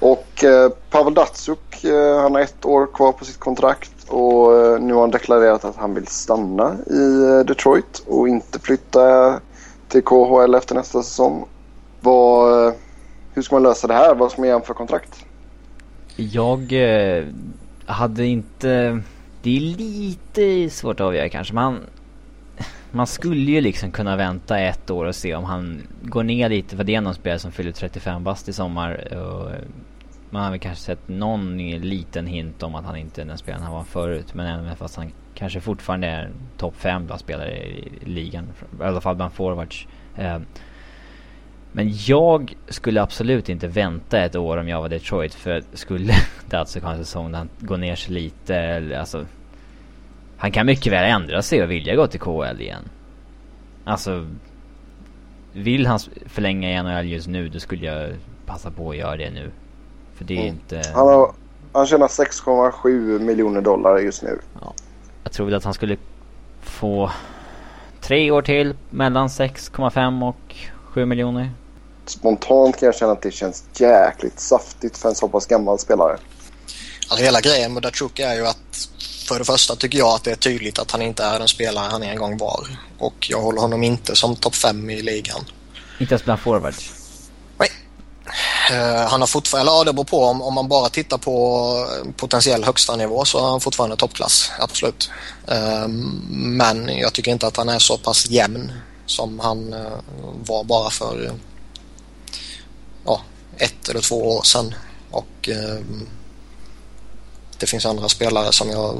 Och 0.00 0.44
eh, 0.44 0.70
Pavel 0.90 1.14
Datsuk 1.14 1.84
eh, 1.84 2.20
han 2.20 2.34
har 2.34 2.40
ett 2.40 2.64
år 2.64 2.86
kvar 2.86 3.12
på 3.12 3.24
sitt 3.24 3.38
kontrakt 3.40 3.92
och 4.08 4.56
eh, 4.56 4.80
nu 4.80 4.94
har 4.94 5.00
han 5.00 5.10
deklarerat 5.10 5.64
att 5.64 5.76
han 5.76 5.94
vill 5.94 6.06
stanna 6.06 6.76
i 6.86 7.22
eh, 7.24 7.38
Detroit 7.46 8.02
och 8.06 8.28
inte 8.28 8.58
flytta 8.58 9.34
till 9.88 10.02
KHL 10.02 10.54
efter 10.54 10.74
nästa 10.74 11.02
säsong. 11.02 11.44
Vad, 12.00 12.66
eh, 12.66 12.72
hur 13.34 13.42
ska 13.42 13.54
man 13.54 13.62
lösa 13.62 13.86
det 13.86 13.94
här? 13.94 14.14
Vad 14.14 14.30
ska 14.30 14.40
man 14.40 14.46
ge 14.46 14.52
honom 14.52 14.66
för 14.66 14.74
kontrakt? 14.74 15.26
Jag 16.16 16.72
eh, 16.72 17.24
hade 17.86 18.26
inte... 18.26 19.02
Det 19.42 19.56
är 19.56 19.60
lite 19.60 20.70
svårt 20.70 21.00
att 21.00 21.06
avgöra 21.06 21.28
kanske. 21.28 21.54
Man, 21.54 21.80
man 22.90 23.06
skulle 23.06 23.50
ju 23.50 23.60
liksom 23.60 23.90
kunna 23.90 24.16
vänta 24.16 24.58
ett 24.58 24.90
år 24.90 25.04
och 25.04 25.14
se 25.14 25.34
om 25.34 25.44
han 25.44 25.82
går 26.02 26.22
ner 26.22 26.48
lite. 26.48 26.76
För 26.76 26.84
det 26.84 26.94
är 26.94 27.00
någon 27.00 27.14
spelare 27.14 27.38
som 27.38 27.52
fyller 27.52 27.72
35 27.72 28.24
bast 28.24 28.48
i 28.48 28.52
sommar. 28.52 29.14
Och 29.14 29.50
man 30.30 30.42
har 30.42 30.50
väl 30.50 30.60
kanske 30.60 30.84
sett 30.84 31.08
någon 31.08 31.58
liten 31.58 32.26
hint 32.26 32.62
om 32.62 32.74
att 32.74 32.84
han 32.84 32.96
inte 32.96 33.22
är 33.22 33.26
den 33.26 33.38
spelaren 33.38 33.64
han 33.64 33.72
var 33.72 33.84
förut. 33.84 34.34
Men 34.34 34.46
även 34.46 34.76
fast 34.76 34.96
han 34.96 35.12
kanske 35.34 35.60
fortfarande 35.60 36.06
är 36.06 36.30
topp 36.56 36.74
5 36.76 37.06
bland 37.06 37.20
spelare 37.20 37.56
i 37.56 37.92
ligan. 38.04 38.48
I 38.80 38.82
alla 38.82 39.00
fall 39.00 39.16
bland 39.16 39.32
forwards. 39.32 39.86
Eh, 40.16 40.38
men 41.72 41.90
jag 42.06 42.54
skulle 42.68 43.02
absolut 43.02 43.48
inte 43.48 43.66
vänta 43.68 44.18
ett 44.18 44.36
år 44.36 44.56
om 44.56 44.68
jag 44.68 44.80
var 44.82 44.88
Detroit. 44.88 45.34
För 45.34 45.62
skulle 45.72 46.12
Datsuk 46.50 46.82
ha 46.82 46.92
en 46.92 47.04
säsong 47.04 47.32
där 47.32 47.38
han 47.38 47.48
går 47.58 47.76
ner 47.76 47.96
sig 47.96 48.14
lite. 48.14 48.56
Eller, 48.56 48.98
alltså, 48.98 49.26
han 50.36 50.52
kan 50.52 50.66
mycket 50.66 50.92
väl 50.92 51.10
ändra 51.10 51.42
sig 51.42 51.62
och 51.62 51.70
vilja 51.70 51.96
gå 51.96 52.06
till 52.06 52.20
KHL 52.20 52.60
igen. 52.60 52.82
Alltså. 53.84 54.26
Vill 55.52 55.86
han 55.86 55.98
förlänga 56.26 56.70
i 56.70 56.82
NHL 56.82 57.08
just 57.08 57.28
nu 57.28 57.48
då 57.48 57.58
skulle 57.58 57.86
jag 57.86 58.10
passa 58.46 58.70
på 58.70 58.90
att 58.90 58.96
göra 58.96 59.16
det 59.16 59.30
nu. 59.30 59.50
För 60.14 60.24
det 60.24 60.34
är 60.34 60.40
Mm. 60.40 60.48
inte... 60.54 60.82
Han, 60.94 61.06
har, 61.06 61.32
han 61.72 61.86
tjänar 61.86 62.06
6,7 62.08 63.18
miljoner 63.18 63.60
dollar 63.60 63.98
just 63.98 64.22
nu. 64.22 64.38
Jag 65.24 65.32
tror 65.32 65.46
väl 65.46 65.54
att 65.54 65.64
han 65.64 65.74
skulle 65.74 65.96
få 66.60 67.10
tre 68.00 68.30
år 68.30 68.42
till 68.42 68.74
mellan 68.90 69.28
6,5 69.28 70.28
och 70.28 70.56
7 70.84 71.04
miljoner. 71.06 71.50
Spontant 72.06 72.76
kan 72.76 72.86
jag 72.86 72.94
känna 72.94 73.12
att 73.12 73.22
det 73.22 73.30
känns 73.30 73.64
jäkligt 73.74 74.40
saftigt 74.40 74.98
för 74.98 75.08
en 75.08 75.14
så 75.14 75.28
pass 75.28 75.46
gammal 75.46 75.78
spelare. 75.78 76.18
Alltså 77.08 77.24
hela 77.24 77.40
grejen 77.40 77.72
med 77.74 77.82
Datsjuk 77.82 78.18
är 78.18 78.34
ju 78.34 78.46
att 78.46 78.88
för 79.28 79.38
det 79.38 79.44
första 79.44 79.76
tycker 79.76 79.98
jag 79.98 80.08
att 80.08 80.24
det 80.24 80.30
är 80.30 80.36
tydligt 80.36 80.78
att 80.78 80.90
han 80.90 81.02
inte 81.02 81.24
är 81.24 81.38
den 81.38 81.48
spelare 81.48 81.88
han 81.90 82.02
en 82.02 82.16
gång 82.16 82.38
var. 82.38 82.66
Och 82.98 83.26
jag 83.30 83.40
håller 83.40 83.60
honom 83.60 83.82
inte 83.82 84.16
som 84.16 84.36
topp 84.36 84.54
5 84.54 84.90
i 84.90 85.02
ligan. 85.02 85.40
Inte 86.00 86.14
ens 86.14 86.24
bland 86.24 86.40
forwards. 86.40 86.92
Eh, 88.70 89.08
han 89.08 89.20
har 89.20 89.26
fortfarande, 89.26 89.70
eller 89.70 89.78
ja, 89.78 89.84
det 89.84 89.92
beror 89.92 90.04
på 90.04 90.24
om, 90.24 90.42
om 90.42 90.54
man 90.54 90.68
bara 90.68 90.88
tittar 90.88 91.18
på 91.18 91.86
potentiell 92.16 92.64
högsta 92.64 92.96
nivå 92.96 93.24
så 93.24 93.40
har 93.40 93.50
han 93.50 93.60
fortfarande 93.60 93.96
toppklass, 93.96 94.50
absolut. 94.58 95.10
Eh, 95.48 95.88
men 96.28 96.88
jag 96.98 97.12
tycker 97.12 97.30
inte 97.30 97.46
att 97.46 97.56
han 97.56 97.68
är 97.68 97.78
så 97.78 97.98
pass 97.98 98.30
jämn 98.30 98.72
som 99.06 99.40
han 99.40 99.72
eh, 99.72 99.92
var 100.46 100.64
bara 100.64 100.90
för 100.90 101.24
eh, 101.24 101.32
ett 103.64 103.88
eller 103.88 104.00
två 104.00 104.36
år 104.36 104.42
sedan. 104.42 104.74
Och 105.10 105.48
eh, 105.48 105.80
det 107.58 107.66
finns 107.66 107.86
andra 107.86 108.08
spelare 108.08 108.52
som 108.52 108.70
jag 108.70 108.96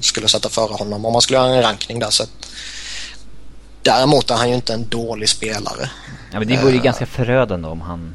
skulle 0.00 0.28
sätta 0.28 0.48
före 0.48 0.72
honom 0.74 1.04
om 1.04 1.12
man 1.12 1.22
skulle 1.22 1.38
göra 1.38 1.54
en 1.54 1.62
rankning 1.62 1.98
där. 1.98 2.10
Så 2.10 2.24
däremot 3.82 4.30
är 4.30 4.34
han 4.34 4.48
ju 4.48 4.54
inte 4.54 4.74
en 4.74 4.88
dålig 4.88 5.28
spelare. 5.28 5.90
Ja 6.32 6.38
men 6.38 6.48
det 6.48 6.56
vore 6.62 6.72
ju 6.72 6.78
Eh. 6.78 6.82
ganska 6.84 7.06
förödande 7.06 7.68
om 7.68 7.80
han... 7.80 8.14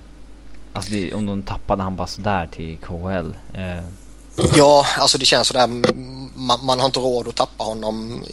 Alltså 0.74 0.92
det, 0.92 1.14
om 1.14 1.26
de 1.26 1.44
tappade 1.44 1.84
han 1.84 1.96
bara 1.96 2.08
sådär 2.08 2.50
till 2.56 2.78
KHL. 2.78 3.34
Eh, 3.54 3.84
Ja, 4.56 4.86
alltså 4.98 5.18
det 5.18 5.26
känns 5.26 5.48
sådär. 5.48 5.68
Man, 6.36 6.60
man 6.66 6.80
har 6.80 6.86
inte 6.86 7.00
råd 7.00 7.28
att 7.28 7.36
tappa 7.36 7.64
honom 7.64 8.24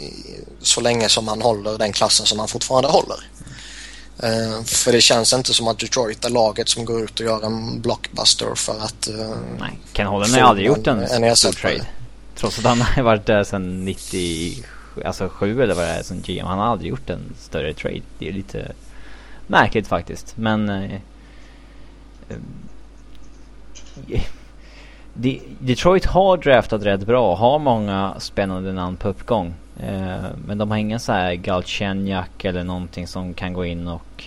så 0.63 0.81
länge 0.81 1.09
som 1.09 1.29
han 1.29 1.43
håller 1.43 1.79
den 1.79 1.93
klassen 1.93 2.27
som 2.27 2.39
han 2.39 2.49
fortfarande 2.49 2.89
håller. 2.89 3.17
Eh, 4.23 4.63
för 4.65 4.93
det 4.93 5.01
känns 5.01 5.33
inte 5.33 5.55
som 5.55 5.69
att 5.69 5.79
Detroit 5.79 6.25
är 6.25 6.31
laget 6.31 6.69
som 6.69 6.85
går 6.85 7.03
ut 7.05 7.21
och 7.21 7.27
gör 7.27 7.47
en 7.47 7.81
blockbuster 7.81 8.55
för 8.55 8.81
att... 8.81 9.09
eh, 9.09 9.37
nej, 9.61 9.79
Ken 9.93 10.07
Holland 10.07 10.33
har 10.33 10.41
aldrig 10.41 10.67
gjort 10.67 10.87
en, 10.87 11.01
en 11.03 11.37
stor 11.37 11.53
trade. 11.53 11.87
Trots 12.35 12.59
att 12.59 12.65
han 12.65 12.81
har 12.81 13.03
varit 13.03 13.27
där 13.27 13.45
sedan 13.45 13.85
90... 13.85 14.65
Alltså 15.05 15.29
7 15.29 15.63
eller 15.63 15.75
vad 15.75 15.85
det 15.85 15.91
är 15.91 16.03
som 16.03 16.21
GM. 16.21 16.47
Han 16.47 16.59
har 16.59 16.67
aldrig 16.67 16.91
gjort 16.91 17.11
en 17.11 17.35
större 17.39 17.75
trade. 17.75 18.03
Det 18.19 18.29
är 18.29 18.33
lite 18.33 18.73
märkligt 19.47 19.87
faktiskt. 19.87 20.37
Men... 20.37 20.91
De, 25.15 25.43
Detroit 25.59 26.05
har 26.05 26.37
draftat 26.37 26.83
rätt 26.83 27.07
bra. 27.07 27.35
Har 27.35 27.59
många 27.59 28.15
spännande 28.19 28.73
namn 28.73 28.97
på 28.97 29.09
uppgång. 29.09 29.55
Eh, 29.81 30.25
men 30.47 30.59
de 30.59 30.71
har 30.71 30.79
ingen 30.79 31.01
så 31.01 31.13
här 31.13 31.35
Galchenyuk 31.35 32.45
eller 32.45 32.65
någonting 32.65 33.07
som 33.07 33.35
kan 33.35 33.53
gå 33.53 33.65
in 33.65 33.89
och 33.89 34.25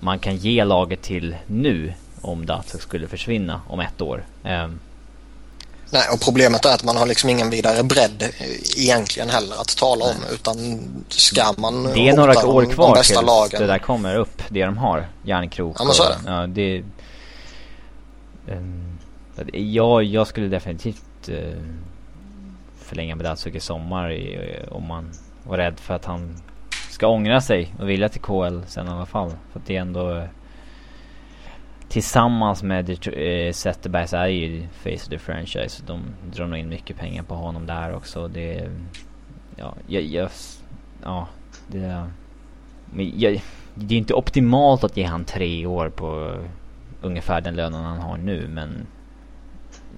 man 0.00 0.18
kan 0.18 0.36
ge 0.36 0.64
laget 0.64 1.02
till 1.02 1.36
nu 1.46 1.92
om 2.20 2.46
Datsuk 2.46 2.82
skulle 2.82 3.08
försvinna 3.08 3.60
om 3.68 3.80
ett 3.80 4.00
år. 4.00 4.24
Eh, 4.44 4.68
Nej, 5.92 6.02
och 6.12 6.20
problemet 6.20 6.64
är 6.64 6.74
att 6.74 6.84
man 6.84 6.96
har 6.96 7.06
liksom 7.06 7.30
ingen 7.30 7.50
vidare 7.50 7.82
bredd 7.82 8.24
egentligen 8.76 9.28
heller 9.30 9.56
att 9.60 9.76
tala 9.76 10.04
om. 10.04 10.16
Utan 10.32 10.56
ska 11.08 11.52
man 11.58 11.84
det 11.84 12.08
är 12.08 12.16
några 12.16 12.32
de- 12.32 12.48
år 12.48 12.62
de 12.62 12.72
kvar 12.72 12.94
bästa 12.94 13.14
tills 13.20 13.26
lagen. 13.26 13.60
det 13.60 13.66
där 13.66 13.78
kommer 13.78 14.16
upp, 14.16 14.42
det 14.48 14.64
de 14.64 14.78
har. 14.78 15.08
Järnkrok 15.24 15.76
Ja, 15.78 15.84
men 15.84 15.94
så 15.94 16.02
är 16.02 16.08
och- 16.08 16.14
Ja, 16.26 16.46
det... 16.46 16.82
Um, 18.48 18.98
jag, 19.52 20.04
jag 20.04 20.26
skulle 20.26 20.48
definitivt 20.48 21.28
eh, 21.28 21.36
förlänga 22.90 23.16
med 23.16 23.24
Datsuk 23.24 23.54
i 23.54 23.60
sommar 23.60 24.10
eh, 24.10 24.72
om 24.72 24.86
man 24.86 25.10
var 25.44 25.56
rädd 25.56 25.80
för 25.80 25.94
att 25.94 26.04
han 26.04 26.36
ska 26.90 27.06
ångra 27.06 27.40
sig 27.40 27.74
och 27.78 27.88
vilja 27.88 28.08
till 28.08 28.20
KL 28.20 28.60
sen 28.66 28.86
i 28.86 28.90
alla 28.90 29.06
fall. 29.06 29.30
För 29.52 29.60
att 29.60 29.66
det 29.66 29.76
är 29.76 29.80
ändå... 29.80 30.16
Eh, 30.16 30.24
tillsammans 31.88 32.62
med 32.62 32.90
eh, 32.90 33.52
Zetterberg 33.52 34.08
så 34.08 34.16
är 34.16 34.26
det 34.26 34.32
ju 34.32 34.68
face 34.68 34.90
of 34.90 35.08
the 35.08 35.18
franchise. 35.18 35.82
De 35.86 36.00
drar 36.32 36.46
nog 36.46 36.58
in 36.58 36.68
mycket 36.68 36.96
pengar 36.96 37.22
på 37.22 37.34
honom 37.34 37.66
där 37.66 37.94
också. 37.94 38.28
Det... 38.28 38.70
Ja, 39.56 39.74
jag... 39.86 40.02
jag 40.02 40.30
ja, 41.02 41.28
det... 41.66 42.04
Men 42.94 43.20
jag, 43.20 43.42
det 43.74 43.94
är 43.94 43.98
inte 43.98 44.14
optimalt 44.14 44.84
att 44.84 44.96
ge 44.96 45.04
han 45.04 45.24
tre 45.24 45.66
år 45.66 45.88
på 45.88 46.38
ungefär 47.02 47.40
den 47.40 47.56
lönen 47.56 47.84
han 47.84 47.98
har 47.98 48.16
nu 48.16 48.48
men 48.48 48.86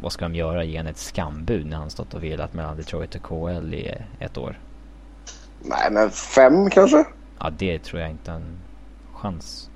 vad 0.01 0.13
ska 0.13 0.25
de 0.25 0.35
göra? 0.35 0.65
Ge 0.65 0.77
ett 0.77 0.99
skambud 0.99 1.67
när 1.67 1.77
han 1.77 1.91
stått 1.91 2.15
och 2.15 2.25
velat 2.25 2.55
mellan 2.55 2.77
Detroit 2.77 3.15
och 3.15 3.23
KL 3.23 3.75
i 3.75 3.95
ett 4.19 4.39
år? 4.39 4.59
Nej, 5.61 5.91
men 5.91 6.11
fem 6.11 6.71
kanske? 6.71 7.05
Ja, 7.39 7.51
det 7.51 7.79
tror 7.79 8.01
jag 8.01 8.11
inte 8.11 8.33
en 8.33 8.59
chans. 9.15 9.71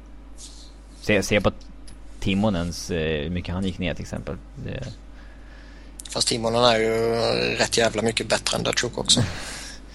Se, 1.00 1.22
se 1.22 1.40
på 1.40 1.50
Timonens, 2.20 2.90
eh, 2.90 3.22
hur 3.22 3.30
mycket 3.30 3.54
han 3.54 3.64
gick 3.64 3.78
ner 3.78 3.94
till 3.94 4.02
exempel. 4.02 4.36
Det, 4.64 4.86
Fast 6.10 6.28
Timonen 6.28 6.64
är 6.64 6.78
ju 6.78 7.14
rätt 7.56 7.78
jävla 7.78 8.02
mycket 8.02 8.28
bättre 8.28 8.56
än 8.56 8.62
Datsjuk 8.62 8.98
också. 8.98 9.20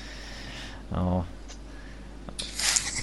ja. 0.90 1.26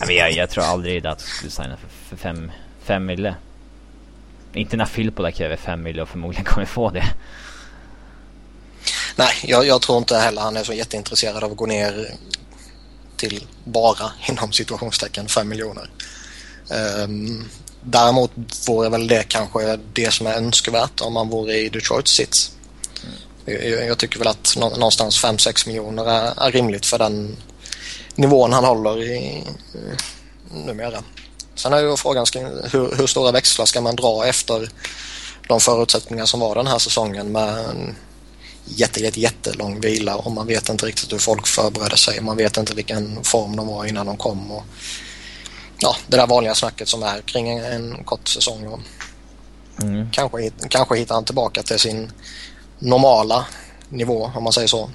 Jag, 0.00 0.06
vet, 0.06 0.16
jag, 0.16 0.32
jag 0.32 0.50
tror 0.50 0.64
aldrig 0.64 1.06
att 1.06 1.20
skulle 1.20 1.50
signa 1.50 1.76
för, 1.76 1.88
för 1.88 2.16
fem, 2.16 2.52
fem 2.82 3.06
mille. 3.06 3.34
Inte 4.58 4.76
när 4.76 4.84
Filippola 4.84 5.32
kräver 5.32 5.56
fem 5.56 5.82
mille 5.82 6.02
och 6.02 6.08
förmodligen 6.08 6.44
kommer 6.44 6.66
få 6.66 6.90
det. 6.90 7.04
Nej, 9.16 9.32
jag, 9.42 9.66
jag 9.66 9.82
tror 9.82 9.98
inte 9.98 10.16
heller 10.16 10.42
han 10.42 10.56
är 10.56 10.64
så 10.64 10.72
jätteintresserad 10.72 11.44
av 11.44 11.50
att 11.50 11.56
gå 11.56 11.66
ner 11.66 12.14
till 13.16 13.46
bara 13.64 14.12
inom 14.28 14.52
situationstecken 14.52 15.28
5 15.28 15.48
miljoner. 15.48 15.90
Um, 17.04 17.48
däremot 17.82 18.30
vore 18.68 18.88
väl 18.88 19.06
det 19.06 19.28
kanske 19.28 19.78
det 19.92 20.12
som 20.12 20.26
är 20.26 20.34
önskvärt 20.34 21.00
om 21.00 21.12
man 21.12 21.28
vore 21.28 21.56
i 21.56 21.68
Detroits 21.68 22.12
sits. 22.12 22.52
Jag, 23.44 23.86
jag 23.86 23.98
tycker 23.98 24.18
väl 24.18 24.28
att 24.28 24.54
nå, 24.56 24.68
någonstans 24.68 25.24
5-6 25.24 25.68
miljoner 25.68 26.10
är, 26.10 26.46
är 26.46 26.52
rimligt 26.52 26.86
för 26.86 26.98
den 26.98 27.36
nivån 28.14 28.52
han 28.52 28.64
håller 28.64 29.02
i, 29.02 29.44
eh, 29.74 29.98
numera. 30.64 31.02
Sen 31.58 31.72
är 31.72 31.78
ju 31.78 31.96
frågan 31.96 32.26
hur, 32.72 32.96
hur 32.96 33.06
stora 33.06 33.32
växlar 33.32 33.66
ska 33.66 33.80
man 33.80 33.96
dra 33.96 34.26
efter 34.26 34.70
de 35.48 35.60
förutsättningar 35.60 36.26
som 36.26 36.40
var 36.40 36.54
den 36.54 36.66
här 36.66 36.78
säsongen 36.78 37.32
med 37.32 37.48
en 37.48 37.96
jätte, 38.64 39.00
jätte, 39.00 39.20
jättelång 39.20 39.80
vila 39.80 40.16
och 40.16 40.32
man 40.32 40.46
vet 40.46 40.68
inte 40.68 40.86
riktigt 40.86 41.12
hur 41.12 41.18
folk 41.18 41.46
förbereder 41.46 41.96
sig. 41.96 42.20
Man 42.20 42.36
vet 42.36 42.56
inte 42.56 42.74
vilken 42.74 43.24
form 43.24 43.56
de 43.56 43.66
var 43.66 43.84
innan 43.84 44.06
de 44.06 44.16
kom. 44.16 44.50
Och, 44.50 44.62
ja, 45.78 45.96
det 46.06 46.16
där 46.16 46.26
vanliga 46.26 46.54
snacket 46.54 46.88
som 46.88 47.02
är 47.02 47.20
kring 47.20 47.48
en, 47.48 47.64
en 47.64 48.04
kort 48.04 48.28
säsong. 48.28 48.66
Och 48.66 48.80
mm. 49.82 50.10
kanske, 50.12 50.50
kanske 50.68 50.96
hittar 50.96 51.14
han 51.14 51.24
tillbaka 51.24 51.62
till 51.62 51.78
sin 51.78 52.12
normala 52.78 53.46
nivå 53.88 54.30
om 54.34 54.44
man 54.44 54.52
säger 54.52 54.68
så. 54.68 54.90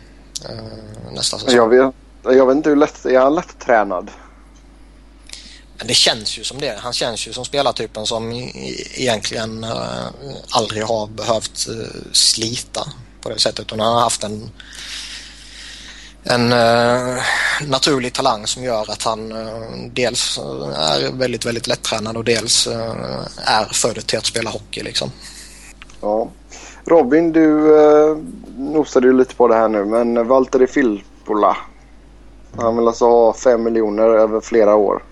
Eh, 0.49 1.13
nästa 1.13 1.39
säsong. 1.39 1.55
Jag 1.55 1.69
vet, 1.69 1.93
jag 2.23 2.45
vet 2.45 2.55
inte 2.55 2.69
hur 2.69 2.75
lätt, 2.75 3.05
är 3.05 3.19
han 3.19 3.35
lätt 3.35 3.59
tränad? 3.59 4.11
Men 5.77 5.87
det 5.87 5.93
känns 5.93 6.37
ju 6.39 6.43
som 6.43 6.59
det. 6.59 6.79
Han 6.79 6.93
känns 6.93 7.27
ju 7.27 7.33
som 7.33 7.45
spelartypen 7.45 8.05
som 8.05 8.31
egentligen 8.95 9.63
eh, 9.63 10.07
aldrig 10.49 10.83
har 10.83 11.07
behövt 11.07 11.67
eh, 11.69 12.01
slita 12.11 12.87
på 13.21 13.29
det 13.29 13.39
sättet. 13.39 13.59
Utan 13.59 13.79
han 13.79 13.93
har 13.93 14.01
haft 14.01 14.23
en, 14.23 14.49
en 16.23 16.51
eh, 16.51 17.23
naturlig 17.67 18.13
talang 18.13 18.47
som 18.47 18.63
gör 18.63 18.91
att 18.91 19.03
han 19.03 19.33
dels 19.93 20.37
är 20.75 21.11
väldigt, 21.17 21.45
väldigt 21.45 21.67
lättränad 21.67 22.17
och 22.17 22.23
dels 22.23 22.67
är 23.45 23.73
född 23.73 24.07
till 24.07 24.17
att 24.17 24.25
spela 24.25 24.49
hockey 24.49 24.83
liksom. 24.83 25.11
Ja. 26.01 26.29
Robin, 26.85 27.31
du 27.31 27.77
eh, 27.79 28.17
nosade 28.57 29.07
ju 29.07 29.13
lite 29.13 29.35
på 29.35 29.47
det 29.47 29.55
här 29.55 29.67
nu 29.67 29.85
men 29.85 30.27
Valtteri 30.27 30.67
Filppula. 30.67 31.57
Han 32.57 32.77
vill 32.77 32.87
alltså 32.87 33.05
ha 33.05 33.33
5 33.33 33.63
miljoner 33.63 34.03
över 34.03 34.41
flera 34.41 34.75
år. 34.75 35.03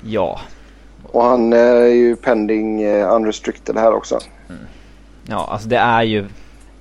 Ja. 0.00 0.40
Och 1.02 1.24
han 1.24 1.52
eh, 1.52 1.58
är 1.58 1.86
ju 1.86 2.16
pending 2.16 2.82
eh, 2.82 3.14
unrestricted 3.14 3.76
här 3.76 3.92
också. 3.92 4.18
Mm. 4.48 4.62
Ja, 5.26 5.48
alltså 5.50 5.68
det 5.68 5.76
är 5.76 6.02
ju... 6.02 6.26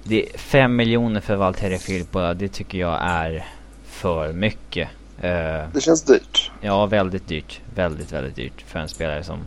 Det 0.03 0.25
5 0.35 0.75
miljoner 0.75 1.21
för 1.21 1.35
Valtteri 1.35 1.77
Filppula, 1.77 2.33
det 2.33 2.47
tycker 2.47 2.77
jag 2.77 2.97
är 3.01 3.45
för 3.85 4.33
mycket. 4.33 4.89
Uh, 5.17 5.69
det 5.73 5.81
känns 5.81 6.03
dyrt. 6.03 6.51
Ja, 6.61 6.85
väldigt 6.85 7.27
dyrt. 7.27 7.61
Väldigt, 7.75 8.11
väldigt 8.11 8.35
dyrt 8.35 8.61
för 8.67 8.79
en 8.79 8.89
spelare 8.89 9.23
som 9.23 9.39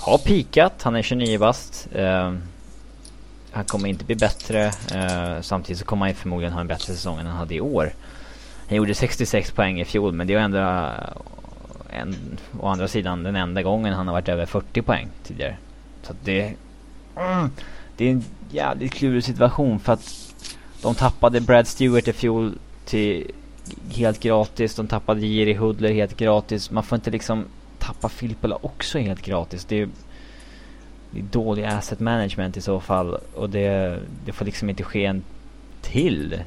har 0.00 0.18
pikat. 0.18 0.82
Han 0.82 0.96
är 0.96 1.02
29 1.02 1.38
bast. 1.38 1.88
Han 3.52 3.64
kommer 3.66 3.88
inte 3.88 4.04
bli 4.04 4.16
bättre. 4.16 4.72
Samtidigt 5.42 5.78
så 5.78 5.84
kommer 5.84 6.06
han 6.06 6.14
förmodligen 6.14 6.52
ha 6.52 6.60
en 6.60 6.66
bättre 6.66 6.86
säsong 6.86 7.18
än 7.18 7.26
han 7.26 7.36
hade 7.36 7.54
i 7.54 7.60
år. 7.60 7.92
Han 8.68 8.76
gjorde 8.76 8.94
66 8.94 9.50
poäng 9.50 9.80
i 9.80 9.84
fjol 9.84 10.12
men 10.12 10.26
det 10.26 10.34
är 10.34 10.38
ändå 10.38 10.90
en, 11.94 12.14
å 12.60 12.68
andra 12.68 12.88
sidan 12.88 13.22
den 13.22 13.36
enda 13.36 13.62
gången 13.62 13.94
han 13.94 14.06
har 14.06 14.14
varit 14.14 14.28
över 14.28 14.46
40 14.46 14.82
poäng 14.82 15.08
tidigare. 15.22 15.56
Så 16.02 16.12
att 16.12 16.24
det... 16.24 16.54
Mm, 17.16 17.50
det 17.96 18.04
är 18.04 18.10
en 18.10 18.24
jävligt 18.50 18.92
klurig 18.92 19.24
situation 19.24 19.80
för 19.80 19.92
att 19.92 20.34
de 20.82 20.94
tappade 20.94 21.40
Brad 21.40 21.66
Stewart 21.66 22.08
i 22.08 22.12
fjol 22.12 22.58
till 22.84 23.30
helt 23.90 24.20
gratis. 24.20 24.74
De 24.74 24.86
tappade 24.86 25.26
Jiri 25.26 25.54
Hudler 25.54 25.92
helt 25.92 26.16
gratis. 26.16 26.70
Man 26.70 26.82
får 26.82 26.96
inte 26.96 27.10
liksom 27.10 27.44
tappa 27.78 28.08
Filppula 28.08 28.58
också 28.60 28.98
helt 28.98 29.22
gratis. 29.22 29.64
Det 29.64 29.80
är, 29.80 29.88
det 31.10 31.18
är 31.18 31.22
dålig 31.22 31.64
asset 31.64 32.00
management 32.00 32.56
i 32.56 32.60
så 32.60 32.80
fall. 32.80 33.18
Och 33.34 33.50
det, 33.50 33.98
det 34.24 34.32
får 34.32 34.44
liksom 34.44 34.70
inte 34.70 34.82
ske 34.82 35.04
en 35.04 35.22
till 35.82 36.42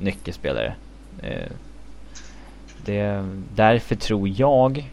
nyckelspelare. 0.00 0.74
Eh, 1.22 1.50
det, 2.84 3.28
därför 3.54 3.94
tror 3.96 4.28
jag 4.28 4.90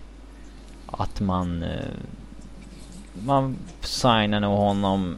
att 0.86 1.20
man 1.20 1.64
eh, 1.64 1.70
man 3.26 3.58
signar 3.82 4.40
nog 4.40 4.58
honom. 4.58 5.18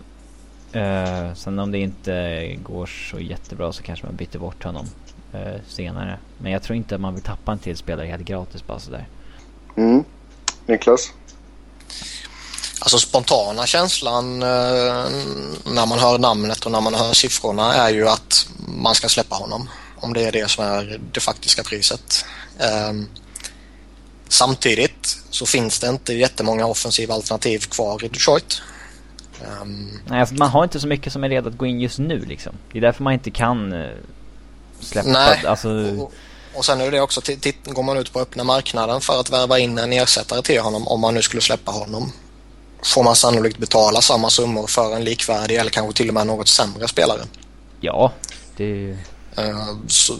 Eh, 0.71 1.33
sen 1.35 1.59
om 1.59 1.71
det 1.71 1.77
inte 1.77 2.55
går 2.63 2.85
så 2.85 3.19
jättebra 3.19 3.73
så 3.73 3.83
kanske 3.83 4.05
man 4.05 4.15
byter 4.15 4.37
bort 4.37 4.63
honom 4.63 4.85
eh, 5.33 5.61
senare. 5.67 6.19
Men 6.37 6.51
jag 6.51 6.63
tror 6.63 6.77
inte 6.77 6.95
att 6.95 7.01
man 7.01 7.13
vill 7.13 7.23
tappa 7.23 7.51
en 7.51 7.59
till 7.59 7.77
spelare 7.77 8.07
helt 8.07 8.23
gratis 8.23 8.67
bara 8.67 8.79
sådär. 8.79 9.07
Mm. 9.77 10.03
Niklas? 10.65 11.13
Alltså 12.79 12.97
spontana 12.97 13.65
känslan 13.65 14.43
eh, 14.43 14.47
när 15.65 15.85
man 15.85 15.99
hör 15.99 16.19
namnet 16.19 16.65
och 16.65 16.71
när 16.71 16.81
man 16.81 16.93
hör 16.93 17.13
siffrorna 17.13 17.73
är 17.73 17.89
ju 17.89 18.07
att 18.07 18.47
man 18.77 18.95
ska 18.95 19.09
släppa 19.09 19.35
honom. 19.35 19.69
Om 20.01 20.13
det 20.13 20.23
är 20.23 20.31
det 20.31 20.51
som 20.51 20.65
är 20.65 20.99
det 21.11 21.19
faktiska 21.19 21.63
priset. 21.63 22.25
Um, 22.89 23.09
samtidigt 24.27 25.17
så 25.29 25.45
finns 25.45 25.79
det 25.79 25.87
inte 25.87 26.13
jättemånga 26.13 26.65
offensiva 26.65 27.13
alternativ 27.13 27.59
kvar 27.59 28.03
i 28.03 28.07
Detroit. 28.07 28.61
Um, 29.61 29.99
Nej, 30.07 30.19
alltså 30.19 30.35
man 30.35 30.49
har 30.49 30.63
inte 30.63 30.79
så 30.79 30.87
mycket 30.87 31.13
som 31.13 31.23
är 31.23 31.29
redo 31.29 31.49
att 31.49 31.57
gå 31.57 31.65
in 31.65 31.81
just 31.81 31.99
nu 31.99 32.25
liksom. 32.25 32.53
Det 32.71 32.77
är 32.77 32.81
därför 32.81 33.03
man 33.03 33.13
inte 33.13 33.31
kan 33.31 33.73
uh, 33.73 33.91
släppa. 34.79 35.09
Nej, 35.09 35.45
alltså... 35.45 35.69
och, 35.69 36.13
och 36.53 36.65
sen 36.65 36.81
är 36.81 36.91
det 36.91 37.01
också, 37.01 37.21
går 37.65 37.83
man 37.83 37.97
ut 37.97 38.13
på 38.13 38.19
öppna 38.19 38.43
marknaden 38.43 39.01
för 39.01 39.19
att 39.19 39.29
värva 39.29 39.59
in 39.59 39.77
en 39.77 39.93
ersättare 39.93 40.41
till 40.41 40.61
honom 40.61 40.87
om 40.87 40.99
man 40.99 41.13
nu 41.13 41.21
skulle 41.21 41.41
släppa 41.41 41.71
honom 41.71 42.11
får 42.83 43.03
man 43.03 43.15
sannolikt 43.15 43.57
betala 43.57 44.01
samma 44.01 44.29
summor 44.29 44.67
för 44.67 44.95
en 44.95 45.03
likvärdig 45.03 45.55
eller 45.55 45.71
kanske 45.71 45.97
till 45.97 46.07
och 46.07 46.13
med 46.13 46.27
något 46.27 46.47
sämre 46.47 46.87
spelare. 46.87 47.21
Ja, 47.79 48.11
det... 48.57 48.97
Uh, 49.39 49.77
så, 49.87 50.13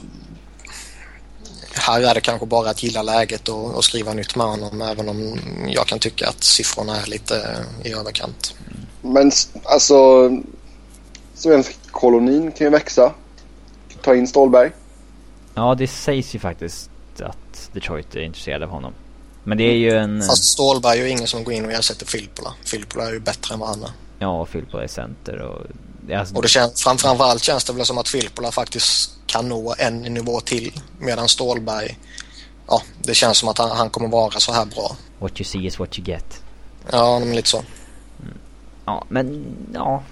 här 1.74 2.02
är 2.02 2.14
det 2.14 2.22
kanske 2.22 2.46
bara 2.46 2.70
att 2.70 2.84
gilla 2.84 3.02
läget 3.02 3.50
och, 3.50 3.76
och, 3.76 3.84
skriva 3.84 4.14
nytt 4.14 4.36
med 4.36 4.48
honom 4.48 4.82
även 4.82 5.10
om 5.10 5.40
jag 5.68 5.88
kan 5.88 6.00
tycka 6.00 6.28
att 6.28 6.44
siffrorna 6.44 6.98
är 6.98 7.06
lite 7.06 7.66
i 7.84 7.94
överkant. 7.94 8.56
Men 9.02 9.32
alltså 9.64 10.30
Svensk-kolonin 11.34 12.52
kan 12.52 12.68
ju 12.68 12.72
växa. 12.72 13.14
Ta 14.02 14.16
in 14.16 14.28
Stålberg. 14.28 14.72
Ja, 15.54 15.76
det 15.76 15.88
sägs 15.88 16.36
ju 16.36 16.40
faktiskt 16.40 16.90
att 17.20 17.70
Detroit 17.74 18.16
är 18.16 18.20
intresserade 18.20 18.66
av 18.66 18.72
honom. 18.72 18.94
Men 19.44 19.58
det 19.58 19.64
är 19.64 19.76
ju 19.76 19.92
en... 19.92 20.22
Fast 20.22 20.44
Stålberg 20.44 21.00
är 21.00 21.04
ju 21.04 21.10
ingen 21.10 21.28
som 21.28 21.44
går 21.44 21.54
in 21.54 21.66
och 21.66 21.72
ersätter 21.72 22.06
Filppula. 22.06 22.54
Filppula 22.64 23.08
är 23.08 23.14
ju 23.14 23.20
bättre 23.20 23.54
än 23.54 23.60
vad 23.60 23.70
han 23.70 23.84
är. 23.84 23.92
Ja, 24.20 24.46
Filppula 24.46 24.84
är 24.84 24.88
center 24.88 25.42
och... 25.42 25.66
Alltså... 26.10 26.36
Och 26.36 26.42
det 26.42 26.48
känns, 26.48 26.84
framförallt 26.84 27.44
känns 27.44 27.64
det 27.64 27.74
väl 27.74 27.86
som 27.86 27.98
att 27.98 28.08
Filppula 28.08 28.52
faktiskt 28.52 29.12
kan 29.26 29.50
nå 29.50 29.76
en 29.78 30.02
nivå 30.02 30.40
till. 30.40 30.82
Medan 31.00 31.28
Stålberg, 31.28 31.98
ja, 32.68 32.82
det 33.04 33.14
känns 33.14 33.38
som 33.38 33.50
att 33.50 33.58
han, 33.58 33.72
han 33.72 33.90
kommer 33.90 34.08
vara 34.08 34.32
så 34.32 34.52
här 34.52 34.66
bra. 34.66 34.96
What 35.20 35.40
you 35.40 35.46
see 35.46 35.66
is 35.66 35.80
what 35.80 36.00
you 36.00 36.08
get. 36.08 36.44
Ja, 36.92 37.20
men 37.20 37.36
lite 37.36 37.48
så. 37.48 37.58
Mm. 37.58 38.38
Ja, 38.86 39.06
men 39.10 39.46
ja. 39.74 40.04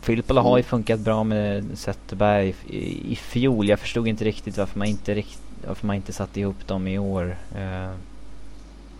Filppula 0.00 0.40
har 0.40 0.56
ju 0.56 0.62
funkat 0.62 1.00
bra 1.00 1.24
med 1.24 1.78
Zetterberg 1.78 2.54
i, 2.66 3.12
i 3.12 3.16
fjol. 3.16 3.68
Jag 3.68 3.80
förstod 3.80 4.08
inte 4.08 4.24
riktigt 4.24 4.56
varför 4.56 4.78
man 4.78 4.88
inte, 4.88 5.14
rikt, 5.14 5.38
varför 5.66 5.86
man 5.86 5.96
inte 5.96 6.12
satte 6.12 6.40
ihop 6.40 6.66
dem 6.66 6.86
i 6.86 6.98
år. 6.98 7.38
Uh, 7.56 7.94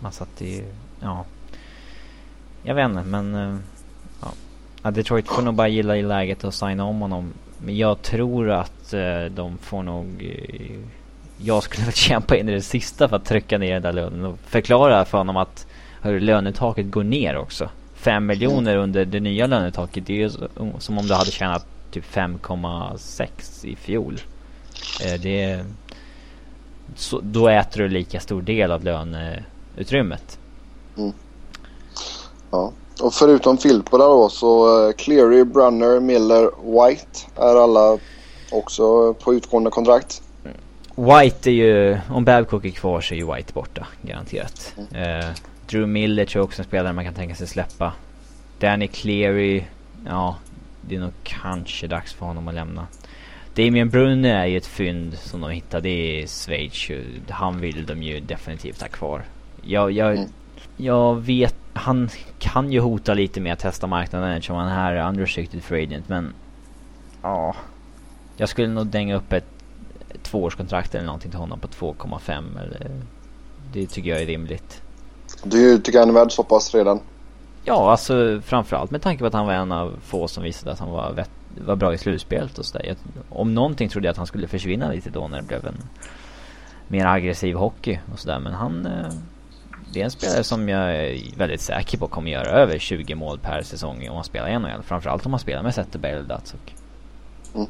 man 0.00 0.12
satt 0.12 0.42
i, 0.42 0.64
ja. 1.00 1.24
Jag 2.62 2.74
vet 2.74 2.84
inte 2.84 3.02
men... 3.02 3.34
Uh, 3.34 3.58
ja. 4.86 4.90
Detroit 4.90 5.28
får 5.28 5.42
nog 5.42 5.54
bara 5.54 5.68
gilla 5.68 5.96
i 5.96 6.02
läget 6.02 6.44
och 6.44 6.54
signa 6.54 6.84
om 6.84 7.00
honom. 7.00 7.32
Men 7.58 7.76
jag 7.76 8.02
tror 8.02 8.50
att 8.50 8.94
uh, 8.94 9.24
de 9.24 9.58
får 9.58 9.82
nog... 9.82 10.06
Uh, 10.22 10.78
jag 11.38 11.62
skulle 11.62 11.84
väl 11.84 11.94
kämpa 12.08 12.36
in 12.36 12.48
i 12.48 12.52
det 12.52 12.62
sista 12.62 13.08
för 13.08 13.16
att 13.16 13.24
trycka 13.24 13.58
ner 13.58 13.72
den 13.72 13.82
där 13.82 13.92
lönen 13.92 14.24
och 14.24 14.38
förklara 14.38 15.04
för 15.04 15.18
honom 15.18 15.36
att 15.36 15.66
hur 16.02 16.20
lönetaket 16.20 16.90
går 16.90 17.04
ner 17.04 17.36
också. 17.36 17.70
5 17.94 18.26
miljoner 18.26 18.76
under 18.76 19.04
det 19.04 19.20
nya 19.20 19.46
lönetaket, 19.46 20.06
det 20.06 20.12
är 20.12 20.16
ju 20.16 20.30
oh, 20.56 20.78
som 20.78 20.98
om 20.98 21.06
du 21.06 21.14
hade 21.14 21.30
tjänat 21.30 21.66
typ 21.90 22.04
5,6 22.14 23.66
i 23.66 23.76
fjol. 23.76 24.20
Eh, 25.04 25.20
det 25.20 25.64
så, 26.94 27.20
då 27.22 27.48
äter 27.48 27.82
du 27.82 27.88
lika 27.88 28.20
stor 28.20 28.42
del 28.42 28.72
av 28.72 28.84
löneutrymmet. 28.84 30.38
Mm. 30.96 31.12
Ja. 32.50 32.72
Och 33.00 33.14
förutom 33.14 33.58
Filppula 33.58 34.04
då 34.04 34.28
så 34.28 34.86
uh, 34.86 34.92
Cleary, 34.92 35.44
Brunner, 35.44 36.00
Miller, 36.00 36.50
White 36.62 37.20
är 37.36 37.62
alla 37.62 37.98
också 38.52 39.14
på 39.14 39.34
utgående 39.34 39.70
kontrakt. 39.70 40.22
White 40.94 41.50
är 41.50 41.54
ju, 41.54 41.98
om 42.10 42.24
Babcock 42.24 42.64
är 42.64 42.70
kvar 42.70 43.00
så 43.00 43.14
är 43.14 43.18
ju 43.18 43.34
White 43.34 43.52
borta, 43.52 43.86
garanterat. 44.02 44.74
Mm. 44.92 45.20
Uh, 45.20 45.30
Drew 45.66 45.88
Miller 45.88 46.24
tror 46.24 46.40
jag 46.40 46.44
också 46.44 46.60
är 46.60 46.64
en 46.64 46.68
spelare 46.68 46.92
man 46.92 47.04
kan 47.04 47.14
tänka 47.14 47.34
sig 47.34 47.46
släppa. 47.46 47.92
Danny 48.58 48.88
Cleary, 48.88 49.64
ja, 50.06 50.36
det 50.80 50.96
är 50.96 51.00
nog 51.00 51.12
kanske 51.22 51.86
dags 51.86 52.12
för 52.12 52.26
honom 52.26 52.48
att 52.48 52.54
lämna. 52.54 52.86
Damien 53.54 53.90
Brunner 53.90 54.34
är 54.34 54.46
ju 54.46 54.56
ett 54.56 54.66
fynd 54.66 55.18
som 55.18 55.40
de 55.40 55.50
hittade 55.50 55.88
i 55.88 56.26
Schweiz. 56.26 56.90
Han 57.28 57.60
vill 57.60 57.86
de 57.86 58.02
ju 58.02 58.20
definitivt 58.20 58.80
ha 58.80 58.88
kvar. 58.88 59.24
Jag, 59.62 59.92
jag, 59.92 60.16
mm. 60.16 60.28
Jag 60.76 61.14
vet, 61.16 61.54
han 61.72 62.08
kan 62.38 62.72
ju 62.72 62.80
hota 62.80 63.14
lite 63.14 63.40
med 63.40 63.52
att 63.52 63.58
testa 63.58 63.86
marknaden 63.86 64.30
eftersom 64.30 64.56
han 64.56 64.68
är 64.68 65.08
unrestricted 65.08 65.62
free 65.62 65.82
agent 65.84 66.08
men... 66.08 66.32
Ja. 67.22 67.54
Jag 68.36 68.48
skulle 68.48 68.68
nog 68.68 68.86
dänga 68.86 69.16
upp 69.16 69.32
ett, 69.32 69.46
ett 70.08 70.22
tvåårskontrakt 70.22 70.94
eller 70.94 71.06
någonting 71.06 71.30
till 71.30 71.40
honom 71.40 71.60
på 71.60 71.68
2,5 71.68 72.62
eller... 72.62 72.90
Det 73.72 73.86
tycker 73.86 74.10
jag 74.10 74.22
är 74.22 74.26
rimligt. 74.26 74.82
Du 75.44 75.78
tycker 75.78 75.98
han 75.98 76.08
är 76.08 76.14
värd 76.14 76.32
så 76.32 76.42
pass 76.42 76.74
redan? 76.74 77.00
Ja, 77.64 77.90
alltså 77.90 78.40
framförallt 78.44 78.90
med 78.90 79.02
tanke 79.02 79.20
på 79.20 79.26
att 79.26 79.32
han 79.32 79.46
var 79.46 79.52
en 79.52 79.72
av 79.72 79.94
få 80.02 80.28
som 80.28 80.42
visade 80.42 80.72
att 80.72 80.78
han 80.78 80.90
var, 80.90 81.12
vet, 81.12 81.30
var 81.66 81.76
bra 81.76 81.94
i 81.94 81.98
slutspelet 81.98 82.58
och 82.58 82.64
sådär. 82.64 82.96
Om 83.28 83.54
någonting 83.54 83.88
trodde 83.88 84.06
jag 84.06 84.10
att 84.10 84.16
han 84.16 84.26
skulle 84.26 84.48
försvinna 84.48 84.90
lite 84.90 85.10
då 85.10 85.28
när 85.28 85.40
det 85.40 85.46
blev 85.46 85.66
en 85.66 85.82
mer 86.88 87.06
aggressiv 87.06 87.56
hockey 87.56 88.00
och 88.12 88.18
sådär. 88.18 88.38
Men 88.38 88.52
han... 88.52 88.88
Eh, 89.86 89.92
det 89.92 90.00
är 90.00 90.04
en 90.04 90.10
spelare 90.10 90.44
som 90.44 90.68
jag 90.68 90.96
är 90.96 91.36
väldigt 91.36 91.60
säker 91.60 91.98
på 91.98 92.08
kommer 92.08 92.30
göra 92.30 92.50
över 92.50 92.78
20 92.78 93.14
mål 93.14 93.38
per 93.38 93.62
säsong 93.62 94.08
om 94.08 94.14
han 94.14 94.24
spelar 94.24 94.48
i 94.48 94.58
NHL. 94.58 94.82
Framförallt 94.82 95.26
om 95.26 95.32
han 95.32 95.40
spelar 95.40 95.62
med 95.62 95.74
Zetterberg 95.74 96.12
eller 96.12 96.22
Datsuk. 96.22 96.74
Mm. 97.54 97.66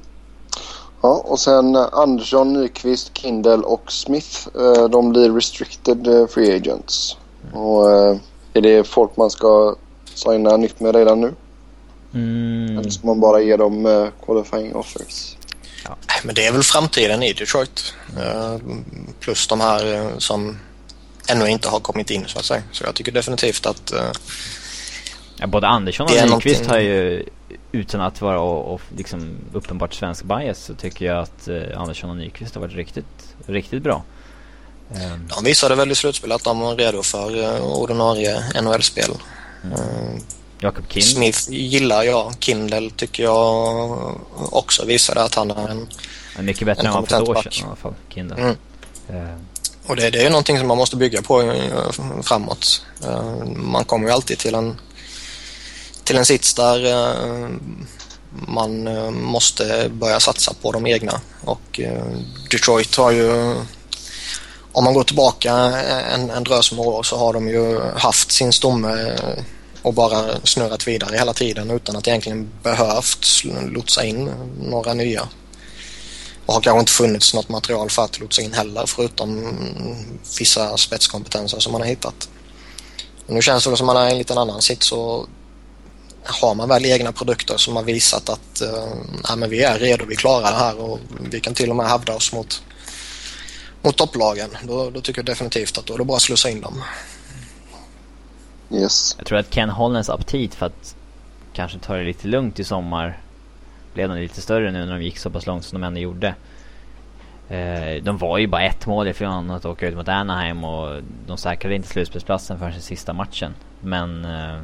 Ja, 1.02 1.24
och 1.24 1.40
sen 1.40 1.76
eh, 1.76 1.88
Andersson, 1.92 2.52
Nyqvist, 2.52 3.18
Kindle 3.18 3.56
och 3.56 3.92
Smith. 3.92 4.48
Eh, 4.54 4.88
de 4.88 5.10
blir 5.10 5.32
restricted 5.32 6.30
free 6.30 6.56
agents. 6.56 7.16
Mm. 7.42 7.60
Och 7.60 7.90
är 8.52 8.60
det 8.60 8.84
folk 8.84 9.16
man 9.16 9.30
ska 9.30 9.76
signa 10.14 10.56
nytt 10.56 10.80
med 10.80 10.94
redan 10.94 11.20
nu? 11.20 11.34
Mm. 12.14 12.78
Eller 12.78 12.90
ska 12.90 13.06
man 13.06 13.20
bara 13.20 13.40
ge 13.40 13.56
dem 13.56 14.10
qualifying 14.24 14.74
offers? 14.74 15.36
Ja. 15.84 15.96
Men 16.24 16.34
det 16.34 16.46
är 16.46 16.52
väl 16.52 16.62
framtiden 16.62 17.22
i 17.22 17.32
Detroit. 17.32 17.94
Mm. 18.16 18.84
Plus 19.20 19.48
de 19.48 19.60
här 19.60 20.12
som 20.18 20.56
ännu 21.26 21.48
inte 21.48 21.68
har 21.68 21.80
kommit 21.80 22.10
in 22.10 22.24
så 22.26 22.38
att 22.38 22.44
säga. 22.44 22.62
Så 22.72 22.84
jag 22.84 22.94
tycker 22.94 23.12
definitivt 23.12 23.66
att... 23.66 23.92
Uh, 23.92 24.00
ja, 25.36 25.46
både 25.46 25.66
Andersson 25.66 26.06
och 26.06 26.12
Nyqvist 26.12 26.28
någonting... 26.28 26.70
har 26.70 26.78
ju 26.78 27.24
utan 27.72 28.00
att 28.00 28.20
vara 28.20 28.40
och, 28.40 28.74
och 28.74 28.80
liksom 28.96 29.36
uppenbart 29.52 29.94
svensk 29.94 30.24
bias 30.24 30.58
så 30.58 30.74
tycker 30.74 31.04
jag 31.06 31.18
att 31.18 31.48
uh, 31.48 31.80
Andersson 31.80 32.10
och 32.10 32.16
Nyqvist 32.16 32.54
har 32.54 32.62
varit 32.62 32.74
riktigt, 32.74 33.34
riktigt 33.46 33.82
bra. 33.82 34.02
Um. 34.90 35.28
De 35.28 35.44
visade 35.44 35.74
väl 35.74 35.90
i 35.90 35.94
slutspel 35.94 36.32
att 36.32 36.44
de 36.44 36.60
var 36.60 36.76
redo 36.76 37.02
för 37.02 37.36
uh, 37.36 37.80
ordinarie 37.80 38.42
NHL-spel. 38.62 39.10
Mm. 39.64 39.78
Uh, 39.78 40.20
Jakob 40.60 40.84
Kind. 40.88 41.04
Smith 41.04 41.50
gillar 41.50 42.02
jag. 42.02 42.34
Kindle 42.40 42.90
tycker 42.90 43.22
jag 43.22 44.20
också 44.36 44.84
visade 44.84 45.22
att 45.22 45.34
han 45.34 45.50
är 45.50 45.68
en 45.68 45.88
en 46.38 46.44
mycket 46.44 46.66
bättre 46.66 46.88
än 46.88 46.94
vad 46.94 47.08
för 47.08 47.22
ett 47.22 47.28
år 47.28 47.34
sedan 47.34 47.52
i 47.52 47.66
alla 47.66 47.76
fall. 47.76 47.94
Kindle. 48.08 48.36
Mm. 48.36 48.56
Och 49.86 49.96
det, 49.96 50.10
det 50.10 50.26
är 50.26 50.30
någonting 50.30 50.58
som 50.58 50.68
man 50.68 50.76
måste 50.76 50.96
bygga 50.96 51.22
på 51.22 51.42
eh, 51.42 51.90
framåt. 52.22 52.82
Eh, 53.04 53.44
man 53.46 53.84
kommer 53.84 54.06
ju 54.06 54.12
alltid 54.12 54.38
till 54.38 54.54
en, 54.54 54.80
till 56.04 56.16
en 56.16 56.26
sits 56.26 56.54
där 56.54 56.86
eh, 56.86 57.48
man 58.48 58.84
måste 59.22 59.88
börja 59.88 60.20
satsa 60.20 60.54
på 60.62 60.72
de 60.72 60.86
egna. 60.86 61.20
Och 61.44 61.80
Detroit 62.50 62.96
har 62.96 63.10
ju, 63.10 63.54
om 64.72 64.84
man 64.84 64.94
går 64.94 65.04
tillbaka 65.04 65.52
en, 66.14 66.30
en 66.30 66.44
drös 66.44 66.72
med 66.72 66.80
år 66.80 67.02
så 67.02 67.18
har 67.18 67.32
de 67.32 67.48
ju 67.48 67.80
haft 67.96 68.32
sin 68.32 68.52
stomme 68.52 69.16
och 69.82 69.94
bara 69.94 70.40
snurrat 70.44 70.88
vidare 70.88 71.16
hela 71.16 71.32
tiden 71.32 71.70
utan 71.70 71.96
att 71.96 72.08
egentligen 72.08 72.50
behövt 72.62 73.26
lotsa 73.70 74.04
in 74.04 74.30
några 74.60 74.94
nya. 74.94 75.28
Och 76.46 76.54
har 76.54 76.60
kanske 76.60 76.80
inte 76.80 76.92
funnits 76.92 77.34
något 77.34 77.48
material 77.48 77.90
för 77.90 78.04
att 78.04 78.20
lotsa 78.20 78.42
in 78.42 78.52
heller 78.52 78.86
förutom 78.86 79.54
vissa 80.38 80.76
spetskompetenser 80.76 81.58
som 81.58 81.72
man 81.72 81.80
har 81.80 81.88
hittat. 81.88 82.28
Och 83.26 83.34
nu 83.34 83.42
känns 83.42 83.64
det 83.64 83.76
som 83.76 83.88
att 83.88 83.94
man 83.94 84.04
är 84.04 84.08
i 84.08 84.12
en 84.12 84.18
liten 84.18 84.38
annan 84.38 84.62
sits 84.62 84.92
och 84.92 85.28
har 86.22 86.54
man 86.54 86.68
väl 86.68 86.86
egna 86.86 87.12
produkter 87.12 87.56
som 87.56 87.76
har 87.76 87.82
visat 87.82 88.28
att 88.28 88.62
ja, 89.28 89.36
men 89.36 89.50
vi 89.50 89.62
är 89.62 89.78
redo, 89.78 90.04
vi 90.04 90.16
klarar 90.16 90.50
det 90.50 90.58
här 90.58 90.80
och 90.80 90.98
vi 91.30 91.40
kan 91.40 91.54
till 91.54 91.70
och 91.70 91.76
med 91.76 91.88
hävda 91.88 92.14
oss 92.14 92.32
mot, 92.32 92.62
mot 93.82 93.96
topplagen. 93.96 94.50
Då, 94.62 94.90
då 94.90 95.00
tycker 95.00 95.18
jag 95.18 95.26
definitivt 95.26 95.78
att 95.78 95.86
då 95.86 95.94
är 95.94 95.98
det 95.98 96.04
bara 96.04 96.16
att 96.16 96.22
slussa 96.22 96.50
in 96.50 96.60
dem. 96.60 96.82
Yes. 98.70 99.14
Jag 99.18 99.26
tror 99.26 99.38
att 99.38 99.50
Ken 99.50 99.70
Hollands 99.70 100.08
aptit 100.08 100.54
för 100.54 100.66
att 100.66 100.96
kanske 101.52 101.78
ta 101.78 101.94
det 101.94 102.04
lite 102.04 102.28
lugnt 102.28 102.58
i 102.58 102.64
sommar 102.64 103.20
blev 103.96 104.08
de 104.08 104.18
lite 104.18 104.40
större 104.40 104.70
nu 104.70 104.86
när 104.86 104.92
de 104.92 105.04
gick 105.04 105.18
så 105.18 105.30
pass 105.30 105.46
långt 105.46 105.64
som 105.64 105.80
de 105.80 105.86
ändå 105.86 106.00
gjorde. 106.00 106.34
Eh, 107.48 108.02
de 108.02 108.18
var 108.18 108.38
ju 108.38 108.46
bara 108.46 108.62
ett 108.62 108.86
mål 108.86 109.08
ifrån 109.08 109.50
att 109.50 109.64
åka 109.64 109.88
ut 109.88 109.96
mot 109.96 110.08
Anaheim 110.08 110.64
och 110.64 111.02
de 111.26 111.38
säkrade 111.38 111.74
inte 111.74 111.88
slutspelsplatsen 111.88 112.58
förrän 112.58 112.80
sista 112.80 113.12
matchen. 113.12 113.54
Men 113.80 114.24
eh, 114.24 114.58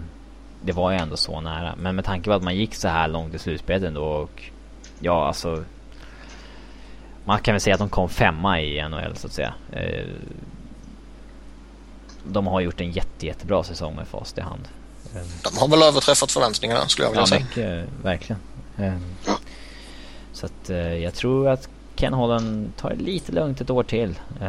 det 0.62 0.72
var 0.72 0.90
ju 0.90 0.96
ändå 0.96 1.16
så 1.16 1.40
nära. 1.40 1.74
Men 1.78 1.96
med 1.96 2.04
tanke 2.04 2.30
på 2.30 2.32
att 2.32 2.42
man 2.42 2.56
gick 2.56 2.74
så 2.74 2.88
här 2.88 3.08
långt 3.08 3.34
i 3.34 3.38
slutspelet 3.38 3.82
ändå 3.82 4.04
och 4.04 4.42
ja 5.00 5.26
alltså 5.26 5.64
man 7.24 7.38
kan 7.38 7.54
väl 7.54 7.60
säga 7.60 7.74
att 7.74 7.80
de 7.80 7.88
kom 7.88 8.08
femma 8.08 8.60
i 8.60 8.88
NHL 8.88 9.16
så 9.16 9.26
att 9.26 9.32
säga. 9.32 9.54
Eh, 9.72 10.06
de 12.24 12.46
har 12.46 12.60
gjort 12.60 12.80
en 12.80 12.92
jätte, 12.92 13.26
jättebra 13.26 13.64
säsong 13.64 13.96
med 13.96 14.08
fast 14.08 14.38
i 14.38 14.40
hand. 14.40 14.68
De 15.42 15.58
har 15.58 15.68
väl 15.68 15.82
överträffat 15.82 16.32
förväntningarna 16.32 16.88
skulle 16.88 17.06
jag 17.06 17.10
vilja 17.10 17.22
ja, 17.22 17.26
säga. 17.26 17.40
Mycket, 17.40 18.04
verkligen. 18.04 18.40
Ehm, 18.82 19.02
så 20.32 20.46
att 20.46 20.70
eh, 20.70 20.94
jag 20.94 21.14
tror 21.14 21.48
att 21.48 21.68
Ken 21.96 22.12
Holland 22.12 22.72
tar 22.76 22.90
det 22.90 22.96
lite 22.96 23.32
lugnt 23.32 23.60
ett 23.60 23.70
år 23.70 23.82
till. 23.82 24.18
Eh, 24.40 24.48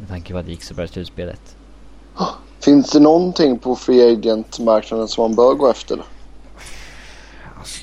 med 0.00 0.08
tanke 0.08 0.32
på 0.32 0.38
att 0.38 0.44
det 0.46 0.50
gick 0.50 0.62
så 0.62 0.74
bra 0.74 0.84
i 0.84 0.88
slutspelet. 0.88 1.56
Finns 2.60 2.90
det 2.90 3.00
någonting 3.00 3.58
på 3.58 3.76
free 3.76 4.12
agent-marknaden 4.12 5.08
som 5.08 5.22
man 5.22 5.34
bör 5.34 5.54
gå 5.54 5.70
efter? 5.70 6.02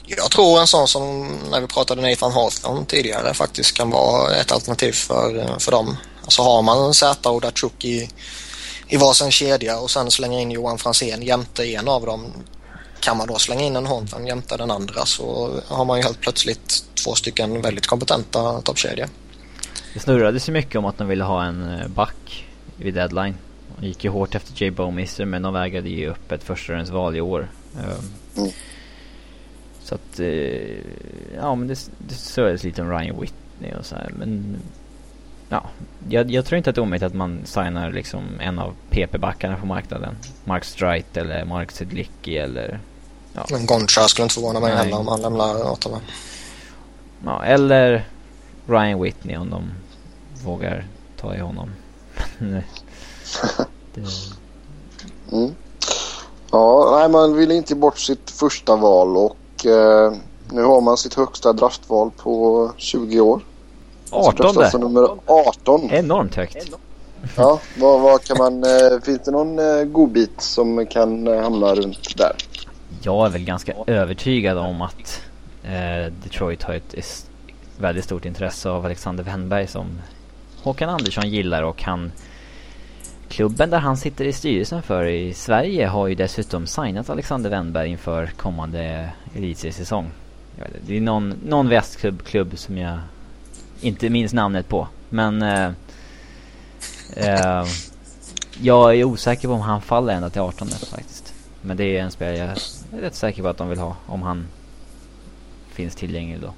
Jag 0.06 0.32
tror 0.32 0.60
en 0.60 0.68
sån 0.68 0.88
som 0.88 1.28
när 1.52 1.62
vi 1.62 1.68
pratade 1.68 2.02
Nathan 2.02 2.32
Hawthorne 2.32 2.86
tidigare 2.86 3.34
faktiskt 3.34 3.72
kan 3.72 3.90
vara 3.90 4.36
ett 4.36 4.52
alternativ 4.52 4.92
för, 4.92 5.40
eh, 5.40 5.58
för 5.58 5.72
dem. 5.72 5.98
Alltså 6.24 6.42
har 6.42 6.62
man 6.62 6.94
Zäta 6.94 7.30
och 7.30 7.42
Datsjuk 7.42 7.86
i, 7.86 8.10
i 8.88 8.98
varsin 8.98 9.32
kedja 9.32 9.80
och 9.80 9.92
sen 9.92 10.12
slänger 10.12 10.40
in 10.40 10.52
Johan 10.52 10.78
Franzén 10.78 11.22
jämte 11.22 11.66
en 11.66 11.88
av 11.88 12.06
dem 12.06 12.34
kan 13.00 13.18
man 13.18 13.28
då 13.28 13.40
slänga 13.40 13.64
in 13.64 13.76
en 13.76 13.86
Hontan 13.86 14.28
jämte 14.28 14.58
den 14.58 14.72
andra 14.72 15.06
så 15.06 15.52
har 15.68 15.86
man 15.86 15.98
ju 15.98 16.04
helt 16.04 16.22
plötsligt 16.22 16.86
två 17.04 17.16
stycken 17.16 17.62
väldigt 17.62 17.88
kompetenta 17.88 18.62
toppkedjor. 18.62 19.08
Det 19.94 20.00
snurrades 20.00 20.50
ju 20.50 20.54
mycket 20.54 20.76
om 20.76 20.86
att 20.86 20.98
de 20.98 21.08
ville 21.08 21.24
ha 21.24 21.44
en 21.44 21.80
eh, 21.80 21.88
back 21.88 22.46
vid 22.78 22.94
deadline. 22.94 23.36
De 23.80 23.88
gick 23.88 24.04
ju 24.04 24.10
hårt 24.10 24.36
efter 24.36 24.64
Jay 24.64 24.72
Bowmister 24.72 25.26
men 25.26 25.42
de 25.42 25.54
vägrade 25.54 25.90
ge 25.90 26.08
upp 26.08 26.32
ett 26.32 26.44
förstahundsval 26.44 27.16
i 27.16 27.22
år. 27.22 27.50
Ehm, 27.76 28.12
mm. 28.38 28.52
Så 29.84 29.96
att, 29.96 30.20
eh, 30.20 30.78
ja 31.36 31.56
men 31.56 31.68
det, 31.68 31.90
det 31.98 32.14
surrades 32.14 32.64
lite 32.64 32.82
om 32.82 32.90
Ryan 32.90 33.22
Whitney 33.22 33.74
och 33.80 33.86
så 33.86 33.96
här, 33.96 34.12
men 34.20 34.58
Ja, 35.50 35.64
jag, 36.10 36.32
jag, 36.32 36.46
tror 36.46 36.58
inte 36.58 36.70
att 36.70 36.76
det 36.76 36.80
är 36.80 36.84
omöjligt 36.84 37.04
att 37.04 37.14
man 37.14 37.42
signar 37.46 37.92
liksom 37.92 38.24
en 38.40 38.60
av 38.60 38.74
PP-backarna 38.90 39.60
på 39.60 39.66
marknaden. 39.66 40.16
Mark 40.44 40.64
Strite 40.66 41.22
eller 41.22 41.46
Mark 41.46 41.72
Sedlicki 41.72 42.38
eller... 42.38 42.80
Ja. 43.34 43.46
Men 43.52 43.66
Goncha 43.66 44.08
skulle 44.08 44.24
inte 44.24 44.36
förvåna 44.36 44.60
mig 44.60 44.76
heller 44.76 44.98
om 45.00 45.08
han 45.08 45.22
lämnar 45.22 45.72
Ottawa. 45.72 46.00
Ja, 47.26 47.44
eller 47.44 48.06
Ryan 48.66 49.02
Whitney 49.02 49.38
om 49.38 49.50
de 49.50 49.72
vågar 50.44 50.86
ta 51.22 51.36
i 51.36 51.40
honom. 51.40 51.72
det... 53.94 54.06
mm. 55.32 55.56
Ja, 56.52 56.98
nej, 57.00 57.10
man 57.10 57.36
vill 57.36 57.52
inte 57.52 57.76
bort 57.76 58.00
sitt 58.00 58.32
första 58.32 58.76
val 58.76 59.18
och 59.18 59.66
eh, 59.66 60.14
nu 60.50 60.64
har 60.64 60.82
man 60.82 60.98
sitt 60.98 61.14
högsta 61.14 61.54
draftval 61.54 62.12
på 62.18 62.72
20 62.78 63.20
år. 63.20 63.42
18? 64.12 64.82
nummer 64.82 65.10
18. 65.26 65.90
Enormt 65.92 66.36
högt. 66.36 66.78
Ja, 67.36 67.60
vad, 67.78 68.02
vad 68.02 68.24
kan 68.24 68.38
man... 68.38 68.64
Eh, 68.64 69.00
finns 69.04 69.22
det 69.26 69.32
någon 69.32 69.60
eh, 69.60 69.84
godbit 69.84 70.42
som 70.42 70.86
kan 70.86 71.28
eh, 71.28 71.42
hamna 71.42 71.76
runt 71.76 72.18
där? 72.18 72.32
Jag 73.02 73.26
är 73.26 73.30
väl 73.30 73.44
ganska 73.44 73.74
övertygad 73.88 74.58
om 74.58 74.82
att 74.82 75.22
eh, 75.64 76.14
Detroit 76.24 76.64
har 76.64 76.74
ett, 76.74 76.94
ett 76.94 77.30
väldigt 77.80 78.06
stort 78.06 78.26
intresse 78.26 78.70
av 78.70 78.86
Alexander 78.86 79.24
Wennberg 79.24 79.68
som 79.68 80.02
Håkan 80.64 80.90
Andersson 80.90 81.30
gillar 81.30 81.64
och 81.64 81.84
han 81.84 82.12
Klubben 83.30 83.70
där 83.70 83.80
han 83.80 83.98
sitter 83.98 84.26
i 84.26 84.34
styrelsen 84.34 84.82
för 84.82 85.06
i 85.06 85.34
Sverige 85.34 85.88
har 85.88 86.08
ju 86.08 86.16
dessutom 86.16 86.68
signat 86.68 87.10
Alexander 87.10 87.50
Wennberg 87.50 87.90
inför 87.90 88.26
kommande 88.26 89.10
elitseriesäsong. 89.36 90.12
Det 90.88 90.98
är 90.98 91.02
någon, 91.02 91.34
någon 91.46 91.70
västklubb 91.70 92.52
som 92.58 92.78
jag 92.78 93.00
inte 93.82 94.10
minns 94.10 94.34
namnet 94.34 94.68
på. 94.70 94.88
Men 95.10 95.42
eh, 95.42 95.72
eh, 97.16 97.66
jag 98.62 98.96
är 98.96 99.04
osäker 99.04 99.48
på 99.48 99.54
om 99.54 99.62
han 99.62 99.82
faller 99.82 100.14
ända 100.14 100.30
till 100.30 100.42
18 100.42 100.68
faktiskt. 100.68 101.34
Men 101.62 101.78
det 101.78 101.98
är 101.98 102.04
en 102.04 102.12
spelare 102.12 102.38
jag 102.38 102.48
är 102.48 103.02
rätt 103.02 103.16
säker 103.16 103.42
på 103.42 103.50
att 103.50 103.58
de 103.58 103.70
vill 103.70 103.80
ha. 103.80 103.96
Om 104.06 104.22
han 104.22 104.48
finns 105.72 105.96
tillgänglig 105.96 106.42
då. 106.42 106.54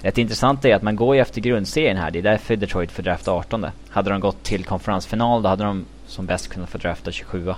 Rätt 0.00 0.18
intressant 0.18 0.64
är 0.64 0.74
att 0.74 0.82
man 0.82 0.96
går 0.96 1.14
ju 1.14 1.20
efter 1.20 1.40
grundserien 1.40 1.96
här. 1.96 2.10
Det 2.10 2.18
är 2.18 2.22
därför 2.22 2.56
Detroit 2.56 2.92
får 2.92 3.02
drafta 3.02 3.32
18. 3.32 3.66
Hade 3.90 4.10
de 4.10 4.20
gått 4.20 4.42
till 4.42 4.64
konferensfinal 4.64 5.42
då 5.42 5.48
hade 5.48 5.64
de 5.64 5.84
som 6.06 6.26
bäst 6.26 6.48
kunnat 6.48 6.68
få 6.68 6.78
drafta 6.78 7.12
27. 7.12 7.54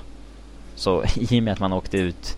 Så 0.74 1.04
i 1.16 1.40
och 1.40 1.42
med 1.42 1.52
att 1.52 1.60
man 1.60 1.72
åkte 1.72 1.98
ut 1.98 2.36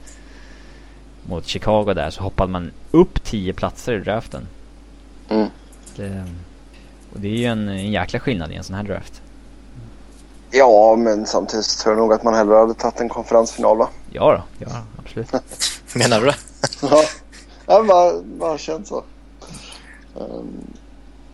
mot 1.28 1.46
Chicago 1.46 1.94
där 1.94 2.10
så 2.10 2.22
hoppade 2.22 2.52
man 2.52 2.70
upp 2.90 3.24
10 3.24 3.52
platser 3.52 3.92
i 3.92 4.00
draften. 4.00 4.46
Mm. 5.28 5.48
Det, 5.96 6.24
och 7.12 7.20
det 7.20 7.28
är 7.28 7.36
ju 7.36 7.44
en, 7.44 7.68
en 7.68 7.92
jäkla 7.92 8.20
skillnad 8.20 8.52
i 8.52 8.54
en 8.54 8.64
sån 8.64 8.76
här 8.76 8.82
draft. 8.82 9.22
Ja, 10.50 10.96
men 10.96 11.26
samtidigt 11.26 11.78
tror 11.78 11.94
jag 11.94 12.00
nog 12.00 12.12
att 12.12 12.22
man 12.22 12.34
hellre 12.34 12.54
hade 12.54 12.74
tagit 12.74 13.00
en 13.00 13.08
konferensfinal 13.08 13.76
va? 13.76 13.88
Ja 14.10 14.32
då, 14.32 14.66
ja 14.66 14.82
absolut. 14.98 15.32
Menar 15.94 16.20
du 16.20 16.26
det? 16.26 16.36
Ja, 16.90 17.04
ja 17.66 17.82
bara, 17.82 18.12
bara 18.22 18.58
känt 18.58 18.86
så. 18.86 19.04
Um, 20.14 20.66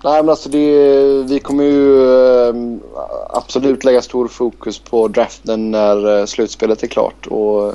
nej 0.04 0.22
men 0.22 0.28
alltså 0.28 0.48
det, 0.48 1.22
vi 1.22 1.40
kommer 1.40 1.64
ju 1.64 2.06
um, 2.48 2.80
absolut 3.30 3.84
lägga 3.84 4.02
stor 4.02 4.28
fokus 4.28 4.78
på 4.78 5.08
draften 5.08 5.70
när 5.70 6.06
uh, 6.06 6.26
slutspelet 6.26 6.82
är 6.82 6.86
klart. 6.86 7.26
Och 7.26 7.74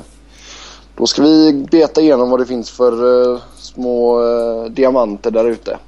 då 0.96 1.06
ska 1.06 1.22
vi 1.22 1.52
beta 1.70 2.00
igenom 2.00 2.30
vad 2.30 2.40
det 2.40 2.46
finns 2.46 2.70
för 2.70 3.04
uh, 3.04 3.40
små 3.56 4.22
uh, 4.22 4.70
diamanter 4.70 5.30
där 5.30 5.44
ute. 5.44 5.78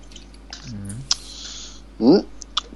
Mm. 2.01 2.23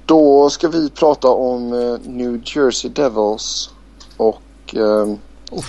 Då 0.05 0.49
ska 0.49 0.67
vi 0.67 0.89
prata 0.89 1.27
om 1.27 1.73
uh, 1.73 1.99
New 2.05 2.41
Jersey 2.45 2.91
Devils 2.91 3.69
och... 4.17 4.41
Um, 4.73 5.19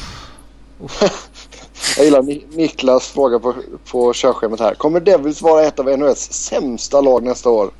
jag 1.97 2.05
gillar 2.05 2.23
Ni- 2.23 2.47
Niklas 2.51 3.09
fråga 3.09 3.39
på, 3.39 3.55
på 3.91 4.13
körschemat 4.15 4.61
här. 4.61 4.75
Kommer 4.75 5.01
Devils 5.01 5.43
vara 5.43 5.65
ett 5.65 5.79
av 5.79 5.99
NHLs 5.99 6.33
sämsta 6.33 7.01
lag 7.01 7.23
nästa 7.23 7.51
år? 7.51 7.71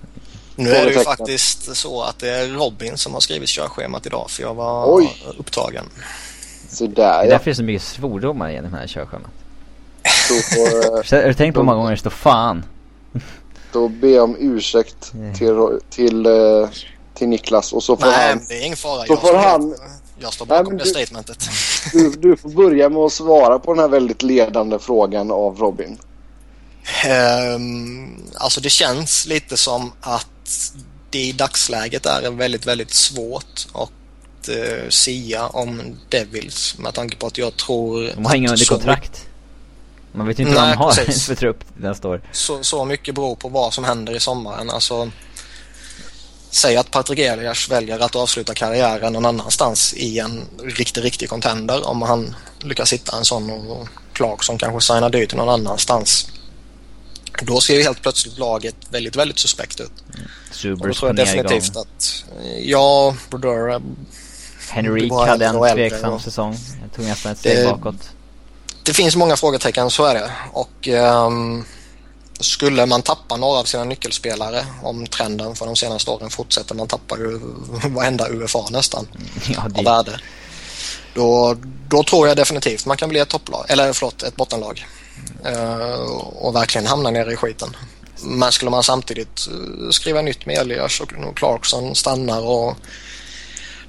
Nu 0.57 0.71
är 0.71 0.87
det 0.87 0.93
ju 0.93 0.99
faktiskt 0.99 1.77
så 1.77 2.03
att 2.03 2.19
det 2.19 2.29
är 2.31 2.49
Robin 2.49 2.97
som 2.97 3.13
har 3.15 3.21
skrivit 3.21 3.49
körschemat 3.49 4.07
idag 4.07 4.31
för 4.31 4.43
jag 4.43 4.55
var 4.55 4.95
Oj. 4.97 5.25
upptagen. 5.39 5.85
Så 6.69 6.87
där 6.87 6.95
Det 6.95 7.03
är 7.03 7.25
ja. 7.25 7.31
därför 7.31 7.45
det 7.45 7.51
är 7.51 7.55
så 7.55 7.63
mycket 7.63 7.83
svordomar 7.83 8.51
i 8.51 8.55
den 8.55 8.75
här 8.75 8.87
körschemat. 8.87 9.31
Eh, 10.03 10.11
Så 11.05 11.17
Har 11.17 11.23
du 11.29 11.35
tänkt 11.35 11.55
på 11.55 11.61
hur 11.61 11.67
många 11.67 11.77
gånger 11.79 11.91
det 11.91 11.97
står 11.97 12.11
fan? 12.11 12.65
Ber 13.89 14.09
jag 14.09 14.25
om 14.25 14.37
ursäkt 14.39 15.11
Nej. 15.15 15.35
till, 15.35 15.55
till, 15.91 16.27
eh, 16.27 16.69
till 17.15 17.29
Niklas 17.29 17.73
och 17.73 17.83
så 17.83 17.97
får 17.97 18.07
Nej, 18.07 18.29
han... 18.29 18.45
det 18.49 18.55
är 18.55 18.65
ingen 18.67 18.77
fara. 18.77 19.07
Så 19.07 19.13
Jag 19.13 19.21
får 19.21 19.35
han- 19.35 19.75
jag 20.19 20.33
står 20.33 20.47
bakom 20.47 20.79
det 20.79 20.85
du- 20.85 20.91
statementet. 20.91 21.45
Du, 21.93 22.11
du 22.19 22.37
får 22.37 22.49
börja 22.49 22.89
med 22.89 22.99
att 22.99 23.13
svara 23.13 23.59
på 23.59 23.75
den 23.75 23.81
här 23.83 23.89
väldigt 23.89 24.23
ledande 24.23 24.79
frågan 24.79 25.31
av 25.31 25.59
Robin. 25.59 25.99
Ehm, 27.05 28.23
alltså 28.35 28.61
det 28.61 28.71
känns 28.71 29.27
lite 29.27 29.57
som 29.57 29.93
att 30.01 30.73
det 31.11 31.19
i 31.19 31.33
dagsläget 31.33 32.07
är 32.07 32.31
väldigt, 32.31 32.67
väldigt 32.67 32.91
svårt 32.95 33.67
att 33.75 34.49
uh, 34.49 34.89
sia 34.89 35.47
om 35.47 35.83
Devils 36.09 36.79
med 36.79 36.95
tanke 36.95 37.17
på 37.17 37.27
att 37.27 37.39
jag 37.39 37.57
tror 37.57 38.11
De 38.15 38.27
har 38.27 38.35
ingen 38.35 38.49
att 38.51 38.53
under 38.53 38.65
så 38.65 38.75
kontrakt. 38.75 39.27
Man 40.13 40.27
vet 40.27 40.39
ju 40.39 40.43
inte 40.43 40.55
vad 40.55 40.65
Nej, 40.65 40.73
de 40.73 40.79
har 40.83 40.93
precis. 40.93 41.27
för 41.27 41.35
trupp 41.35 41.65
nästa 41.77 42.09
år. 42.09 42.23
så, 42.33 42.65
så 42.65 42.85
mycket 42.85 43.15
beror 43.15 43.37
på 43.37 43.49
vad 43.49 43.75
som 43.75 43.85
händer 43.85 44.17
i 44.17 44.21
sommaren. 44.21 44.71
Alltså, 44.71 45.11
säg 46.51 46.77
att 46.77 46.91
Patrik 46.91 47.19
Elias 47.19 47.71
väljer 47.71 47.99
att 47.99 48.17
avsluta 48.17 48.55
karriären 48.55 49.13
någon 49.13 49.25
annanstans 49.27 49.95
i 49.95 50.19
en 50.19 50.45
riktig, 50.63 51.05
riktig 51.05 51.29
contender 51.29 51.89
om 51.89 52.03
han 52.03 52.35
lyckas 52.61 52.93
hitta 52.93 53.17
en 53.17 53.25
sån 53.25 53.51
och 53.51 53.89
Clarkson 54.13 54.59
kanske 54.59 54.93
signar 54.93 55.11
dyrt 55.11 55.35
någon 55.35 55.49
annanstans. 55.49 56.29
Då 57.43 57.61
ser 57.61 57.75
ju 57.77 57.83
helt 57.83 58.03
plötsligt 58.03 58.39
laget 58.39 58.77
väldigt, 58.91 59.17
väldigt 59.17 59.39
suspekt 59.39 59.81
ut. 59.81 59.93
Och 60.81 60.89
då 60.89 60.95
tror 60.95 61.09
jag 61.09 61.17
definitivt 61.17 61.77
att, 61.77 62.25
eh, 62.43 62.59
ja, 62.71 63.17
Brodeur, 63.31 63.83
Henrik 64.71 65.03
Det 65.03 65.09
var 65.09 65.27
hade 65.27 65.47
en 65.47 65.75
tveksam 65.75 66.21
säsong. 66.21 66.57
Jag 66.83 66.93
tog 66.93 67.05
nästan 67.05 67.33
ett 67.33 67.39
steg 67.39 67.57
Det- 67.57 67.65
bakåt. 67.65 68.11
Det 68.85 68.95
finns 68.95 69.17
många 69.17 69.37
frågetecken, 69.37 69.91
så 69.91 70.05
är 70.05 70.15
det. 70.15 70.31
Och 70.53 70.89
ehm, 70.89 71.65
skulle 72.41 72.87
man 72.87 73.03
tappa 73.03 73.37
några 73.37 73.59
av 73.59 73.65
sina 73.65 73.85
nyckelspelare 73.85 74.67
om 74.83 75.07
trenden 75.07 75.55
för 75.55 75.67
de 75.67 75.77
senaste 75.77 76.11
åren 76.11 76.31
fortsätter, 76.31 76.75
man 76.75 76.89
tappar 76.89 77.17
ju 77.17 77.41
varenda 77.89 78.29
UFA 78.29 78.69
nästan 78.71 79.09
Ja, 79.49 79.65
av 79.65 79.73
det, 79.73 79.83
värde. 79.83 80.21
Då, 81.15 81.57
då 81.89 82.03
tror 82.03 82.29
jag 82.29 82.37
definitivt 82.37 82.87
man 82.87 82.97
kan 82.97 83.09
bli 83.09 83.21
ett 83.21 83.29
topplag, 83.29 83.65
eller 83.69 83.93
förlåt, 83.93 84.23
ett 84.23 84.37
bottenlag. 84.37 84.87
Eh, 85.45 86.01
och 86.21 86.55
verkligen 86.55 86.87
hamna 86.87 87.11
nere 87.11 87.33
i 87.33 87.37
skiten. 87.37 87.77
Men 88.23 88.53
skulle 88.53 88.71
man 88.71 88.83
samtidigt 88.83 89.49
eh, 89.49 89.91
skriva 89.91 90.23
nytt 90.23 90.47
med 90.47 90.59
Elias 90.59 91.01
och 91.01 91.37
Clarkson 91.37 91.95
stannar 91.95 92.41
och 92.41 92.77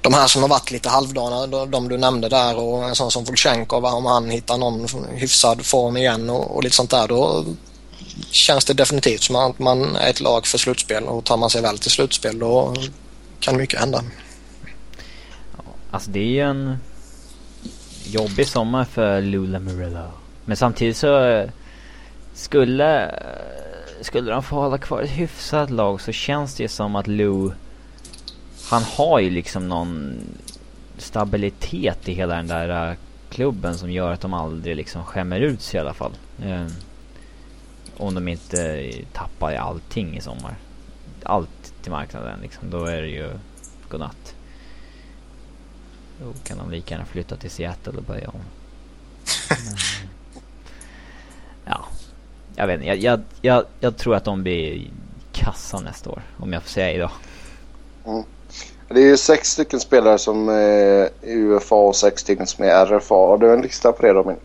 de 0.04 0.14
här 0.14 0.26
som 0.26 0.42
har 0.42 0.48
varit 0.48 0.70
lite 0.70 0.88
halvdana, 0.88 1.46
de, 1.46 1.70
de 1.70 1.88
du 1.88 1.96
nämnde 1.96 2.28
där 2.28 2.56
och 2.56 2.84
en 2.84 2.94
sån 2.94 3.10
som 3.10 3.24
Volchenkov, 3.24 3.84
om 3.84 4.06
han 4.06 4.30
hittar 4.30 4.58
någon 4.58 4.86
hyfsad 5.10 5.66
form 5.66 5.96
igen 5.96 6.30
och, 6.30 6.56
och 6.56 6.64
lite 6.64 6.76
sånt 6.76 6.90
där 6.90 7.08
då 7.08 7.44
känns 8.30 8.64
det 8.64 8.74
definitivt 8.74 9.22
som 9.22 9.36
att 9.36 9.58
man 9.58 9.96
är 9.96 10.10
ett 10.10 10.20
lag 10.20 10.46
för 10.46 10.58
slutspel 10.58 11.04
och 11.04 11.24
tar 11.24 11.36
man 11.36 11.50
sig 11.50 11.62
väl 11.62 11.78
till 11.78 11.90
slutspel 11.90 12.38
då 12.38 12.74
kan 13.40 13.56
mycket 13.56 13.80
hända. 13.80 14.04
alltså 15.90 16.10
det 16.10 16.20
är 16.20 16.24
ju 16.24 16.40
en 16.40 16.76
jobbig 18.04 18.48
sommar 18.48 18.84
för 18.84 19.20
Lula 19.20 19.58
Murillo. 19.58 20.10
Men 20.44 20.56
samtidigt 20.56 20.96
så 20.96 21.44
skulle, 22.34 23.20
skulle 24.00 24.30
de 24.30 24.42
få 24.42 24.56
hålla 24.56 24.78
kvar 24.78 25.02
ett 25.02 25.10
hyfsat 25.10 25.70
lag 25.70 26.00
så 26.00 26.12
känns 26.12 26.54
det 26.54 26.62
ju 26.62 26.68
som 26.68 26.96
att 26.96 27.06
Lou 27.06 27.52
han 28.68 28.82
har 28.82 29.20
ju 29.20 29.30
liksom 29.30 29.68
någon 29.68 30.20
stabilitet 30.98 32.08
i 32.08 32.12
hela 32.14 32.34
den 32.34 32.46
där 32.46 32.90
uh, 32.90 32.96
klubben 33.30 33.78
som 33.78 33.90
gör 33.90 34.12
att 34.12 34.20
de 34.20 34.34
aldrig 34.34 34.76
liksom 34.76 35.04
skämmer 35.04 35.40
ut 35.40 35.60
sig 35.60 35.78
i 35.78 35.80
alla 35.80 35.94
fall. 35.94 36.12
Uh, 36.44 36.66
om 37.96 38.14
de 38.14 38.28
inte 38.28 38.82
uh, 38.82 39.04
tappar 39.12 39.54
allting 39.54 40.16
i 40.16 40.20
sommar. 40.20 40.56
Allt 41.22 41.74
till 41.82 41.92
marknaden 41.92 42.40
liksom. 42.42 42.70
Då 42.70 42.84
är 42.84 43.02
det 43.02 43.08
ju 43.08 43.30
godnatt. 43.88 44.34
Då 46.20 46.32
kan 46.44 46.58
de 46.58 46.70
lika 46.70 46.94
gärna 46.94 47.06
flytta 47.06 47.36
till 47.36 47.50
Seattle 47.50 47.92
och 47.92 48.02
börja 48.02 48.28
om. 48.28 48.40
Men, 49.48 49.76
ja, 51.64 51.84
jag 52.56 52.66
vet 52.66 52.74
inte. 52.74 52.86
Jag, 52.86 52.98
jag, 52.98 53.20
jag, 53.40 53.64
jag 53.80 53.96
tror 53.96 54.14
att 54.14 54.24
de 54.24 54.42
blir 54.42 54.90
kassa 55.32 55.80
nästa 55.80 56.10
år. 56.10 56.22
Om 56.36 56.52
jag 56.52 56.62
får 56.62 56.70
säga 56.70 56.92
idag. 56.92 57.10
Det 58.88 59.00
är 59.00 59.06
ju 59.06 59.16
sex 59.16 59.48
stycken 59.48 59.80
spelare 59.80 60.18
som 60.18 60.48
eh, 60.48 60.54
är 60.54 61.10
UFA 61.22 61.74
och 61.74 61.96
sex 61.96 62.22
stycken 62.22 62.46
som 62.46 62.64
är 62.64 62.86
RFA. 62.86 63.14
Har 63.14 63.38
du 63.38 63.52
en 63.52 63.60
lista 63.60 63.92
på 63.92 64.02
det 64.02 64.12
Robin? 64.12 64.36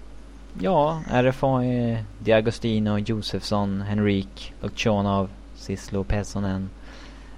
Ja, 0.59 1.01
RFA 1.09 1.63
är 1.63 2.03
Diagostino, 2.19 2.97
Josefsson, 2.97 3.81
Henrik, 3.81 4.53
Loktionov, 4.61 5.29
Sislo, 5.55 6.03
Pessonen. 6.03 6.69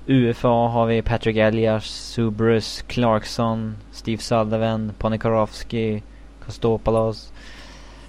UFA 0.06 0.48
har 0.48 0.86
vi 0.86 1.02
Patrick 1.02 1.38
Elias, 1.38 1.86
Subrus, 1.86 2.82
Clarkson, 2.88 3.76
Steve 3.92 4.22
Sullivan, 4.22 4.94
Ponikarovski, 4.98 6.04
Kostopalos. 6.46 7.34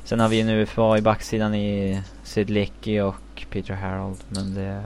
Sen 0.04 0.20
har 0.20 0.28
vi 0.28 0.40
en 0.40 0.48
UFA 0.48 0.98
i 0.98 1.00
backsidan 1.00 1.54
i 1.54 2.02
Sidlecki 2.22 3.00
och 3.00 3.46
Peter 3.50 3.74
Harold. 3.74 4.18
Men 4.28 4.54
det... 4.54 4.82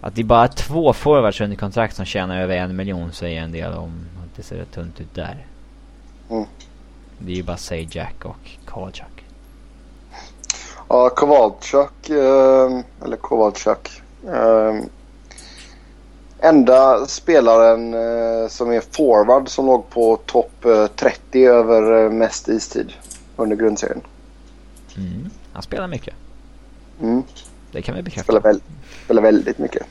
Att 0.00 0.14
det 0.14 0.20
är 0.20 0.24
bara 0.24 0.48
två 0.48 0.92
forwards 0.92 1.40
under 1.40 1.56
kontrakt 1.56 1.96
som 1.96 2.04
tjänar 2.04 2.40
över 2.40 2.56
en 2.56 2.76
miljon 2.76 3.12
säger 3.12 3.42
en 3.42 3.52
del 3.52 3.72
om 3.72 4.06
att 4.24 4.36
det 4.36 4.42
ser 4.42 4.56
rätt 4.56 4.72
tunt 4.72 5.00
ut 5.00 5.14
där. 5.14 5.46
Mm. 6.30 6.44
Det 7.18 7.32
är 7.32 7.36
ju 7.36 7.42
bara 7.42 7.56
Sajak 7.56 8.24
och 8.24 8.50
Kowalczak. 8.64 9.24
Ja, 10.88 11.08
Kowalczak, 11.08 12.10
eh, 12.10 12.80
eller 13.04 13.16
Kowalczak. 13.16 14.02
Eh, 14.26 14.74
enda 16.38 17.06
spelaren 17.06 17.94
eh, 17.94 18.48
som 18.48 18.70
är 18.70 18.80
forward 18.80 19.48
som 19.48 19.66
låg 19.66 19.90
på 19.90 20.16
topp 20.16 20.64
eh, 20.64 20.86
30 20.86 21.44
över 21.44 22.04
eh, 22.04 22.10
mest 22.10 22.48
istid 22.48 22.92
under 23.36 23.56
grundserien. 23.56 24.00
Mm. 24.96 25.30
Han 25.52 25.62
spelar 25.62 25.88
mycket. 25.88 26.14
Mm. 27.02 27.22
Det 27.72 27.82
kan 27.82 27.94
vi 27.94 28.02
bekräfta. 28.02 28.32
Spelar, 28.32 28.40
väl, 28.40 28.60
spelar 29.10 29.22
väldigt 29.22 29.58
mycket. 29.58 29.82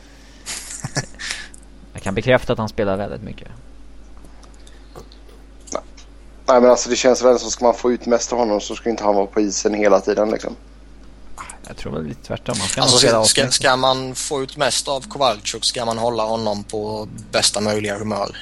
Jag 1.93 2.01
kan 2.01 2.15
bekräfta 2.15 2.53
att 2.53 2.59
han 2.59 2.69
spelar 2.69 2.97
väldigt 2.97 3.23
mycket. 3.23 3.47
Nej 6.45 6.61
men 6.61 6.69
alltså 6.69 6.89
det 6.89 6.95
känns 6.95 7.21
väl 7.21 7.39
som 7.39 7.51
ska 7.51 7.65
man 7.65 7.73
få 7.73 7.91
ut 7.91 8.05
mest 8.05 8.33
av 8.33 8.39
honom 8.39 8.61
så 8.61 8.75
ska 8.75 8.89
inte 8.89 9.03
han 9.03 9.15
vara 9.15 9.25
på 9.25 9.41
isen 9.41 9.73
hela 9.73 9.99
tiden 9.99 10.31
liksom. 10.31 10.55
Jag 11.67 11.77
tror 11.77 11.91
väl 11.91 12.03
lite 12.03 12.23
tvärtom. 12.23 12.55
Han 12.59 12.67
ska 12.69 12.81
Alltså, 12.81 13.23
ska, 13.23 13.51
ska 13.51 13.75
man 13.75 14.15
få 14.15 14.43
ut 14.43 14.57
mest 14.57 14.87
av 14.87 15.01
Kowalczuk 15.09 15.65
ska 15.65 15.85
man 15.85 15.97
hålla 15.97 16.23
honom 16.23 16.63
på 16.63 17.07
bästa 17.31 17.61
möjliga 17.61 17.97
humör. 17.97 18.37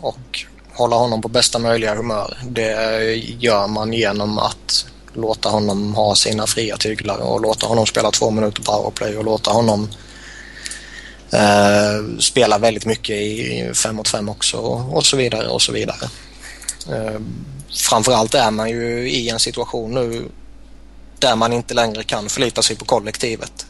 Och 0.00 0.44
hålla 0.72 0.96
honom 0.96 1.22
på 1.22 1.28
bästa 1.28 1.58
möjliga 1.58 1.94
humör 1.94 2.38
det 2.44 3.14
gör 3.16 3.66
man 3.66 3.92
genom 3.92 4.38
att 4.38 4.86
låta 5.14 5.48
honom 5.48 5.94
ha 5.94 6.14
sina 6.14 6.46
fria 6.46 6.76
tyglar 6.76 7.18
och 7.18 7.40
låta 7.40 7.66
honom 7.66 7.86
spela 7.86 8.10
två 8.10 8.30
minuter 8.30 8.62
powerplay 8.62 9.16
och 9.16 9.24
låta 9.24 9.50
honom 9.50 9.88
eh, 11.32 12.18
spelar 12.18 12.58
väldigt 12.58 12.86
mycket 12.86 13.16
i 13.16 13.70
5 13.74 13.96
mot 13.96 14.08
5 14.08 14.28
också 14.28 14.56
och, 14.56 14.96
och 14.96 15.06
så 15.06 15.16
vidare 15.16 15.48
och 15.48 15.62
så 15.62 15.72
vidare. 15.72 16.08
Eh, 16.90 17.20
framförallt 17.90 18.34
är 18.34 18.50
man 18.50 18.70
ju 18.70 19.10
i 19.10 19.28
en 19.28 19.38
situation 19.38 19.94
nu 19.94 20.28
där 21.18 21.36
man 21.36 21.52
inte 21.52 21.74
längre 21.74 22.02
kan 22.04 22.28
förlita 22.28 22.62
sig 22.62 22.76
på 22.76 22.84
kollektivet 22.84 23.66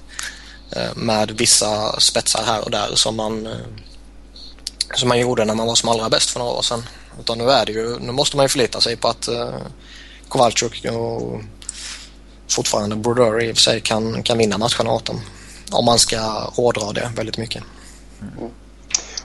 eh, 0.70 0.96
med 0.96 1.30
vissa 1.30 2.00
spetsar 2.00 2.42
här 2.46 2.64
och 2.64 2.70
där 2.70 2.94
som 2.94 3.16
man 3.16 3.46
eh, 3.46 3.52
som 4.94 5.08
man 5.08 5.20
gjorde 5.20 5.44
när 5.44 5.54
man 5.54 5.66
var 5.66 5.74
som 5.74 5.88
allra 5.88 6.08
bäst 6.08 6.30
för 6.30 6.38
några 6.38 6.52
år 6.52 6.62
sedan. 6.62 6.86
Utan 7.20 7.38
nu 7.38 7.50
är 7.50 7.66
det 7.66 7.72
ju, 7.72 7.98
nu 7.98 8.12
måste 8.12 8.36
man 8.36 8.44
ju 8.44 8.48
förlita 8.48 8.80
sig 8.80 8.96
på 8.96 9.08
att 9.08 9.28
eh, 9.28 9.54
Kowalczyk 10.28 10.84
och 10.84 11.40
fortfarande 12.48 12.96
Brodeur 12.96 13.42
i 13.42 13.52
och 13.52 13.56
för 13.56 13.62
sig 13.62 13.80
kan, 13.80 14.22
kan 14.22 14.38
vinna 14.38 14.58
matcherna 14.58 14.92
åt 14.92 15.04
dem. 15.04 15.20
Om 15.72 15.84
man 15.84 15.98
ska 15.98 16.18
hårdra 16.56 16.92
det 16.92 17.10
väldigt 17.16 17.38
mycket. 17.38 17.64
Mm. 18.20 18.50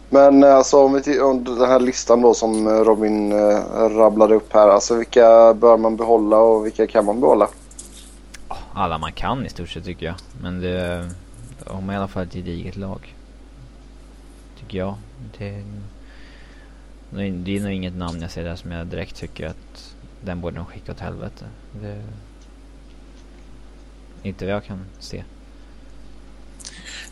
Men 0.09 0.43
alltså 0.43 0.85
om, 0.85 1.01
vi, 1.05 1.19
om 1.19 1.43
den 1.43 1.69
här 1.69 1.79
listan 1.79 2.21
då 2.21 2.33
som 2.33 2.69
Robin 2.69 3.31
äh, 3.31 3.59
rabblade 3.89 4.35
upp 4.35 4.53
här. 4.53 4.67
Alltså 4.67 4.95
vilka 4.95 5.53
bör 5.53 5.77
man 5.77 5.97
behålla 5.97 6.37
och 6.37 6.65
vilka 6.65 6.87
kan 6.87 7.05
man 7.05 7.21
behålla? 7.21 7.47
Alla 8.73 8.97
man 8.97 9.11
kan 9.11 9.45
i 9.45 9.49
stort 9.49 9.69
sett 9.69 9.85
tycker 9.85 10.05
jag. 10.05 10.15
Men 10.41 10.61
det 10.61 11.09
har 11.65 11.81
man 11.81 11.95
i 11.95 11.97
alla 11.97 12.07
fall 12.07 12.23
ett 12.23 12.33
gediget 12.33 12.75
lag. 12.75 13.15
Tycker 14.59 14.77
jag. 14.77 14.95
Det, 15.37 15.63
det 17.09 17.57
är 17.57 17.61
nog 17.61 17.71
inget 17.71 17.95
namn 17.95 18.21
jag 18.21 18.31
ser 18.31 18.43
där 18.43 18.55
som 18.55 18.71
jag 18.71 18.87
direkt 18.87 19.15
tycker 19.15 19.47
att 19.47 19.95
den 20.21 20.41
borde 20.41 20.55
de 20.55 20.65
skicka 20.65 20.91
åt 20.91 20.99
helvete. 20.99 21.45
Det, 21.81 22.03
inte 24.23 24.45
vad 24.45 24.53
jag 24.53 24.63
kan 24.63 24.85
se. 24.99 25.23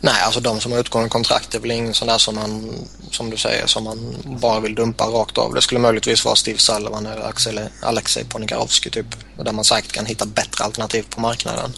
Nej, 0.06 0.22
alltså 0.24 0.40
de 0.40 0.60
som 0.60 0.72
har 0.72 0.78
utgående 0.78 1.10
kontrakt 1.10 1.54
är 1.54 1.60
väl 1.60 1.70
ingen 1.70 1.94
sån 1.94 2.08
där 2.08 2.18
som 2.18 2.34
man, 2.34 2.72
som 3.10 3.30
du 3.30 3.36
säger, 3.36 3.66
som 3.66 3.84
man 3.84 4.16
bara 4.24 4.60
vill 4.60 4.74
dumpa 4.74 5.04
rakt 5.04 5.38
av. 5.38 5.54
Det 5.54 5.60
skulle 5.62 5.80
möjligtvis 5.80 6.24
vara 6.24 6.36
Steve 6.36 6.58
Sullivan 6.58 7.06
eller 7.06 7.28
Axel, 7.28 7.60
Alexej 7.82 8.24
Ponigarovsky 8.24 8.90
typ. 8.90 9.06
Där 9.44 9.52
man 9.52 9.64
säkert 9.64 9.92
kan 9.92 10.06
hitta 10.06 10.26
bättre 10.26 10.64
alternativ 10.64 11.06
på 11.10 11.20
marknaden. 11.20 11.72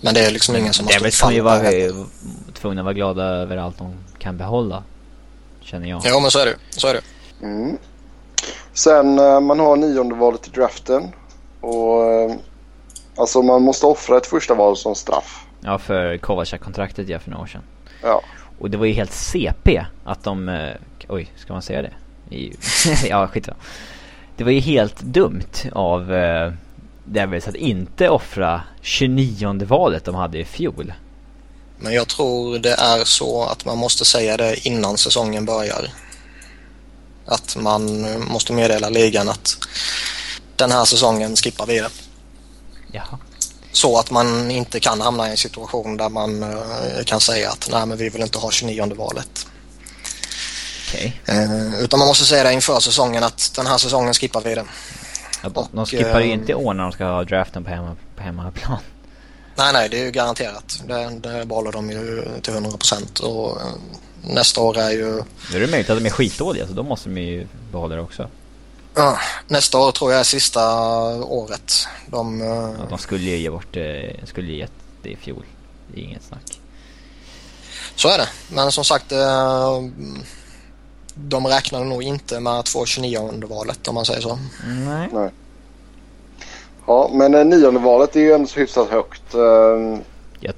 Men 0.00 0.14
det 0.14 0.20
är 0.20 0.30
liksom 0.30 0.56
ingen 0.56 0.72
som 0.72 0.86
har 0.86 0.92
stått 0.92 1.14
fall. 1.14 1.32
Det 1.32 1.38
är 1.38 1.42
väl 1.42 1.92
vara 1.92 2.06
tvungna 2.60 2.80
att 2.80 2.84
vara 2.84 2.94
glada 2.94 3.24
över 3.24 3.56
allt 3.56 3.78
de 3.78 3.94
kan 4.18 4.36
behålla. 4.36 4.82
Känner 5.60 5.88
jag. 5.88 6.02
Ja, 6.04 6.20
men 6.20 6.30
så 6.30 6.38
är 6.38 6.46
det. 6.46 6.56
Så 6.70 6.86
är 6.86 6.94
det. 6.94 7.02
Mm. 7.46 7.78
Sen 8.72 9.18
eh, 9.18 9.40
man 9.40 9.60
har 9.60 9.76
nionde 9.76 10.14
valet 10.14 10.46
i 10.46 10.50
draften. 10.50 11.12
Och 11.60 12.12
eh, 12.12 12.36
alltså 13.16 13.42
man 13.42 13.62
måste 13.62 13.86
offra 13.86 14.16
ett 14.16 14.26
första 14.26 14.54
val 14.54 14.76
som 14.76 14.94
straff. 14.94 15.43
Ja, 15.64 15.78
för 15.78 16.18
Kovacak-kontraktet 16.18 17.08
ja, 17.08 17.18
för 17.18 17.30
några 17.30 17.42
år 17.42 17.46
sedan. 17.46 17.62
Ja. 18.02 18.22
Och 18.58 18.70
det 18.70 18.76
var 18.76 18.86
ju 18.86 18.92
helt 18.92 19.12
CP 19.12 19.86
att 20.04 20.24
de... 20.24 20.48
Eh, 20.48 20.74
oj, 21.08 21.32
ska 21.36 21.52
man 21.52 21.62
säga 21.62 21.82
det? 21.82 21.92
ja, 23.08 23.28
skit. 23.28 23.48
Det 24.36 24.44
var 24.44 24.50
ju 24.50 24.60
helt 24.60 25.00
dumt 25.00 25.70
av 25.72 26.14
eh, 26.14 26.52
Devils 27.04 27.48
att 27.48 27.54
inte 27.54 28.08
offra 28.08 28.62
29 28.80 29.64
valet 29.64 30.04
de 30.04 30.14
hade 30.14 30.38
i 30.38 30.44
fjol. 30.44 30.92
Men 31.78 31.92
jag 31.92 32.08
tror 32.08 32.58
det 32.58 32.74
är 32.74 33.04
så 33.04 33.44
att 33.44 33.64
man 33.64 33.78
måste 33.78 34.04
säga 34.04 34.36
det 34.36 34.66
innan 34.66 34.98
säsongen 34.98 35.44
börjar. 35.44 35.88
Att 37.26 37.56
man 37.56 38.06
måste 38.28 38.52
meddela 38.52 38.88
ligan 38.88 39.28
att 39.28 39.58
den 40.56 40.70
här 40.70 40.84
säsongen 40.84 41.36
skippar 41.36 41.66
vi 41.66 41.80
det. 41.80 41.90
Jaha. 42.92 43.18
Så 43.74 43.98
att 43.98 44.10
man 44.10 44.50
inte 44.50 44.80
kan 44.80 45.00
hamna 45.00 45.28
i 45.28 45.30
en 45.30 45.36
situation 45.36 45.96
där 45.96 46.08
man 46.08 46.42
uh, 46.42 47.04
kan 47.04 47.20
säga 47.20 47.50
att 47.50 47.68
nej 47.72 47.86
men 47.86 47.98
vi 47.98 48.08
vill 48.08 48.22
inte 48.22 48.38
ha 48.38 48.50
29 48.50 48.94
valet. 48.94 49.46
Okay. 50.88 51.12
Uh, 51.28 51.80
utan 51.80 51.98
man 51.98 52.08
måste 52.08 52.24
säga 52.24 52.44
det 52.44 52.52
inför 52.52 52.80
säsongen 52.80 53.24
att 53.24 53.52
den 53.56 53.66
här 53.66 53.78
säsongen 53.78 54.14
skippar 54.14 54.40
vi 54.40 54.54
det. 54.54 54.64
Ja, 55.42 55.48
de, 55.48 55.68
de 55.72 55.86
skippar 55.86 56.20
ju 56.20 56.26
uh, 56.26 56.32
inte 56.32 56.54
år 56.54 56.74
när 56.74 56.82
de 56.82 56.92
ska 56.92 57.04
ha 57.04 57.24
draften 57.24 57.64
på, 57.64 57.70
hemma, 57.70 57.96
på 58.16 58.22
hemmaplan. 58.22 58.78
Nej, 59.56 59.72
nej, 59.72 59.88
det 59.88 60.00
är 60.00 60.04
ju 60.04 60.10
garanterat. 60.10 60.82
Det, 60.88 61.10
det 61.28 61.46
behåller 61.46 61.72
de 61.72 61.90
ju 61.90 62.24
till 62.42 62.54
100 62.54 62.70
procent. 62.70 63.18
Och 63.18 63.58
nästa 64.22 64.60
år 64.60 64.78
är 64.78 64.90
ju... 64.90 65.22
Nu 65.50 65.56
är 65.56 65.60
det 65.60 65.66
möjligt 65.66 65.90
att 65.90 65.98
de 65.98 66.06
är 66.06 66.10
skitdåliga, 66.10 66.66
så 66.66 66.72
då 66.72 66.82
måste 66.82 67.08
de 67.08 67.20
ju 67.20 67.46
behålla 67.72 67.94
det 67.94 68.02
också. 68.02 68.28
Ja, 68.94 69.18
nästa 69.48 69.78
år 69.78 69.92
tror 69.92 70.10
jag 70.10 70.20
är 70.20 70.24
sista 70.24 70.60
året. 71.24 71.86
De, 72.06 72.40
ja, 72.40 72.86
de 72.88 72.98
skulle 72.98 73.22
ju 73.22 73.36
ge 73.36 73.50
bort 73.50 73.66
det, 73.70 74.16
skulle 74.24 74.52
ge 74.52 74.66
det 75.02 75.10
i 75.10 75.16
fjol. 75.16 75.44
Det 75.88 76.00
är 76.00 76.04
inget 76.04 76.22
snack. 76.22 76.60
Så 77.94 78.08
är 78.08 78.18
det. 78.18 78.28
Men 78.54 78.72
som 78.72 78.84
sagt, 78.84 79.12
eh, 79.12 79.82
de 81.14 81.46
räknade 81.46 81.84
nog 81.84 82.02
inte 82.02 82.40
med 82.40 82.52
att 82.52 82.68
få 82.68 82.86
29 82.86 83.18
under 83.32 83.48
valet 83.48 83.88
om 83.88 83.94
man 83.94 84.04
säger 84.04 84.20
så. 84.20 84.38
Nej. 84.66 85.08
Nej. 85.12 85.30
Ja, 86.86 87.10
men 87.12 87.34
eh, 87.34 87.44
nionde 87.44 87.80
valet 87.80 88.16
är 88.16 88.20
ju 88.20 88.32
ändå 88.32 88.46
så 88.46 88.60
hyfsat 88.60 88.90
högt. 88.90 89.34
Eh, 89.34 89.40
jag, 90.40 90.54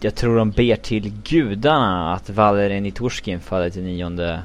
jag 0.00 0.14
tror 0.14 0.36
de 0.36 0.50
ber 0.50 0.76
till 0.76 1.12
gudarna 1.24 2.14
att 2.14 2.30
Valeri 2.30 2.80
Nitorskin 2.80 3.40
faller 3.40 3.70
till 3.70 3.82
nionde. 3.82 4.42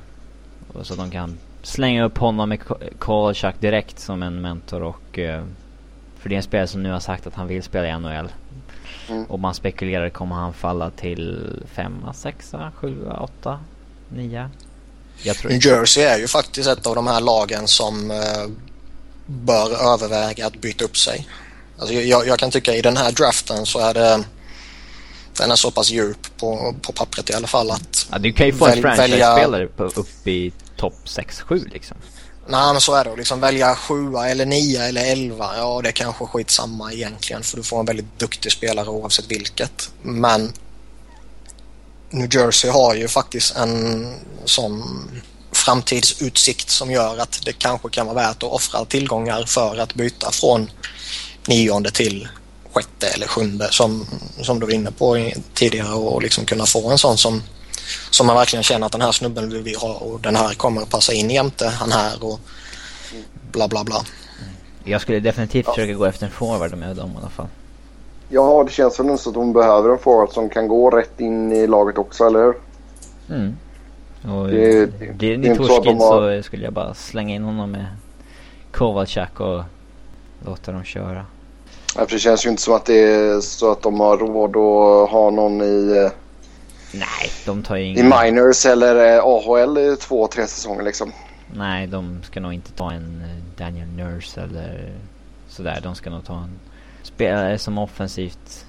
Så 0.82 0.94
att 0.94 1.00
de 1.00 1.12
kan 1.12 1.38
slänga 1.68 2.06
upp 2.06 2.18
honom 2.18 2.50
med 2.50 2.60
Kolchak 3.00 3.56
direkt 3.60 4.00
som 4.00 4.24
en 4.24 4.42
mentor 4.42 4.84
och... 4.84 5.18
Uh, 5.18 5.44
för 6.20 6.30
det 6.30 6.36
är 6.36 6.38
en 6.38 6.44
spelare 6.44 6.68
som 6.68 6.84
nu 6.84 6.92
har 6.92 7.00
sagt 7.00 7.28
att 7.28 7.34
han 7.34 7.48
vill 7.48 7.64
spela 7.64 7.88
i 7.88 8.00
NHL. 8.00 8.32
Mm. 9.10 9.24
Och 9.24 9.40
man 9.40 9.54
spekulerar 9.54 10.10
kommer 10.10 10.36
han 10.36 10.54
falla 10.54 10.92
till 10.92 11.50
femma, 11.76 12.14
sexa, 12.14 12.72
sjua, 12.76 13.20
åtta, 13.20 13.60
nia. 14.10 14.50
New 15.44 15.66
Jersey 15.66 16.04
är 16.04 16.18
ju 16.18 16.28
faktiskt 16.28 16.70
ett 16.70 16.88
av 16.88 16.96
de 16.96 17.08
här 17.08 17.22
lagen 17.22 17.68
som 17.68 18.12
uh, 18.12 18.50
bör 19.26 19.94
överväga 19.94 20.48
att 20.48 20.62
byta 20.62 20.86
upp 20.86 20.98
sig. 20.98 21.28
Alltså 21.80 21.96
jag, 21.96 22.28
jag, 22.28 22.40
kan 22.40 22.52
tycka 22.52 22.76
i 22.76 22.82
den 22.82 22.98
här 22.98 23.12
draften 23.12 23.66
så 23.66 23.80
är 23.80 23.94
det 23.94 24.24
den 25.38 25.52
är 25.52 25.56
så 25.56 25.72
pass 25.72 25.92
djup 25.92 26.38
på, 26.38 26.76
på 26.82 26.92
pappret 26.92 27.30
i 27.30 27.34
alla 27.34 27.48
fall 27.48 27.72
att... 27.72 28.08
Ja, 28.12 28.18
du 28.18 28.32
kan 28.32 28.46
ju 28.46 28.54
få 28.54 28.66
en 28.66 28.82
franchise-spelare 28.82 29.68
upp 29.78 30.28
i 30.28 30.52
topp 30.78 30.96
6-7 31.06 31.70
liksom. 31.74 31.98
Nej 32.50 32.74
men 32.74 32.82
så 32.82 32.94
är 32.94 33.06
det. 33.06 33.16
Liksom 33.16 33.40
välja 33.40 33.76
7 33.76 34.16
eller 34.16 34.46
9 34.46 34.82
eller 34.82 35.12
11. 35.12 35.54
Ja 35.58 35.82
det 35.84 35.90
är 35.90 35.94
kanske 35.94 36.26
skitsamma 36.26 36.94
egentligen 36.94 37.44
för 37.44 37.58
du 37.58 37.64
får 37.64 37.80
en 37.80 37.86
väldigt 37.86 38.20
duktig 38.20 38.52
spelare 38.52 38.90
oavsett 38.90 39.32
vilket. 39.32 39.92
Men 40.02 40.54
New 42.10 42.36
Jersey 42.36 42.72
har 42.72 42.96
ju 42.96 43.08
faktiskt 43.08 43.56
en 43.56 44.14
sån 44.46 44.84
framtidsutsikt 45.52 46.70
som 46.70 46.92
gör 46.92 47.18
att 47.18 47.42
det 47.46 47.54
kanske 47.54 47.90
kan 47.90 48.06
vara 48.06 48.16
värt 48.16 48.44
att 48.44 48.52
offra 48.52 48.86
tillgångar 48.86 49.46
för 49.46 49.78
att 49.78 49.94
byta 49.94 50.32
från 50.32 50.72
nionde 51.48 51.92
till 51.92 52.28
sjätte 52.74 53.08
eller 53.08 53.28
sjunde 53.28 53.68
som, 53.72 54.08
som 54.42 54.60
du 54.60 54.66
var 54.66 54.74
inne 54.74 54.92
på 54.92 55.32
tidigare 55.54 55.94
och 55.94 56.22
liksom 56.22 56.46
kunna 56.46 56.66
få 56.66 56.90
en 56.90 56.98
sån 56.98 57.18
som, 57.18 57.44
som 58.10 58.28
man 58.28 58.36
verkligen 58.36 58.64
känner 58.64 58.86
att 58.86 58.92
den 58.92 59.02
här 59.02 59.12
snubben 59.12 59.50
vill 59.50 59.62
vi 59.62 59.76
ha 59.76 59.94
och 59.94 60.20
den 60.20 60.36
här 60.36 60.54
kommer 60.54 60.82
att 60.82 60.90
passa 60.90 61.14
in 61.14 61.30
jämte 61.30 61.68
han 61.68 61.92
här 61.92 62.24
och 62.24 62.40
bla 63.52 63.68
bla 63.68 63.84
bla. 63.84 64.02
Jag 64.84 65.02
skulle 65.02 65.20
definitivt 65.20 65.66
ja. 65.68 65.74
försöka 65.74 65.94
gå 65.94 66.06
efter 66.06 66.26
en 66.26 66.32
forward 66.32 66.78
med 66.78 66.96
dem 66.96 67.12
i 67.16 67.18
alla 67.18 67.30
fall. 67.30 67.48
Ja, 68.30 68.64
det 68.68 68.72
känns 68.72 69.00
väl 69.00 69.18
så 69.18 69.30
att 69.30 69.36
de 69.36 69.54
behöver 69.54 69.90
en 69.90 69.98
forward 69.98 70.30
som 70.30 70.50
kan 70.50 70.68
gå 70.68 70.90
rätt 70.90 71.20
in 71.20 71.52
i 71.52 71.68
laget 71.68 71.98
också, 71.98 72.26
eller 72.26 72.40
hur? 72.40 72.56
Mm. 73.30 73.56
Och 74.24 74.48
det, 74.48 74.86
det, 74.86 75.18
blir 75.18 75.38
det 75.38 75.50
Nitorskin 75.50 75.98
har... 75.98 76.38
så 76.38 76.44
skulle 76.44 76.64
jag 76.64 76.74
bara 76.74 76.94
slänga 76.94 77.36
in 77.36 77.44
honom 77.44 77.72
med 77.72 77.86
Kovalchak 78.72 79.40
och 79.40 79.64
låta 80.46 80.72
dem 80.72 80.84
köra. 80.84 81.26
Ja, 81.96 82.06
för 82.06 82.12
det 82.12 82.20
känns 82.20 82.46
ju 82.46 82.50
inte 82.50 82.62
som 82.62 82.74
att 82.74 82.86
det 82.86 83.00
är 83.00 83.42
så 83.42 83.72
att 83.72 83.82
de 83.82 84.00
har 84.00 84.18
råd 84.18 84.50
att 84.50 85.10
ha 85.10 85.30
någon 85.30 85.62
i... 85.62 86.10
Nej, 86.94 87.32
de 87.46 87.64
tar 87.64 87.76
ju 87.76 87.84
ingen... 87.84 88.06
I 88.06 88.10
minors 88.10 88.66
eller 88.66 89.18
eh, 89.18 89.24
AHL 89.24 89.78
i 89.78 89.98
två, 90.00 90.28
tre 90.28 90.48
säsonger 90.48 90.84
liksom. 90.84 91.12
Nej, 91.54 91.88
de 91.88 92.24
ska 92.24 92.40
nog 92.40 92.54
inte 92.54 92.72
ta 92.72 92.92
en 92.92 93.22
eh, 93.22 93.58
Daniel 93.58 93.88
Nurse 93.88 94.42
eller 94.42 94.92
sådär. 95.48 95.80
De 95.84 95.96
ska 95.96 96.10
nog 96.10 96.26
ta 96.26 96.34
en 96.34 96.60
spelare 97.04 97.58
som 97.58 97.78
offensivt 97.78 98.66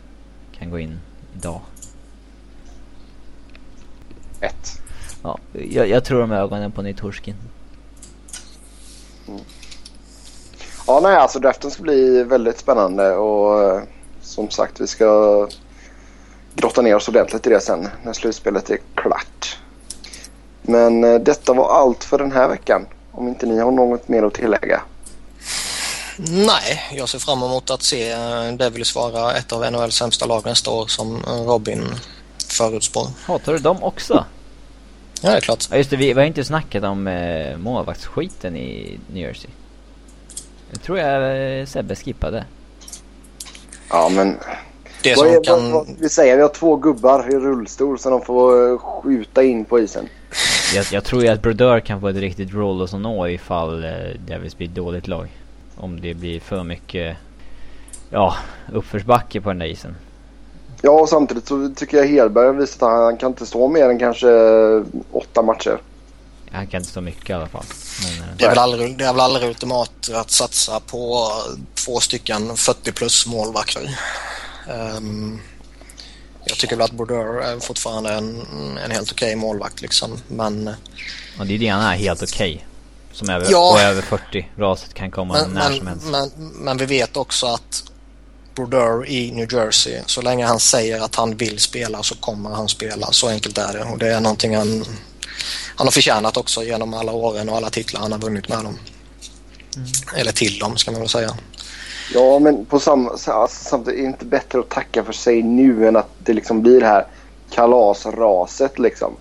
kan 0.58 0.70
gå 0.70 0.78
in 0.78 1.00
idag. 1.36 1.60
Ett. 4.40 4.82
Ja, 5.22 5.38
jag, 5.52 5.88
jag 5.88 6.04
tror 6.04 6.20
de 6.20 6.32
ögonen 6.32 6.72
på 6.72 6.82
Nitorskin. 6.82 7.36
Mm. 9.28 9.40
Ja, 10.86 11.00
nej, 11.02 11.16
alltså 11.16 11.38
draften 11.38 11.70
ska 11.70 11.82
bli 11.82 12.22
väldigt 12.24 12.58
spännande 12.58 13.16
och 13.16 13.62
eh, 13.62 13.82
som 14.22 14.50
sagt 14.50 14.80
vi 14.80 14.86
ska 14.86 15.48
grotta 16.58 16.82
ner 16.82 16.94
oss 16.94 17.08
ordentligt 17.08 17.46
i 17.46 17.50
det 17.50 17.60
sen 17.60 17.88
när 18.02 18.12
slutspelet 18.12 18.70
är 18.70 18.78
klart. 18.94 19.58
Men 20.62 21.04
eh, 21.04 21.20
detta 21.20 21.52
var 21.52 21.80
allt 21.80 22.04
för 22.04 22.18
den 22.18 22.32
här 22.32 22.48
veckan. 22.48 22.86
Om 23.12 23.28
inte 23.28 23.46
ni 23.46 23.58
har 23.58 23.70
något 23.70 24.08
mer 24.08 24.22
att 24.22 24.34
tillägga. 24.34 24.82
Nej, 26.18 26.82
jag 26.92 27.08
ser 27.08 27.18
fram 27.18 27.42
emot 27.42 27.70
att 27.70 27.82
se 27.82 28.10
eh, 28.10 28.52
Devils 28.52 28.94
vara 28.94 29.34
ett 29.34 29.52
av 29.52 29.72
NHLs 29.72 29.94
sämsta 29.94 30.26
lag 30.26 30.44
nästa 30.44 30.70
år 30.70 30.86
som 30.86 31.22
Robin 31.26 31.84
förutspår. 32.48 33.08
Hatar 33.24 33.52
du 33.52 33.58
dem 33.58 33.82
också? 33.82 34.24
Ja, 35.22 35.30
det 35.30 35.36
är 35.36 35.40
klart. 35.40 35.68
Ja, 35.70 35.76
just 35.76 35.90
det, 35.90 35.96
vi, 35.96 36.12
vi 36.12 36.20
har 36.20 36.26
inte 36.26 36.44
snackat 36.44 36.84
om 36.84 37.08
eh, 37.08 37.56
målvaktsskiten 37.56 38.56
i 38.56 39.00
New 39.12 39.22
Jersey. 39.22 39.50
Det 40.70 40.78
tror 40.78 40.98
jag 40.98 41.58
eh, 41.60 41.66
Sebbe 41.66 41.96
skippade. 41.96 42.44
Ja, 43.90 44.08
men... 44.08 44.38
Det 45.02 45.16
som 45.16 45.42
kan... 45.44 45.62
Vad, 45.62 45.72
vad, 45.72 45.96
vi 46.00 46.08
säger 46.08 46.36
vi 46.36 46.42
har 46.42 46.48
två 46.48 46.76
gubbar 46.76 47.30
i 47.30 47.36
rullstol 47.36 47.98
som 47.98 48.12
de 48.12 48.22
får 48.22 48.72
eh, 48.72 48.78
skjuta 48.78 49.42
in 49.42 49.64
på 49.64 49.80
isen. 49.80 50.08
jag, 50.74 50.86
jag 50.92 51.04
tror 51.04 51.22
ju 51.22 51.28
att 51.28 51.42
Brodeur 51.42 51.80
kan 51.80 52.00
få 52.00 52.08
ett 52.08 52.16
riktigt 52.16 52.54
roll 52.54 52.82
och 52.82 53.00
nå 53.00 53.28
ifall 53.28 53.84
eh, 53.84 53.90
Devils 54.26 54.56
blir 54.56 54.68
ett 54.68 54.74
dåligt 54.74 55.08
lag. 55.08 55.28
Om 55.76 56.00
det 56.00 56.14
blir 56.14 56.40
för 56.40 56.64
mycket, 56.64 57.16
ja, 58.10 58.34
uppförsbacke 58.72 59.40
på 59.40 59.48
den 59.48 59.58
där 59.58 59.66
isen. 59.66 59.96
Ja, 60.82 60.90
och 60.90 61.08
samtidigt 61.08 61.48
så 61.48 61.72
tycker 61.76 61.96
jag 61.96 62.06
Hedberg 62.06 62.46
har 62.46 62.54
visat 62.54 62.82
att 62.82 62.88
han 62.88 63.16
kan 63.16 63.30
inte 63.30 63.46
stå 63.46 63.68
mer 63.68 63.88
än 63.88 63.98
kanske 63.98 64.28
åtta 65.12 65.42
matcher. 65.42 65.78
Han 66.52 66.66
kan 66.66 66.80
inte 66.80 66.90
stå 66.90 67.00
mycket 67.00 67.30
i 67.30 67.32
alla 67.32 67.46
fall. 67.46 67.64
Men, 68.02 68.28
eh, 68.28 68.36
Det 68.36 68.44
är, 68.44 68.48
väl 68.48 68.58
aldrig, 68.58 68.98
det 68.98 69.04
är 69.04 69.12
väl 69.12 69.20
aldrig 69.20 69.48
ultimat 69.48 70.10
att 70.14 70.30
satsa 70.30 70.80
på 70.80 71.30
två 71.74 72.00
stycken 72.00 72.56
40 72.56 72.92
plus 72.92 73.26
målvakter. 73.26 73.98
Ehm, 74.68 75.40
jag 76.44 76.58
tycker 76.58 76.76
väl 76.76 76.84
att 76.84 76.92
Brodeur 76.92 77.40
är 77.42 77.60
fortfarande 77.60 78.12
en, 78.12 78.46
en 78.84 78.90
helt 78.90 79.12
okej 79.12 79.36
målvakt 79.36 79.82
liksom. 79.82 80.20
Men, 80.28 80.70
och 81.38 81.46
det 81.46 81.54
är 81.54 81.58
det 81.58 81.68
han 81.68 81.82
är, 81.82 81.96
helt 81.96 82.22
okej. 82.22 82.66
Som 83.12 83.30
över, 83.30 83.46
Ja. 83.50 83.72
och 83.72 83.80
över 83.80 84.02
40. 84.02 84.48
Raset 84.56 84.94
kan 84.94 85.10
komma 85.10 85.34
men, 85.34 85.50
när 85.50 85.68
men, 85.68 85.78
som 85.78 85.86
helst. 85.86 86.06
men, 86.06 86.48
men 86.48 86.76
vi 86.76 86.86
vet 86.86 87.16
också 87.16 87.46
att 87.46 87.82
Brodeur 88.54 89.06
i 89.06 89.30
New 89.30 89.52
Jersey, 89.52 90.02
så 90.06 90.22
länge 90.22 90.46
han 90.46 90.60
säger 90.60 91.00
att 91.00 91.14
han 91.14 91.36
vill 91.36 91.58
spela 91.58 92.02
så 92.02 92.14
kommer 92.14 92.50
han 92.50 92.68
spela. 92.68 93.12
Så 93.12 93.28
enkelt 93.28 93.58
är 93.58 93.72
det. 93.72 93.84
Och 93.84 93.98
det 93.98 94.08
är 94.14 94.20
någonting 94.20 94.56
han, 94.56 94.84
han 95.76 95.86
har 95.86 95.92
förtjänat 95.92 96.36
också 96.36 96.64
genom 96.64 96.94
alla 96.94 97.12
åren 97.12 97.48
och 97.48 97.56
alla 97.56 97.70
titlar 97.70 98.00
han 98.00 98.12
har 98.12 98.18
vunnit 98.18 98.48
med 98.48 98.64
dem. 98.64 98.78
Eller 100.16 100.32
till 100.32 100.58
dem 100.58 100.76
ska 100.76 100.90
man 100.90 101.00
väl 101.00 101.08
säga. 101.08 101.36
Ja, 102.14 102.38
men 102.38 102.64
på 102.64 102.80
sam, 102.80 103.08
alltså, 103.08 103.48
samtidigt 103.50 103.98
är 103.98 104.02
det 104.02 104.08
inte 104.08 104.24
bättre 104.24 104.58
att 104.58 104.68
tacka 104.68 105.04
för 105.04 105.12
sig 105.12 105.42
nu 105.42 105.88
än 105.88 105.96
att 105.96 106.10
det 106.18 106.32
liksom 106.32 106.62
blir 106.62 106.80
det 106.80 106.86
här 106.86 107.06
kalasraset 107.50 108.78
liksom. 108.78 109.16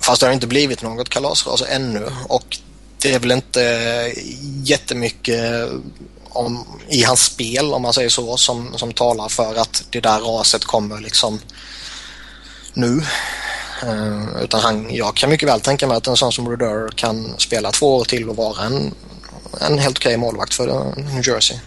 Fast 0.00 0.20
det 0.20 0.26
har 0.26 0.34
inte 0.34 0.46
blivit 0.46 0.82
något 0.82 1.08
kalasras 1.08 1.62
ännu 1.68 2.06
och 2.28 2.58
det 3.02 3.14
är 3.14 3.18
väl 3.18 3.30
inte 3.30 3.60
jättemycket 4.64 5.68
om, 6.28 6.64
i 6.88 7.02
hans 7.02 7.20
spel 7.20 7.74
om 7.74 7.82
man 7.82 7.92
säger 7.92 8.08
så 8.08 8.36
som, 8.36 8.78
som 8.78 8.92
talar 8.92 9.28
för 9.28 9.54
att 9.54 9.84
det 9.90 10.00
där 10.00 10.20
raset 10.20 10.64
kommer 10.64 11.00
liksom 11.00 11.40
nu. 12.74 13.02
Uh, 13.84 14.42
utan 14.42 14.60
han, 14.60 14.94
jag 14.94 15.14
kan 15.14 15.30
mycket 15.30 15.48
väl 15.48 15.60
tänka 15.60 15.86
mig 15.86 15.96
att 15.96 16.06
en 16.06 16.16
sån 16.16 16.32
som 16.32 16.48
Rudeur 16.48 16.88
kan 16.88 17.34
spela 17.38 17.72
två 17.72 17.96
år 17.96 18.04
till 18.04 18.28
och 18.28 18.36
vara 18.36 18.64
en, 18.64 18.94
en 19.60 19.78
helt 19.78 19.98
okej 19.98 20.16
målvakt 20.16 20.54
för 20.54 20.94
New 20.96 21.28
Jersey. 21.28 21.58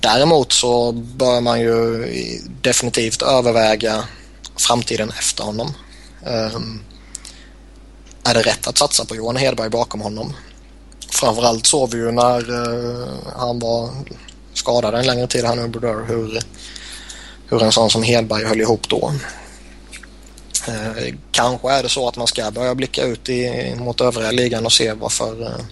Däremot 0.00 0.52
så 0.52 0.92
bör 0.92 1.40
man 1.40 1.60
ju 1.60 2.06
definitivt 2.62 3.22
överväga 3.22 4.04
framtiden 4.56 5.10
efter 5.18 5.44
honom. 5.44 5.74
Um, 6.26 6.84
är 8.24 8.34
det 8.34 8.42
rätt 8.42 8.66
att 8.66 8.78
satsa 8.78 9.04
på 9.04 9.16
Johan 9.16 9.36
Hedberg 9.36 9.70
bakom 9.70 10.00
honom? 10.00 10.32
Framförallt 11.10 11.66
såg 11.66 11.90
vi 11.90 11.98
ju 11.98 12.12
när 12.12 12.50
uh, 12.50 13.08
han 13.36 13.58
var 13.58 13.90
skadad 14.54 14.94
en 14.94 15.06
längre 15.06 15.26
tid 15.26 15.44
han 15.44 15.58
nu, 15.58 15.88
hur, 16.08 16.40
hur 17.48 17.62
en 17.62 17.72
sån 17.72 17.90
som 17.90 18.02
Hedberg 18.02 18.44
höll 18.44 18.60
ihop 18.60 18.88
då. 18.88 19.12
Uh, 20.68 21.14
kanske 21.30 21.70
är 21.70 21.82
det 21.82 21.88
så 21.88 22.08
att 22.08 22.16
man 22.16 22.26
ska 22.26 22.50
börja 22.50 22.74
blicka 22.74 23.02
ut 23.02 23.28
i, 23.28 23.74
mot 23.78 24.00
övriga 24.00 24.30
ligan 24.30 24.66
och 24.66 24.72
se 24.72 24.92
vad 24.92 25.12
för 25.12 25.42
uh, 25.42 25.64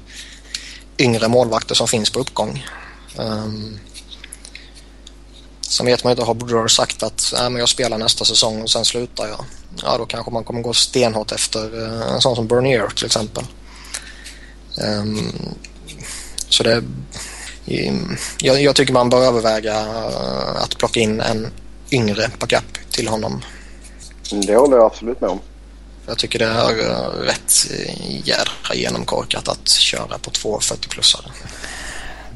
yngre 0.98 1.28
målvakter 1.28 1.74
som 1.74 1.88
finns 1.88 2.10
på 2.10 2.20
uppgång. 2.20 2.66
Um, 3.16 3.78
Sen 5.68 5.86
vet 5.86 6.04
man 6.04 6.10
inte, 6.10 6.22
har 6.22 6.34
Brodeur 6.34 6.68
sagt 6.68 7.02
att 7.02 7.32
äh, 7.32 7.50
men 7.50 7.56
jag 7.56 7.68
spelar 7.68 7.98
nästa 7.98 8.24
säsong 8.24 8.62
och 8.62 8.70
sen 8.70 8.84
slutar 8.84 9.28
jag. 9.28 9.44
Ja, 9.82 9.98
då 9.98 10.06
kanske 10.06 10.30
man 10.30 10.44
kommer 10.44 10.60
gå 10.60 10.72
stenhårt 10.72 11.32
efter 11.32 11.74
uh, 11.74 12.12
en 12.14 12.20
sån 12.20 12.36
som 12.36 12.46
Bernier 12.46 12.88
till 12.88 13.06
exempel. 13.06 13.44
Um, 15.00 15.32
så 16.48 16.62
det... 16.62 16.76
Um, 17.66 18.16
jag, 18.38 18.62
jag, 18.62 18.76
tycker 18.76 18.92
man 18.92 19.10
bör 19.10 19.26
överväga 19.26 19.82
uh, 19.82 20.62
att 20.62 20.78
plocka 20.78 21.00
in 21.00 21.20
en 21.20 21.50
yngre 21.90 22.30
backup 22.38 22.90
till 22.90 23.08
honom. 23.08 23.42
Det 24.30 24.56
håller 24.56 24.76
jag 24.76 24.86
absolut 24.86 25.20
med 25.20 25.30
om. 25.30 25.40
Jag 26.06 26.18
tycker 26.18 26.38
det 26.38 26.44
är 26.44 26.70
uh, 26.70 27.20
rätt 27.20 27.52
jädra 28.24 28.74
genomkorkat 28.74 29.48
att 29.48 29.68
köra 29.68 30.18
på 30.18 30.30
två 30.30 30.58
40-plussare. 30.58 31.30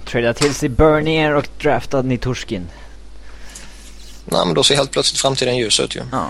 Trada 0.07 0.35
till 0.35 0.55
sig 0.55 0.69
Bernier 0.69 1.35
och 1.35 1.49
draftad 1.61 2.03
Niturskin. 2.03 2.69
Nej, 4.25 4.47
men 4.47 4.55
då 4.55 4.63
ser 4.63 4.77
helt 4.77 4.91
plötsligt 4.91 5.21
framtiden 5.21 5.57
ljus 5.57 5.81
ut 5.81 5.97
ju. 5.97 6.01
Ja. 6.13 6.29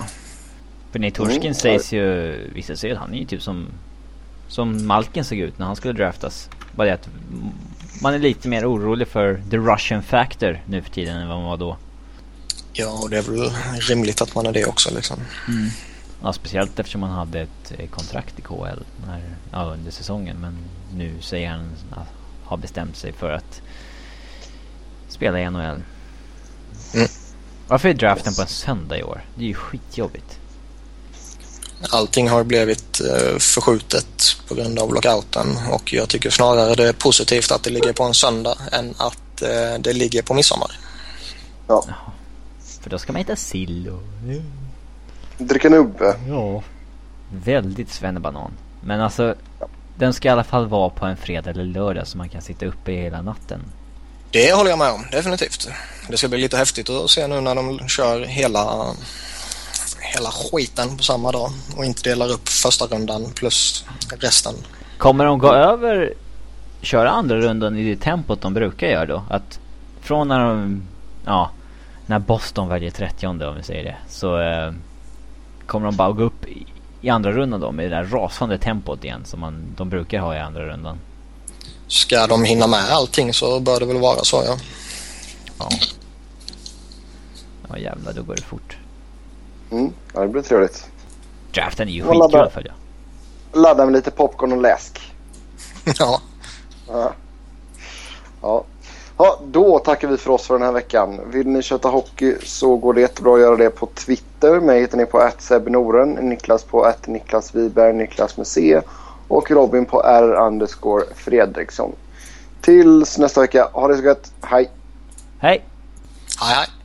För 0.92 0.98
Niturskin 0.98 1.42
Mm, 1.42 1.54
sägs 1.54 1.92
ju, 1.92 2.34
vissa 2.54 2.76
säger 2.76 2.94
att 2.94 3.00
han 3.00 3.14
är 3.14 3.18
ju 3.18 3.24
typ 3.24 3.42
som, 3.42 3.66
som 4.48 4.86
Malkin 4.86 5.24
såg 5.24 5.38
ut 5.38 5.58
när 5.58 5.66
han 5.66 5.76
skulle 5.76 5.92
draftas. 5.92 6.48
Bara 6.76 6.86
det 6.86 6.94
att 6.94 7.08
man 8.00 8.14
är 8.14 8.18
lite 8.18 8.48
mer 8.48 8.72
orolig 8.72 9.08
för 9.08 9.42
the 9.50 9.56
Russian 9.56 10.02
factor 10.02 10.60
nu 10.66 10.82
för 10.82 10.90
tiden 10.90 11.16
än 11.16 11.28
vad 11.28 11.36
man 11.36 11.46
var 11.46 11.56
då. 11.56 11.76
Ja, 12.72 13.00
och 13.02 13.10
det 13.10 13.18
är 13.18 13.22
väl 13.22 13.52
rimligt 13.80 14.22
att 14.22 14.34
man 14.34 14.46
är 14.46 14.52
det 14.52 14.64
också 14.64 14.94
liksom. 14.94 15.16
Mm. 15.48 15.68
Ja, 16.22 16.32
speciellt 16.32 16.78
eftersom 16.78 17.02
han 17.02 17.12
hade 17.12 17.40
ett 17.40 17.72
eh, 17.78 17.88
kontrakt 17.88 18.38
i 18.38 18.42
KL 18.42 18.82
när, 19.06 19.20
ja, 19.52 19.64
under 19.64 19.90
säsongen. 19.90 20.36
Men 20.40 20.56
nu 20.96 21.14
säger 21.20 21.50
han 21.50 21.70
att 21.90 22.08
har 22.44 22.56
bestämt 22.56 22.96
sig 22.96 23.12
för 23.12 23.32
att 23.32 23.62
spela 25.08 25.40
i 25.40 25.50
NHL. 25.50 25.82
Mm. 26.94 27.08
Varför 27.72 27.88
är 27.88 27.94
draften 27.94 28.34
på 28.34 28.42
en 28.42 28.48
söndag 28.48 28.98
i 28.98 29.02
år? 29.02 29.24
Det 29.34 29.44
är 29.44 29.48
ju 29.48 29.54
skitjobbigt. 29.54 30.38
Allting 31.90 32.28
har 32.28 32.44
blivit 32.44 33.00
eh, 33.00 33.38
förskjutet 33.38 34.36
på 34.48 34.54
grund 34.54 34.78
av 34.78 34.94
lockouten 34.94 35.46
och 35.70 35.92
jag 35.92 36.08
tycker 36.08 36.30
snarare 36.30 36.74
det 36.74 36.88
är 36.88 36.92
positivt 36.92 37.50
att 37.52 37.62
det 37.62 37.70
ligger 37.70 37.92
på 37.92 38.02
en 38.04 38.14
söndag 38.14 38.56
än 38.72 38.94
att 38.96 39.42
eh, 39.42 39.80
det 39.80 39.92
ligger 39.92 40.22
på 40.22 40.34
midsommar. 40.34 40.70
Ja. 41.68 41.84
För 42.80 42.90
då 42.90 42.98
ska 42.98 43.12
man 43.12 43.22
äta 43.22 43.36
sill 43.36 43.88
och... 43.88 44.02
Dricka 45.38 45.68
nubbe. 45.68 46.16
Ja. 46.28 46.62
Väldigt 47.44 47.90
svennebanan. 47.90 48.52
Men 48.80 49.00
alltså, 49.00 49.34
den 49.98 50.12
ska 50.12 50.28
i 50.28 50.30
alla 50.30 50.44
fall 50.44 50.66
vara 50.66 50.90
på 50.90 51.06
en 51.06 51.16
fredag 51.16 51.50
eller 51.50 51.64
lördag 51.64 52.06
så 52.06 52.18
man 52.18 52.28
kan 52.28 52.42
sitta 52.42 52.66
uppe 52.66 52.92
hela 52.92 53.22
natten. 53.22 53.60
Det 54.32 54.52
håller 54.52 54.70
jag 54.70 54.78
med 54.78 54.92
om, 54.92 55.04
definitivt. 55.10 55.68
Det 56.08 56.16
ska 56.16 56.28
bli 56.28 56.38
lite 56.38 56.56
häftigt 56.56 56.90
att 56.90 57.10
se 57.10 57.26
nu 57.26 57.40
när 57.40 57.54
de 57.54 57.88
kör 57.88 58.20
hela, 58.20 58.86
hela 60.00 60.30
skiten 60.30 60.96
på 60.96 61.02
samma 61.02 61.32
dag 61.32 61.50
och 61.76 61.84
inte 61.84 62.02
delar 62.02 62.32
upp 62.32 62.48
första 62.48 62.86
rundan 62.86 63.32
plus 63.34 63.84
resten. 64.18 64.54
Kommer 64.98 65.24
de 65.24 65.38
gå 65.38 65.52
över, 65.52 66.14
köra 66.82 67.10
andra 67.10 67.36
rundan 67.36 67.76
i 67.76 67.94
det 67.94 68.00
tempot 68.00 68.40
de 68.40 68.54
brukar 68.54 68.86
göra 68.86 69.06
då? 69.06 69.22
Att 69.30 69.58
från 70.00 70.28
när 70.28 70.40
de, 70.40 70.82
ja, 71.26 71.50
när 72.06 72.18
Boston 72.18 72.68
väljer 72.68 72.90
30 72.90 73.26
om 73.26 73.54
vi 73.56 73.62
säger 73.62 73.84
det, 73.84 73.96
så 74.08 74.40
eh, 74.40 74.72
kommer 75.66 75.86
de 75.86 75.96
bara 75.96 76.12
gå 76.12 76.22
upp 76.22 76.44
i, 76.48 76.66
i 77.00 77.08
andra 77.08 77.32
rundan 77.32 77.60
då 77.60 77.72
med 77.72 77.90
det 77.90 77.96
där 77.96 78.04
rasande 78.04 78.58
tempot 78.58 79.04
igen 79.04 79.24
som 79.24 79.40
man, 79.40 79.64
de 79.76 79.88
brukar 79.88 80.20
ha 80.20 80.34
i 80.34 80.38
andra 80.38 80.66
rundan. 80.66 80.98
Ska 81.92 82.26
de 82.26 82.44
hinna 82.44 82.66
med 82.66 82.90
allting 82.90 83.34
så 83.34 83.60
bör 83.60 83.80
det 83.80 83.86
väl 83.86 83.96
vara 83.96 84.24
så 84.24 84.42
ja. 84.46 84.56
Ja. 85.58 85.68
Ja 87.68 87.78
jävlar, 87.78 88.12
då 88.12 88.22
går 88.22 88.34
det 88.36 88.42
fort. 88.42 88.76
Mm, 89.70 89.92
ja, 90.14 90.20
det 90.20 90.28
blir 90.28 90.42
trevligt. 90.42 90.86
Draften 91.54 91.88
är 91.88 91.92
ju 91.92 92.02
skitkul 92.02 92.18
bara. 92.32 92.46
att 92.46 92.52
följa. 92.52 92.72
Ladda 93.52 93.84
med 93.84 93.92
lite 93.92 94.10
popcorn 94.10 94.52
och 94.52 94.62
läsk. 94.62 95.00
ja. 95.98 96.20
Ja. 96.88 97.12
Ja. 98.42 98.64
ja, 99.18 99.40
då 99.46 99.78
tackar 99.78 100.08
vi 100.08 100.16
för 100.16 100.30
oss 100.30 100.46
för 100.46 100.54
den 100.54 100.62
här 100.62 100.72
veckan. 100.72 101.20
Vill 101.30 101.46
ni 101.48 101.62
köta 101.62 101.88
hockey 101.88 102.36
så 102.44 102.76
går 102.76 102.94
det 102.94 103.00
jättebra 103.00 103.34
att 103.34 103.40
göra 103.40 103.56
det 103.56 103.70
på 103.70 103.86
Twitter. 103.86 104.60
Mig 104.60 104.80
hittar 104.80 104.98
ni 104.98 105.06
på 105.06 105.30
@sebnoren, 105.38 106.10
Niklas 106.10 106.64
på 106.64 106.92
Niklas 107.06 107.54
Wiberg, 107.54 107.92
Niklas 107.92 108.36
med 108.36 108.46
C 108.46 108.80
och 109.32 109.50
Robin 109.50 109.86
på 109.86 110.02
R 110.02 110.46
underscore 110.46 111.04
Fredriksson. 111.14 111.92
Tills 112.60 113.18
nästa 113.18 113.40
vecka, 113.40 113.68
ha 113.72 113.88
det 113.88 113.96
så 113.96 114.02
gött. 114.02 114.32
Hej! 114.42 114.70
Hej! 115.38 115.64
Hej 116.40 116.54
hej. 116.54 116.81